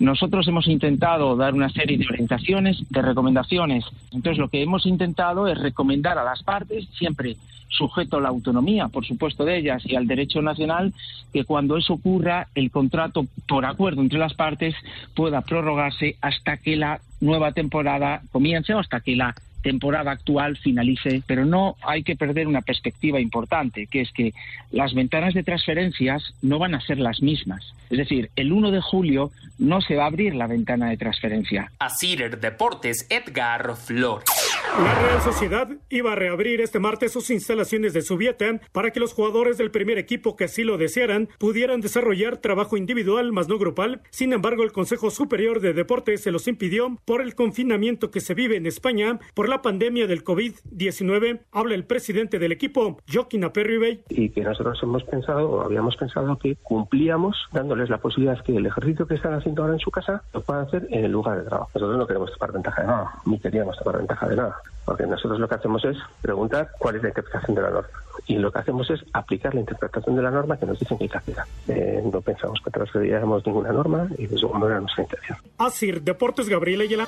nosotros 0.00 0.48
hemos 0.48 0.66
intentado 0.66 1.36
dar 1.36 1.54
una 1.54 1.68
serie 1.68 1.96
de 1.96 2.08
orientaciones, 2.08 2.78
de 2.90 3.02
recomendaciones. 3.02 3.84
Entonces, 4.10 4.38
lo 4.38 4.48
que 4.48 4.62
hemos 4.62 4.84
intentado 4.84 5.46
es 5.46 5.56
recomendar 5.60 6.18
a 6.18 6.24
las 6.24 6.42
partes, 6.42 6.88
siempre 6.98 7.36
sujeto 7.72 8.18
a 8.18 8.20
la 8.20 8.28
autonomía, 8.28 8.88
por 8.88 9.06
supuesto, 9.06 9.44
de 9.44 9.58
ellas 9.58 9.82
y 9.84 9.96
al 9.96 10.06
derecho 10.06 10.42
nacional, 10.42 10.92
que 11.32 11.44
cuando 11.44 11.76
eso 11.76 11.94
ocurra, 11.94 12.48
el 12.54 12.70
contrato 12.70 13.26
por 13.48 13.64
acuerdo 13.64 14.02
entre 14.02 14.18
las 14.18 14.34
partes 14.34 14.74
pueda 15.14 15.40
prorrogarse 15.40 16.16
hasta 16.20 16.56
que 16.58 16.76
la 16.76 17.00
nueva 17.20 17.52
temporada 17.52 18.22
comience 18.30 18.74
o 18.74 18.78
hasta 18.78 19.00
que 19.00 19.16
la 19.16 19.34
temporada 19.62 20.10
actual 20.10 20.56
finalice, 20.58 21.22
pero 21.26 21.44
no 21.44 21.76
hay 21.82 22.02
que 22.02 22.16
perder 22.16 22.48
una 22.48 22.60
perspectiva 22.60 23.20
importante, 23.20 23.86
que 23.86 24.02
es 24.02 24.12
que 24.12 24.34
las 24.70 24.92
ventanas 24.92 25.34
de 25.34 25.44
transferencias 25.44 26.34
no 26.42 26.58
van 26.58 26.74
a 26.74 26.80
ser 26.80 26.98
las 26.98 27.22
mismas. 27.22 27.72
Es 27.88 27.98
decir, 27.98 28.30
el 28.36 28.52
1 28.52 28.70
de 28.70 28.80
julio 28.80 29.30
no 29.58 29.80
se 29.80 29.94
va 29.94 30.04
a 30.04 30.08
abrir 30.08 30.34
la 30.34 30.46
ventana 30.46 30.90
de 30.90 30.96
transferencia. 30.96 31.70
A 31.78 31.88
Cider 31.88 32.40
Deportes, 32.40 33.06
Edgar 33.08 33.76
Flores. 33.76 34.51
La 34.78 34.94
Real 34.94 35.20
Sociedad 35.20 35.68
iba 35.90 36.12
a 36.12 36.16
reabrir 36.16 36.62
este 36.62 36.78
martes 36.78 37.12
sus 37.12 37.30
instalaciones 37.30 37.92
de 37.92 38.00
Subieta 38.00 38.58
para 38.72 38.90
que 38.90 39.00
los 39.00 39.12
jugadores 39.12 39.58
del 39.58 39.70
primer 39.70 39.98
equipo 39.98 40.34
que 40.34 40.44
así 40.44 40.64
lo 40.64 40.78
desearan 40.78 41.28
pudieran 41.38 41.82
desarrollar 41.82 42.38
trabajo 42.38 42.78
individual 42.78 43.32
más 43.32 43.48
no 43.48 43.58
grupal. 43.58 44.00
Sin 44.10 44.32
embargo, 44.32 44.62
el 44.62 44.72
Consejo 44.72 45.10
Superior 45.10 45.60
de 45.60 45.74
Deportes 45.74 46.22
se 46.22 46.30
los 46.30 46.48
impidió 46.48 46.96
por 47.04 47.20
el 47.20 47.34
confinamiento 47.34 48.10
que 48.10 48.20
se 48.20 48.32
vive 48.32 48.56
en 48.56 48.66
España 48.66 49.18
por 49.34 49.48
la 49.48 49.60
pandemia 49.60 50.06
del 50.06 50.24
COVID-19. 50.24 51.40
Habla 51.52 51.74
el 51.74 51.84
presidente 51.84 52.38
del 52.38 52.52
equipo, 52.52 52.98
Joaquín 53.12 53.44
Aperribey. 53.44 54.04
Y 54.08 54.30
que 54.30 54.40
nosotros 54.40 54.78
hemos 54.82 55.04
pensado, 55.04 55.50
o 55.50 55.60
habíamos 55.60 55.96
pensado 55.96 56.38
que 56.38 56.56
cumplíamos 56.56 57.36
dándoles 57.52 57.90
la 57.90 57.98
posibilidad 57.98 58.42
que 58.42 58.56
el 58.56 58.66
ejercicio 58.66 59.06
que 59.06 59.16
están 59.16 59.34
haciendo 59.34 59.62
ahora 59.62 59.74
en 59.74 59.80
su 59.80 59.90
casa 59.90 60.22
lo 60.32 60.40
puedan 60.40 60.66
hacer 60.66 60.88
en 60.90 61.04
el 61.04 61.12
lugar 61.12 61.38
de 61.38 61.44
trabajo. 61.44 61.70
Nosotros 61.74 61.98
no 61.98 62.06
queremos 62.06 62.32
tomar 62.32 62.52
ventaja 62.52 62.80
de 62.80 62.88
nada, 62.88 63.12
ni 63.26 63.38
queríamos 63.38 63.76
tomar 63.76 63.98
ventaja 63.98 64.28
de 64.28 64.36
nada. 64.36 64.51
Porque 64.84 65.06
nosotros 65.06 65.38
lo 65.38 65.48
que 65.48 65.54
hacemos 65.54 65.84
es 65.84 65.96
preguntar 66.20 66.70
cuál 66.78 66.96
es 66.96 67.02
la 67.02 67.08
interpretación 67.10 67.54
de 67.54 67.62
la 67.62 67.70
norma. 67.70 67.88
Y 68.26 68.38
lo 68.38 68.50
que 68.50 68.58
hacemos 68.58 68.90
es 68.90 69.04
aplicar 69.12 69.54
la 69.54 69.60
interpretación 69.60 70.16
de 70.16 70.22
la 70.22 70.30
norma 70.30 70.56
que 70.56 70.66
nos 70.66 70.78
dicen 70.78 70.98
que 70.98 71.04
hay 71.04 71.08
que 71.10 71.18
aplicar. 71.18 71.46
Eh, 71.68 72.02
no 72.12 72.20
pensamos 72.20 72.60
que 72.64 72.70
transgrediéramos 72.70 73.46
ninguna 73.46 73.72
norma 73.72 74.08
y 74.18 74.24
eso 74.24 74.50
no 74.58 74.66
era 74.66 74.80
nuestra 74.80 75.04
intención. 75.04 75.38
Asir 75.58 76.02
Deportes 76.02 76.48
Gabriela 76.48 76.82
Ayala. 76.84 77.06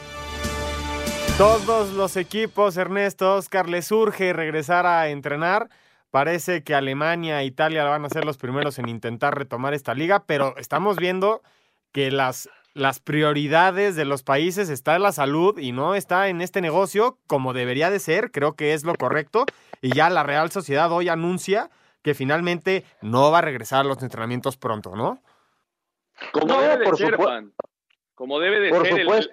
Todos 1.37 1.93
los 1.95 2.17
equipos, 2.17 2.77
Ernesto, 2.77 3.35
Oscar, 3.35 3.69
les 3.69 3.91
urge 3.91 4.33
regresar 4.33 4.87
a 4.87 5.09
entrenar. 5.09 5.69
Parece 6.13 6.63
que 6.63 6.77
Alemania 6.77 7.43
e 7.43 7.47
Italia 7.47 7.83
van 7.83 8.05
a 8.05 8.09
ser 8.09 8.25
los 8.25 8.39
primeros 8.39 8.79
en 8.79 8.89
intentar 8.89 9.37
retomar 9.37 9.75
esta 9.75 9.95
liga, 9.95 10.27
pero 10.27 10.57
estamos 10.59 10.97
viendo 10.97 11.43
que 11.91 12.13
las, 12.13 12.49
las 12.75 12.99
prioridades 13.01 13.95
de 13.97 14.05
los 14.05 14.23
países 14.23 14.69
está 14.69 14.97
en 14.97 15.03
la 15.03 15.13
salud 15.13 15.59
y 15.59 15.73
no 15.73 15.95
está 15.95 16.29
en 16.29 16.41
este 16.41 16.61
negocio 16.61 17.19
como 17.27 17.53
debería 17.53 17.89
de 17.91 18.01
ser, 18.01 18.31
creo 18.33 18.55
que 18.55 18.75
es 18.75 18.85
lo 18.85 18.95
correcto. 18.97 19.47
Y 19.81 19.95
ya 19.95 20.11
la 20.11 20.25
Real 20.25 20.51
Sociedad 20.51 20.91
hoy 20.93 21.09
anuncia 21.09 21.71
que 22.03 22.15
finalmente 22.15 22.85
no 23.01 23.31
va 23.31 23.39
a 23.39 23.43
regresar 23.43 23.81
a 23.81 23.89
los 23.89 24.03
entrenamientos 24.03 24.57
pronto, 24.57 24.95
¿no? 24.97 25.23
Como 26.33 26.47
No, 26.47 26.61
debe 26.61 26.79
de 26.79 26.85
por 26.85 26.99
ser. 26.99 27.17
Juan. 27.17 27.53
Como 28.15 28.39
debe 28.41 28.61
de 28.61 28.71
Por 28.71 28.87
ser. 28.87 28.99
el- 28.99 29.03
supuesto. 29.07 29.33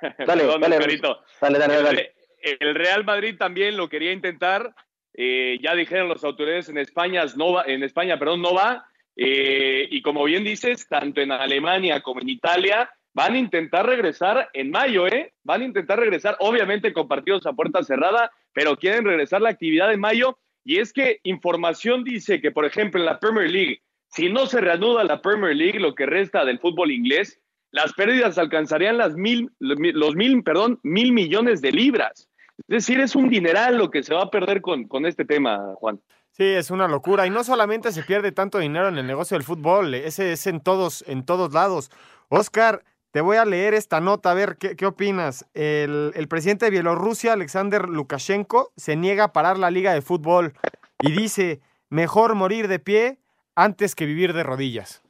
Dale, 0.00 0.44
Perdón, 0.44 0.60
dale, 0.62 0.78
dale, 0.78 1.58
dale, 1.58 1.78
El- 1.78 1.84
dale. 1.84 2.14
El 2.60 2.74
Real 2.74 3.04
Madrid 3.04 3.36
también 3.38 3.76
lo 3.76 3.88
quería 3.88 4.12
intentar. 4.12 4.74
eh, 5.12 5.58
ya 5.60 5.74
dijeron 5.74 6.08
las 6.08 6.22
autoridades 6.24 6.68
en 6.68 6.78
España, 6.78 7.24
no 7.36 7.52
va, 7.52 7.64
en 7.66 7.82
España, 7.82 8.18
perdón, 8.18 8.40
no 8.40 8.54
va. 8.54 8.86
Eh, 9.16 9.88
y 9.90 10.02
como 10.02 10.24
bien 10.24 10.44
dices, 10.44 10.86
tanto 10.88 11.20
en 11.20 11.32
Alemania 11.32 12.00
como 12.00 12.20
en 12.20 12.28
Italia 12.28 12.90
van 13.12 13.34
a 13.34 13.38
intentar 13.38 13.86
regresar 13.86 14.48
en 14.52 14.70
mayo, 14.70 15.06
¿eh? 15.06 15.32
Van 15.42 15.62
a 15.62 15.64
intentar 15.64 15.98
regresar, 15.98 16.36
obviamente 16.38 16.92
con 16.92 17.08
partidos 17.08 17.46
a 17.46 17.52
puerta 17.52 17.82
cerrada, 17.82 18.30
pero 18.52 18.76
quieren 18.76 19.04
regresar 19.04 19.40
la 19.40 19.50
actividad 19.50 19.92
en 19.92 20.00
mayo. 20.00 20.38
Y 20.64 20.78
es 20.78 20.92
que 20.92 21.20
información 21.24 22.04
dice 22.04 22.40
que, 22.40 22.52
por 22.52 22.64
ejemplo, 22.64 23.00
en 23.00 23.06
la 23.06 23.18
Premier 23.18 23.50
League, 23.50 23.82
si 24.08 24.28
no 24.28 24.46
se 24.46 24.60
reanuda 24.60 25.04
la 25.04 25.22
Premier 25.22 25.56
League, 25.56 25.80
lo 25.80 25.94
que 25.94 26.06
resta 26.06 26.44
del 26.44 26.58
fútbol 26.58 26.90
inglés, 26.90 27.40
las 27.72 27.92
pérdidas 27.94 28.38
alcanzarían 28.38 28.98
las 28.98 29.14
mil, 29.14 29.50
los 29.58 30.16
mil, 30.16 30.42
perdón, 30.42 30.80
mil 30.82 31.12
millones 31.12 31.60
de 31.60 31.72
libras. 31.72 32.28
Es 32.68 32.86
decir, 32.86 33.00
es 33.00 33.16
un 33.16 33.28
dineral 33.28 33.78
lo 33.78 33.90
que 33.90 34.02
se 34.02 34.14
va 34.14 34.22
a 34.22 34.30
perder 34.30 34.60
con, 34.60 34.86
con 34.86 35.06
este 35.06 35.24
tema, 35.24 35.74
Juan. 35.76 36.00
Sí, 36.40 36.46
es 36.46 36.70
una 36.70 36.88
locura. 36.88 37.26
Y 37.26 37.30
no 37.30 37.44
solamente 37.44 37.92
se 37.92 38.02
pierde 38.02 38.32
tanto 38.32 38.56
dinero 38.56 38.88
en 38.88 38.96
el 38.96 39.06
negocio 39.06 39.34
del 39.34 39.44
fútbol, 39.44 39.92
ese 39.92 40.32
es 40.32 40.46
en 40.46 40.62
todos, 40.62 41.04
en 41.06 41.26
todos 41.26 41.52
lados. 41.52 41.90
Oscar, 42.30 42.82
te 43.10 43.20
voy 43.20 43.36
a 43.36 43.44
leer 43.44 43.74
esta 43.74 44.00
nota, 44.00 44.30
a 44.30 44.34
ver 44.34 44.56
qué, 44.56 44.74
qué 44.74 44.86
opinas. 44.86 45.44
El, 45.52 46.14
presidente 46.30 46.64
de 46.64 46.70
Bielorrusia, 46.70 47.34
Alexander 47.34 47.90
Lukashenko, 47.90 48.72
se 48.74 48.96
niega 48.96 49.24
a 49.24 49.32
parar 49.34 49.58
la 49.58 49.70
liga 49.70 49.92
de 49.92 50.00
fútbol 50.00 50.54
y 51.02 51.12
dice, 51.12 51.60
mejor 51.90 52.34
morir 52.34 52.68
de 52.68 52.78
pie 52.78 53.18
antes 53.54 53.94
que 53.94 54.06
vivir 54.06 54.32
de 54.32 54.42
rodillas. 54.42 55.02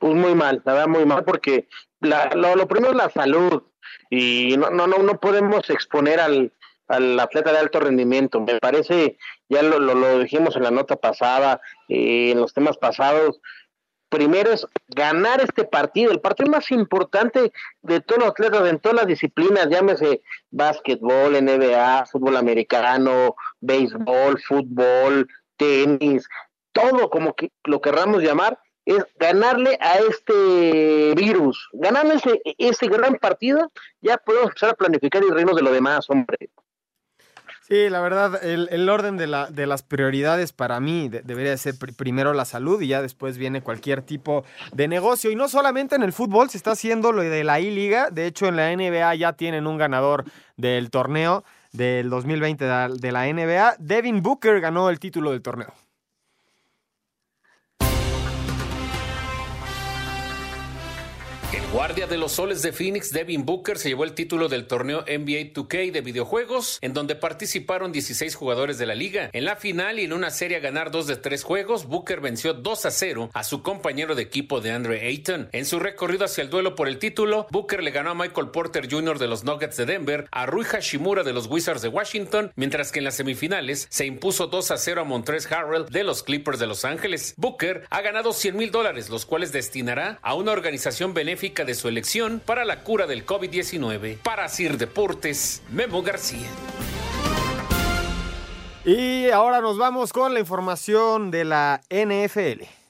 Pues 0.00 0.14
muy 0.14 0.34
mal, 0.34 0.62
la 0.64 0.72
verdad 0.72 0.88
muy 0.88 1.04
mal, 1.04 1.22
porque 1.22 1.68
la, 2.00 2.30
lo, 2.34 2.56
lo 2.56 2.66
primero 2.66 2.92
es 2.92 2.96
la 2.96 3.10
salud 3.10 3.62
y 4.08 4.56
no, 4.56 4.70
no, 4.70 4.86
no, 4.86 5.00
no 5.00 5.20
podemos 5.20 5.68
exponer 5.68 6.18
al, 6.18 6.50
al 6.88 7.18
atleta 7.18 7.52
de 7.52 7.58
alto 7.58 7.80
rendimiento. 7.80 8.40
Me 8.40 8.58
parece, 8.58 9.16
ya 9.52 9.62
lo, 9.62 9.78
lo, 9.78 10.18
dijimos 10.20 10.56
en 10.56 10.62
la 10.62 10.70
nota 10.70 10.96
pasada, 10.96 11.60
eh, 11.88 12.30
en 12.32 12.40
los 12.40 12.54
temas 12.54 12.78
pasados, 12.78 13.40
primero 14.08 14.50
es 14.50 14.66
ganar 14.88 15.40
este 15.40 15.64
partido, 15.64 16.10
el 16.10 16.20
partido 16.20 16.50
más 16.50 16.70
importante 16.70 17.52
de 17.82 18.00
todos 18.00 18.20
los 18.20 18.30
atletas 18.30 18.68
en 18.68 18.78
todas 18.78 18.96
las 18.96 19.06
disciplinas, 19.06 19.68
llámese 19.68 20.22
básquetbol, 20.50 21.32
NBA, 21.32 22.06
fútbol 22.06 22.36
americano, 22.36 23.36
béisbol, 23.60 24.40
fútbol, 24.40 25.28
tenis, 25.56 26.26
todo 26.72 27.10
como 27.10 27.34
que 27.34 27.52
lo 27.64 27.80
querramos 27.80 28.22
llamar, 28.22 28.58
es 28.84 29.04
ganarle 29.18 29.78
a 29.80 29.98
este 29.98 31.14
virus. 31.14 31.68
Ganando 31.72 32.14
ese, 32.14 32.40
ese 32.58 32.88
gran 32.88 33.16
partido, 33.16 33.70
ya 34.00 34.16
podemos 34.16 34.48
empezar 34.48 34.70
a 34.70 34.74
planificar 34.74 35.22
y 35.22 35.30
reírnos 35.30 35.56
de 35.56 35.62
lo 35.62 35.72
demás, 35.72 36.08
hombre. 36.08 36.50
Sí, 37.72 37.88
la 37.88 38.00
verdad, 38.00 38.44
el, 38.44 38.86
orden 38.90 39.16
de, 39.16 39.26
la, 39.26 39.46
de, 39.46 39.66
las 39.66 39.82
prioridades 39.82 40.52
para 40.52 40.78
mí 40.78 41.08
debería 41.08 41.56
ser 41.56 41.74
primero 41.96 42.34
la 42.34 42.44
salud 42.44 42.82
y 42.82 42.88
ya 42.88 43.00
después 43.00 43.38
viene 43.38 43.62
cualquier 43.62 44.02
tipo 44.02 44.44
de 44.74 44.88
negocio. 44.88 45.30
Y 45.30 45.36
no 45.36 45.48
solamente 45.48 45.96
en 45.96 46.02
el 46.02 46.12
fútbol, 46.12 46.50
se 46.50 46.58
está 46.58 46.72
haciendo 46.72 47.12
lo 47.12 47.22
de 47.22 47.44
la 47.44 47.60
I-Liga. 47.60 48.10
De 48.10 48.26
hecho, 48.26 48.46
en 48.46 48.56
la 48.56 48.76
NBA 48.76 49.14
ya 49.14 49.32
tienen 49.32 49.66
un 49.66 49.78
ganador 49.78 50.26
del 50.58 50.90
torneo 50.90 51.44
del 51.72 52.10
2020 52.10 52.62
de 52.62 53.10
la 53.10 53.32
NBA. 53.32 53.76
Devin 53.78 54.20
Booker 54.20 54.60
ganó 54.60 54.90
el 54.90 55.00
título 55.00 55.30
del 55.30 55.40
torneo. 55.40 55.72
Guardia 61.72 62.06
de 62.06 62.18
los 62.18 62.32
Soles 62.32 62.60
de 62.60 62.70
Phoenix, 62.70 63.12
Devin 63.12 63.46
Booker, 63.46 63.78
se 63.78 63.88
llevó 63.88 64.04
el 64.04 64.12
título 64.12 64.50
del 64.50 64.66
torneo 64.66 65.06
NBA 65.08 65.54
2K 65.54 65.90
de 65.90 66.02
videojuegos, 66.02 66.76
en 66.82 66.92
donde 66.92 67.14
participaron 67.14 67.92
16 67.92 68.34
jugadores 68.34 68.76
de 68.76 68.84
la 68.84 68.94
liga. 68.94 69.30
En 69.32 69.46
la 69.46 69.56
final 69.56 69.98
y 69.98 70.04
en 70.04 70.12
una 70.12 70.28
serie 70.28 70.58
a 70.58 70.60
ganar 70.60 70.90
dos 70.90 71.06
de 71.06 71.16
tres 71.16 71.44
juegos, 71.44 71.86
Booker 71.86 72.20
venció 72.20 72.52
2 72.52 72.84
a 72.84 72.90
0 72.90 73.30
a 73.32 73.42
su 73.42 73.62
compañero 73.62 74.14
de 74.14 74.20
equipo 74.20 74.60
de 74.60 74.70
Andre 74.70 75.00
Ayton. 75.06 75.48
En 75.52 75.64
su 75.64 75.80
recorrido 75.80 76.26
hacia 76.26 76.42
el 76.42 76.50
duelo 76.50 76.74
por 76.74 76.88
el 76.88 76.98
título, 76.98 77.46
Booker 77.50 77.82
le 77.82 77.90
ganó 77.90 78.10
a 78.10 78.14
Michael 78.14 78.50
Porter 78.50 78.86
Jr. 78.92 79.18
de 79.18 79.28
los 79.28 79.42
Nuggets 79.42 79.78
de 79.78 79.86
Denver, 79.86 80.28
a 80.30 80.44
Rui 80.44 80.64
Hashimura 80.64 81.22
de 81.22 81.32
los 81.32 81.46
Wizards 81.46 81.80
de 81.80 81.88
Washington, 81.88 82.52
mientras 82.54 82.92
que 82.92 82.98
en 82.98 83.06
las 83.06 83.16
semifinales 83.16 83.86
se 83.88 84.04
impuso 84.04 84.46
2 84.46 84.72
a 84.72 84.76
0 84.76 85.00
a 85.00 85.04
Montrezl 85.04 85.54
Harrell 85.54 85.86
de 85.86 86.04
los 86.04 86.22
Clippers 86.22 86.58
de 86.58 86.66
Los 86.66 86.84
Ángeles. 86.84 87.32
Booker 87.38 87.86
ha 87.88 88.02
ganado 88.02 88.34
100 88.34 88.58
mil 88.58 88.70
dólares, 88.70 89.08
los 89.08 89.24
cuales 89.24 89.52
destinará 89.52 90.18
a 90.20 90.34
una 90.34 90.52
organización 90.52 91.14
benéfica 91.14 91.61
de 91.64 91.74
su 91.74 91.88
elección 91.88 92.40
para 92.44 92.64
la 92.64 92.82
cura 92.82 93.06
del 93.06 93.24
COVID-19. 93.24 94.18
Para 94.18 94.48
Sir 94.48 94.78
Deportes, 94.78 95.62
Memo 95.70 96.02
García. 96.02 96.48
Y 98.84 99.30
ahora 99.30 99.60
nos 99.60 99.78
vamos 99.78 100.12
con 100.12 100.34
la 100.34 100.40
información 100.40 101.30
de 101.30 101.44
la 101.44 101.80
NFL. 101.88 102.81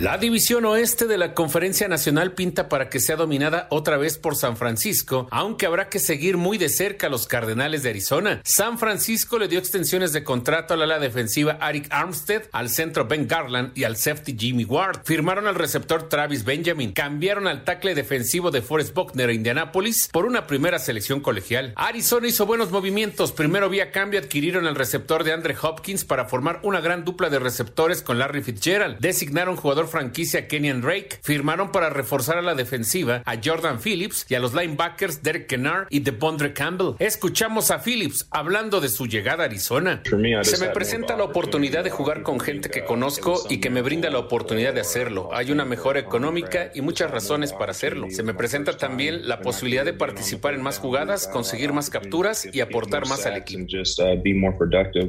La 0.00 0.16
división 0.16 0.64
oeste 0.64 1.06
de 1.06 1.18
la 1.18 1.34
Conferencia 1.34 1.86
Nacional 1.86 2.32
pinta 2.32 2.70
para 2.70 2.88
que 2.88 3.00
sea 3.00 3.16
dominada 3.16 3.66
otra 3.68 3.98
vez 3.98 4.16
por 4.16 4.34
San 4.34 4.56
Francisco, 4.56 5.28
aunque 5.30 5.66
habrá 5.66 5.90
que 5.90 5.98
seguir 5.98 6.38
muy 6.38 6.56
de 6.56 6.70
cerca 6.70 7.08
a 7.08 7.10
los 7.10 7.26
Cardenales 7.26 7.82
de 7.82 7.90
Arizona. 7.90 8.40
San 8.42 8.78
Francisco 8.78 9.38
le 9.38 9.46
dio 9.46 9.58
extensiones 9.58 10.14
de 10.14 10.24
contrato 10.24 10.72
a 10.72 10.78
la 10.78 10.98
defensiva 10.98 11.58
Arik 11.60 11.86
Armstead, 11.90 12.44
al 12.52 12.70
centro 12.70 13.08
Ben 13.08 13.28
Garland 13.28 13.76
y 13.76 13.84
al 13.84 13.98
safety 13.98 14.34
Jimmy 14.38 14.64
Ward. 14.64 15.02
Firmaron 15.04 15.46
al 15.46 15.54
receptor 15.54 16.08
Travis 16.08 16.46
Benjamin, 16.46 16.92
cambiaron 16.92 17.46
al 17.46 17.64
tackle 17.64 17.94
defensivo 17.94 18.50
de 18.50 18.62
Forrest 18.62 18.94
Buckner 18.94 19.28
a 19.28 19.34
Indianapolis 19.34 20.08
por 20.10 20.24
una 20.24 20.46
primera 20.46 20.78
selección 20.78 21.20
colegial. 21.20 21.74
Arizona 21.76 22.26
hizo 22.26 22.46
buenos 22.46 22.70
movimientos. 22.70 23.32
Primero 23.32 23.68
vía 23.68 23.90
cambio 23.90 24.20
adquirieron 24.20 24.66
al 24.66 24.76
receptor 24.76 25.24
de 25.24 25.34
Andre 25.34 25.54
Hopkins 25.60 26.06
para 26.06 26.24
formar 26.24 26.60
una 26.62 26.80
gran 26.80 27.04
dupla 27.04 27.28
de 27.28 27.38
receptores 27.38 28.00
con 28.00 28.18
Larry 28.18 28.40
Fitzgerald. 28.40 28.98
Designaron 28.98 29.56
jugador 29.56 29.89
franquicia 29.90 30.48
Kenyan 30.48 30.80
Drake 30.80 31.18
firmaron 31.22 31.72
para 31.72 31.90
reforzar 31.90 32.38
a 32.38 32.42
la 32.42 32.54
defensiva 32.54 33.22
a 33.26 33.36
Jordan 33.42 33.78
Phillips 33.80 34.26
y 34.28 34.34
a 34.34 34.40
los 34.40 34.54
linebackers 34.54 35.22
Derek 35.22 35.46
Kennard 35.46 35.86
y 35.90 36.00
DeBondre 36.00 36.52
Campbell. 36.52 36.94
Escuchamos 36.98 37.70
a 37.70 37.80
Phillips 37.80 38.26
hablando 38.30 38.80
de 38.80 38.88
su 38.88 39.06
llegada 39.06 39.42
a 39.42 39.46
Arizona. 39.46 40.02
Se 40.42 40.58
me 40.58 40.70
presenta 40.70 41.16
la 41.16 41.24
oportunidad 41.24 41.84
de 41.84 41.90
jugar 41.90 42.22
con 42.22 42.40
gente 42.40 42.70
que 42.70 42.84
conozco 42.84 43.44
y 43.48 43.58
que 43.58 43.70
me 43.70 43.82
brinda 43.82 44.10
la 44.10 44.18
oportunidad 44.18 44.72
de 44.72 44.80
hacerlo. 44.80 45.30
Hay 45.32 45.50
una 45.50 45.64
mejora 45.64 46.00
económica 46.00 46.70
y 46.74 46.80
muchas 46.80 47.10
razones 47.10 47.52
para 47.52 47.72
hacerlo. 47.72 48.08
Se 48.10 48.22
me 48.22 48.34
presenta 48.34 48.76
también 48.76 49.28
la 49.28 49.40
posibilidad 49.40 49.84
de 49.84 49.92
participar 49.92 50.54
en 50.54 50.62
más 50.62 50.78
jugadas, 50.78 51.26
conseguir 51.26 51.72
más 51.72 51.90
capturas 51.90 52.48
y 52.52 52.60
aportar 52.60 53.06
más 53.08 53.26
al 53.26 53.36
equipo. 53.36 53.66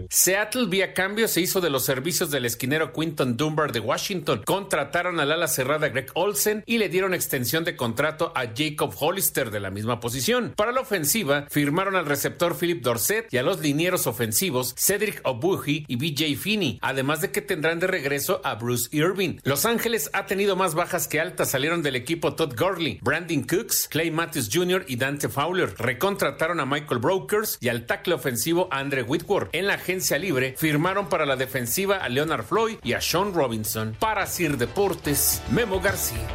Seattle 0.09 0.65
vía 0.67 0.93
cambio 0.93 1.27
se 1.27 1.41
hizo 1.41 1.61
de 1.61 1.69
los 1.69 1.85
servicios 1.85 2.31
del 2.31 2.45
esquinero 2.45 2.91
Quinton 2.93 3.37
Dunbar 3.37 3.71
de 3.71 3.79
Washington 3.79 4.41
contrataron 4.71 5.19
al 5.19 5.33
ala 5.33 5.49
cerrada 5.49 5.89
Greg 5.89 6.11
Olsen 6.13 6.63
y 6.65 6.77
le 6.77 6.87
dieron 6.87 7.13
extensión 7.13 7.65
de 7.65 7.75
contrato 7.75 8.31
a 8.37 8.45
Jacob 8.55 8.95
Hollister 8.97 9.51
de 9.51 9.59
la 9.59 9.69
misma 9.69 9.99
posición. 9.99 10.53
Para 10.55 10.71
la 10.71 10.79
ofensiva, 10.79 11.45
firmaron 11.49 11.97
al 11.97 12.05
receptor 12.05 12.57
Philip 12.57 12.81
Dorset 12.81 13.27
y 13.33 13.37
a 13.37 13.43
los 13.43 13.59
linieros 13.59 14.07
ofensivos 14.07 14.73
Cedric 14.77 15.19
Obuhi 15.25 15.83
y 15.89 15.97
BJ 15.97 16.39
Finney, 16.39 16.79
además 16.81 17.19
de 17.19 17.31
que 17.31 17.41
tendrán 17.41 17.79
de 17.79 17.87
regreso 17.87 18.39
a 18.45 18.55
Bruce 18.55 18.87
Irving. 18.93 19.39
Los 19.43 19.65
Ángeles 19.65 20.09
ha 20.13 20.25
tenido 20.25 20.55
más 20.55 20.73
bajas 20.73 21.09
que 21.09 21.19
altas, 21.19 21.51
salieron 21.51 21.83
del 21.83 21.97
equipo 21.97 22.35
Todd 22.35 22.53
Gurley, 22.57 22.97
Brandon 23.01 23.43
Cooks, 23.43 23.89
Clay 23.89 24.09
Matthews 24.09 24.49
Jr. 24.53 24.85
y 24.87 24.95
Dante 24.95 25.27
Fowler. 25.27 25.75
Recontrataron 25.77 26.61
a 26.61 26.65
Michael 26.65 27.01
Brokers 27.01 27.57
y 27.59 27.67
al 27.67 27.85
tackle 27.85 28.13
ofensivo 28.13 28.69
Andre 28.71 29.03
Whitworth. 29.03 29.49
En 29.51 29.67
la 29.67 29.73
agencia 29.73 30.17
libre, 30.17 30.55
firmaron 30.57 31.09
para 31.09 31.25
la 31.25 31.35
defensiva 31.35 31.97
a 31.97 32.07
Leonard 32.07 32.45
Floyd 32.45 32.77
y 32.83 32.93
a 32.93 33.01
Sean 33.01 33.33
Robinson. 33.33 33.97
Para 33.99 34.25
Sir 34.27 34.60
Deportes, 34.61 35.41
Memo 35.49 35.81
García. 35.81 36.27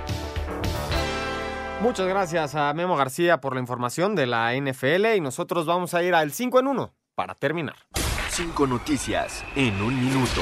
Muchas 1.81 2.09
gracias 2.09 2.57
a 2.57 2.75
Memo 2.75 2.97
García 2.97 3.41
por 3.41 3.55
la 3.55 3.61
información 3.61 4.17
de 4.17 4.27
la 4.27 4.53
NFL 4.53 5.15
y 5.17 5.21
nosotros 5.21 5.65
vamos 5.65 5.95
a 5.95 6.03
ir 6.03 6.13
al 6.13 6.33
5 6.33 6.59
en 6.59 6.67
1 6.67 6.93
para 7.15 7.37
terminar. 7.37 7.77
Cinco 8.31 8.67
noticias 8.67 9.45
en 9.55 9.81
un 9.81 9.95
minuto. 10.05 10.41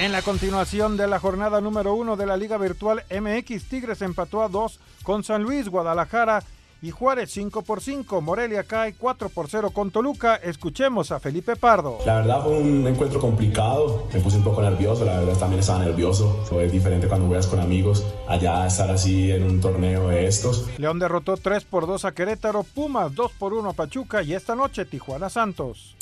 En 0.00 0.10
la 0.10 0.22
continuación 0.22 0.96
de 0.96 1.06
la 1.06 1.18
jornada 1.18 1.60
número 1.60 1.92
1 1.92 2.16
de 2.16 2.24
la 2.24 2.38
Liga 2.38 2.56
Virtual 2.56 3.04
MX, 3.10 3.68
Tigres 3.68 4.00
empató 4.00 4.42
a 4.42 4.48
2 4.48 4.80
con 5.02 5.22
San 5.22 5.42
Luis, 5.42 5.68
Guadalajara 5.68 6.42
y 6.80 6.90
Juárez 6.90 7.30
5 7.32 7.62
por 7.62 7.80
5. 7.80 8.20
Morelia 8.20 8.64
cae 8.64 8.94
4 8.94 9.28
por 9.28 9.48
0 9.48 9.70
con 9.70 9.90
Toluca. 9.90 10.36
Escuchemos 10.36 11.10
a 11.10 11.20
Felipe 11.20 11.56
Pardo. 11.56 11.98
La 12.06 12.16
verdad 12.16 12.42
fue 12.42 12.58
un 12.58 12.86
encuentro 12.86 13.20
complicado. 13.20 14.06
Me 14.12 14.20
puse 14.20 14.36
un 14.36 14.44
poco 14.44 14.62
nervioso. 14.62 15.04
La 15.04 15.18
verdad 15.18 15.36
también 15.38 15.60
estaba 15.60 15.80
nervioso. 15.80 16.44
Fue 16.44 16.68
diferente 16.68 17.08
cuando 17.08 17.26
juegas 17.26 17.46
con 17.46 17.60
amigos. 17.60 18.04
Allá 18.28 18.66
estar 18.66 18.90
así 18.90 19.30
en 19.30 19.44
un 19.44 19.60
torneo 19.60 20.08
de 20.08 20.26
estos. 20.26 20.66
León 20.78 20.98
derrotó 20.98 21.36
3 21.36 21.64
por 21.64 21.86
2 21.86 22.04
a 22.04 22.12
Querétaro. 22.12 22.62
Pumas 22.62 23.14
2 23.14 23.32
por 23.32 23.54
1 23.54 23.70
a 23.70 23.72
Pachuca. 23.72 24.22
Y 24.22 24.34
esta 24.34 24.54
noche 24.54 24.84
Tijuana 24.84 25.28
Santos. 25.28 25.96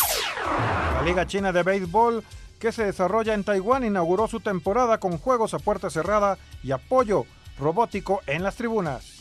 La 0.95 1.03
Liga 1.03 1.27
China 1.27 1.53
de 1.53 1.62
Béisbol 1.62 2.22
que 2.59 2.72
se 2.72 2.85
desarrolla 2.85 3.35
en 3.35 3.45
Taiwán 3.45 3.85
inauguró 3.85 4.29
su 4.29 4.41
temporada 4.41 4.99
con 4.99 5.18
juegos 5.18 5.55
a 5.55 5.59
puerta 5.59 5.91
cerrada 5.91 6.39
y 6.62 6.72
apoyo 6.72 7.27
robótico 7.59 8.22
en 8.27 8.43
las 8.43 8.57
tribunas. 8.57 9.16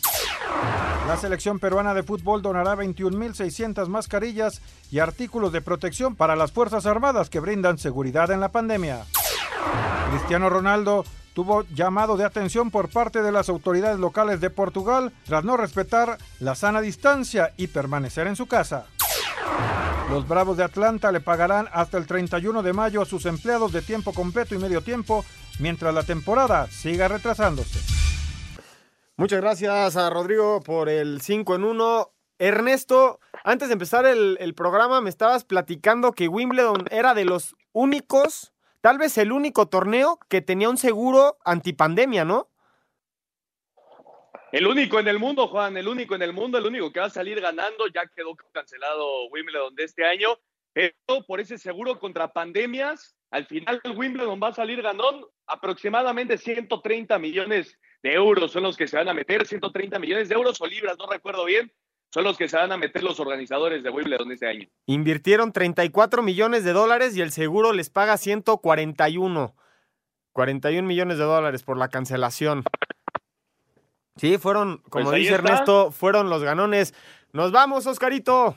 La 1.07 1.17
selección 1.17 1.59
peruana 1.59 1.93
de 1.93 2.03
fútbol 2.03 2.41
donará 2.41 2.75
21.600 2.75 3.87
mascarillas 3.87 4.61
y 4.91 4.99
artículos 4.99 5.51
de 5.53 5.61
protección 5.61 6.15
para 6.15 6.35
las 6.35 6.51
Fuerzas 6.51 6.85
Armadas 6.85 7.29
que 7.29 7.39
brindan 7.39 7.77
seguridad 7.77 8.31
en 8.31 8.39
la 8.39 8.49
pandemia. 8.49 9.05
Cristiano 10.11 10.49
Ronaldo 10.49 11.05
tuvo 11.33 11.63
llamado 11.63 12.17
de 12.17 12.25
atención 12.25 12.71
por 12.71 12.89
parte 12.89 13.21
de 13.21 13.31
las 13.31 13.49
autoridades 13.49 13.99
locales 13.99 14.41
de 14.41 14.49
Portugal 14.49 15.11
tras 15.25 15.43
no 15.43 15.57
respetar 15.57 16.17
la 16.39 16.55
sana 16.55 16.81
distancia 16.81 17.53
y 17.57 17.67
permanecer 17.67 18.25
en 18.27 18.35
su 18.35 18.47
casa. 18.47 18.85
Los 20.09 20.27
Bravos 20.27 20.57
de 20.57 20.63
Atlanta 20.63 21.11
le 21.11 21.19
pagarán 21.19 21.67
hasta 21.73 21.97
el 21.97 22.05
31 22.07 22.63
de 22.63 22.73
mayo 22.73 23.01
a 23.01 23.05
sus 23.05 23.25
empleados 23.25 23.71
de 23.71 23.81
tiempo 23.81 24.13
completo 24.13 24.55
y 24.55 24.59
medio 24.59 24.81
tiempo 24.81 25.25
mientras 25.59 25.93
la 25.93 26.03
temporada 26.03 26.67
siga 26.67 27.07
retrasándose. 27.07 27.79
Muchas 29.17 29.39
gracias 29.39 29.95
a 29.95 30.09
Rodrigo 30.09 30.61
por 30.61 30.89
el 30.89 31.21
5 31.21 31.55
en 31.55 31.63
1. 31.63 32.11
Ernesto, 32.37 33.21
antes 33.45 33.69
de 33.69 33.73
empezar 33.73 34.05
el, 34.05 34.35
el, 34.41 34.53
programa 34.53 34.99
me 34.99 35.09
estabas 35.09 35.45
platicando 35.45 36.11
que 36.11 36.27
Wimbledon 36.27 36.83
era 36.91 37.13
de 37.13 37.23
los 37.23 37.55
únicos, 37.71 38.51
tal 38.81 38.97
vez 38.97 39.17
el 39.17 39.31
único 39.31 39.69
torneo 39.69 40.19
que 40.27 40.41
tenía 40.41 40.69
un 40.69 40.75
seguro 40.75 41.37
antipandemia, 41.45 42.25
¿no? 42.25 42.49
El 44.51 44.67
único 44.67 44.99
en 44.99 45.07
el 45.07 45.17
mundo, 45.17 45.47
Juan, 45.47 45.77
el 45.77 45.87
único 45.87 46.13
en 46.15 46.21
el 46.21 46.33
mundo, 46.33 46.57
el 46.57 46.65
único 46.65 46.91
que 46.91 46.99
va 46.99 47.05
a 47.05 47.09
salir 47.09 47.39
ganando, 47.39 47.87
ya 47.87 48.05
quedó 48.13 48.35
cancelado 48.51 49.29
Wimbledon 49.29 49.75
de 49.75 49.85
este 49.85 50.05
año, 50.05 50.37
pero 50.73 51.25
por 51.25 51.39
ese 51.39 51.57
seguro 51.57 51.99
contra 51.99 52.33
pandemias, 52.33 53.15
al 53.31 53.45
final 53.45 53.81
Wimbledon 53.95 54.41
va 54.43 54.49
a 54.49 54.53
salir 54.53 54.81
ganando 54.81 55.31
aproximadamente 55.47 56.37
130 56.37 57.17
millones 57.17 57.79
de 58.05 58.13
euros 58.13 58.51
son 58.51 58.61
los 58.61 58.77
que 58.77 58.87
se 58.87 58.97
van 58.97 59.09
a 59.09 59.15
meter, 59.15 59.47
130 59.47 59.97
millones 59.97 60.29
de 60.29 60.35
euros 60.35 60.61
o 60.61 60.67
libras, 60.67 60.95
no 60.99 61.07
recuerdo 61.07 61.43
bien, 61.43 61.71
son 62.11 62.23
los 62.23 62.37
que 62.37 62.47
se 62.47 62.55
van 62.55 62.71
a 62.71 62.77
meter 62.77 63.01
los 63.01 63.19
organizadores 63.19 63.81
de 63.81 63.89
Wimbledon 63.89 64.31
este 64.31 64.47
año. 64.47 64.67
Invirtieron 64.85 65.51
34 65.51 66.21
millones 66.21 66.63
de 66.63 66.71
dólares 66.71 67.17
y 67.17 67.21
el 67.21 67.31
seguro 67.31 67.73
les 67.73 67.89
paga 67.89 68.17
141. 68.17 69.55
41 70.33 70.87
millones 70.87 71.17
de 71.17 71.23
dólares 71.23 71.63
por 71.63 71.77
la 71.77 71.89
cancelación. 71.89 72.63
Sí, 74.17 74.37
fueron, 74.37 74.83
como 74.89 75.05
Pues 75.05 75.21
dice 75.21 75.33
está. 75.33 75.47
Ernesto, 75.47 75.91
fueron 75.91 76.29
los 76.29 76.43
ganones. 76.43 76.93
Nos 77.33 77.51
vamos, 77.51 77.87
Oscarito. 77.87 78.55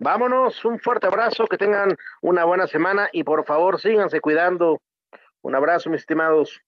Vámonos, 0.00 0.64
un 0.64 0.80
fuerte 0.80 1.06
abrazo, 1.06 1.46
que 1.46 1.58
tengan 1.58 1.96
una 2.22 2.44
buena 2.44 2.66
semana 2.66 3.08
y 3.12 3.22
por 3.22 3.44
favor 3.46 3.80
síganse 3.80 4.20
cuidando. 4.20 4.82
Un 5.42 5.54
abrazo, 5.54 5.90
mis 5.90 6.00
estimados. 6.00 6.60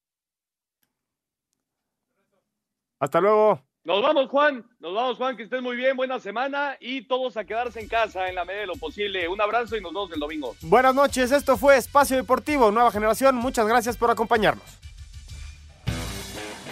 Hasta 3.05 3.21
luego. 3.21 3.61
Nos 3.85 4.03
vamos, 4.03 4.31
Juan. 4.31 4.65
Nos 4.81 4.95
vamos, 4.95 5.19
Juan. 5.19 5.37
Que 5.37 5.43
estés 5.43 5.61
muy 5.61 5.77
bien. 5.77 5.95
Buena 5.95 6.19
semana 6.19 6.77
y 6.81 7.03
todos 7.03 7.37
a 7.37 7.45
quedarse 7.45 7.81
en 7.81 7.89
casa 7.89 8.29
en 8.29 8.35
la 8.35 8.47
medida 8.47 8.63
de 8.63 8.67
lo 8.67 8.77
posible. 8.77 9.29
Un 9.29 9.43
abrazo 9.43 9.77
y 9.77 9.83
nos 9.83 9.93
vemos 9.93 10.11
el 10.13 10.21
domingo. 10.21 10.57
Buenas 10.63 10.95
noches. 10.95 11.31
Esto 11.31 11.59
fue 11.59 11.77
Espacio 11.77 12.17
Deportivo, 12.17 12.71
Nueva 12.71 12.91
Generación. 12.91 13.37
Muchas 13.37 13.67
gracias 13.67 13.99
por 13.99 14.11
acompañarnos. 14.11 14.65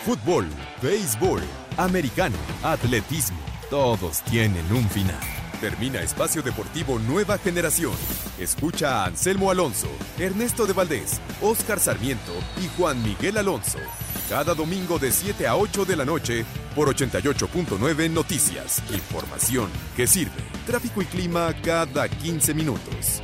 Fútbol, 0.06 0.48
béisbol, 0.82 1.42
americano, 1.76 2.36
atletismo. 2.62 3.38
Todos 3.68 4.22
tienen 4.22 4.64
un 4.72 4.88
final. 4.88 5.20
Termina 5.60 6.00
Espacio 6.00 6.42
Deportivo 6.42 6.98
Nueva 6.98 7.36
Generación. 7.36 7.92
Escucha 8.40 9.02
a 9.02 9.04
Anselmo 9.04 9.50
Alonso, 9.50 9.88
Ernesto 10.18 10.66
de 10.66 10.72
Valdés, 10.72 11.20
Oscar 11.42 11.78
Sarmiento 11.78 12.32
y 12.60 12.68
Juan 12.76 13.00
Miguel 13.02 13.36
Alonso. 13.36 13.78
Cada 14.32 14.54
domingo 14.54 14.98
de 14.98 15.12
7 15.12 15.46
a 15.46 15.56
8 15.56 15.84
de 15.84 15.94
la 15.94 16.06
noche 16.06 16.46
por 16.74 16.88
88.9 16.88 18.08
Noticias. 18.08 18.82
Información 18.90 19.68
que 19.94 20.06
sirve. 20.06 20.40
Tráfico 20.66 21.02
y 21.02 21.04
clima 21.04 21.54
cada 21.62 22.08
15 22.08 22.54
minutos. 22.54 23.20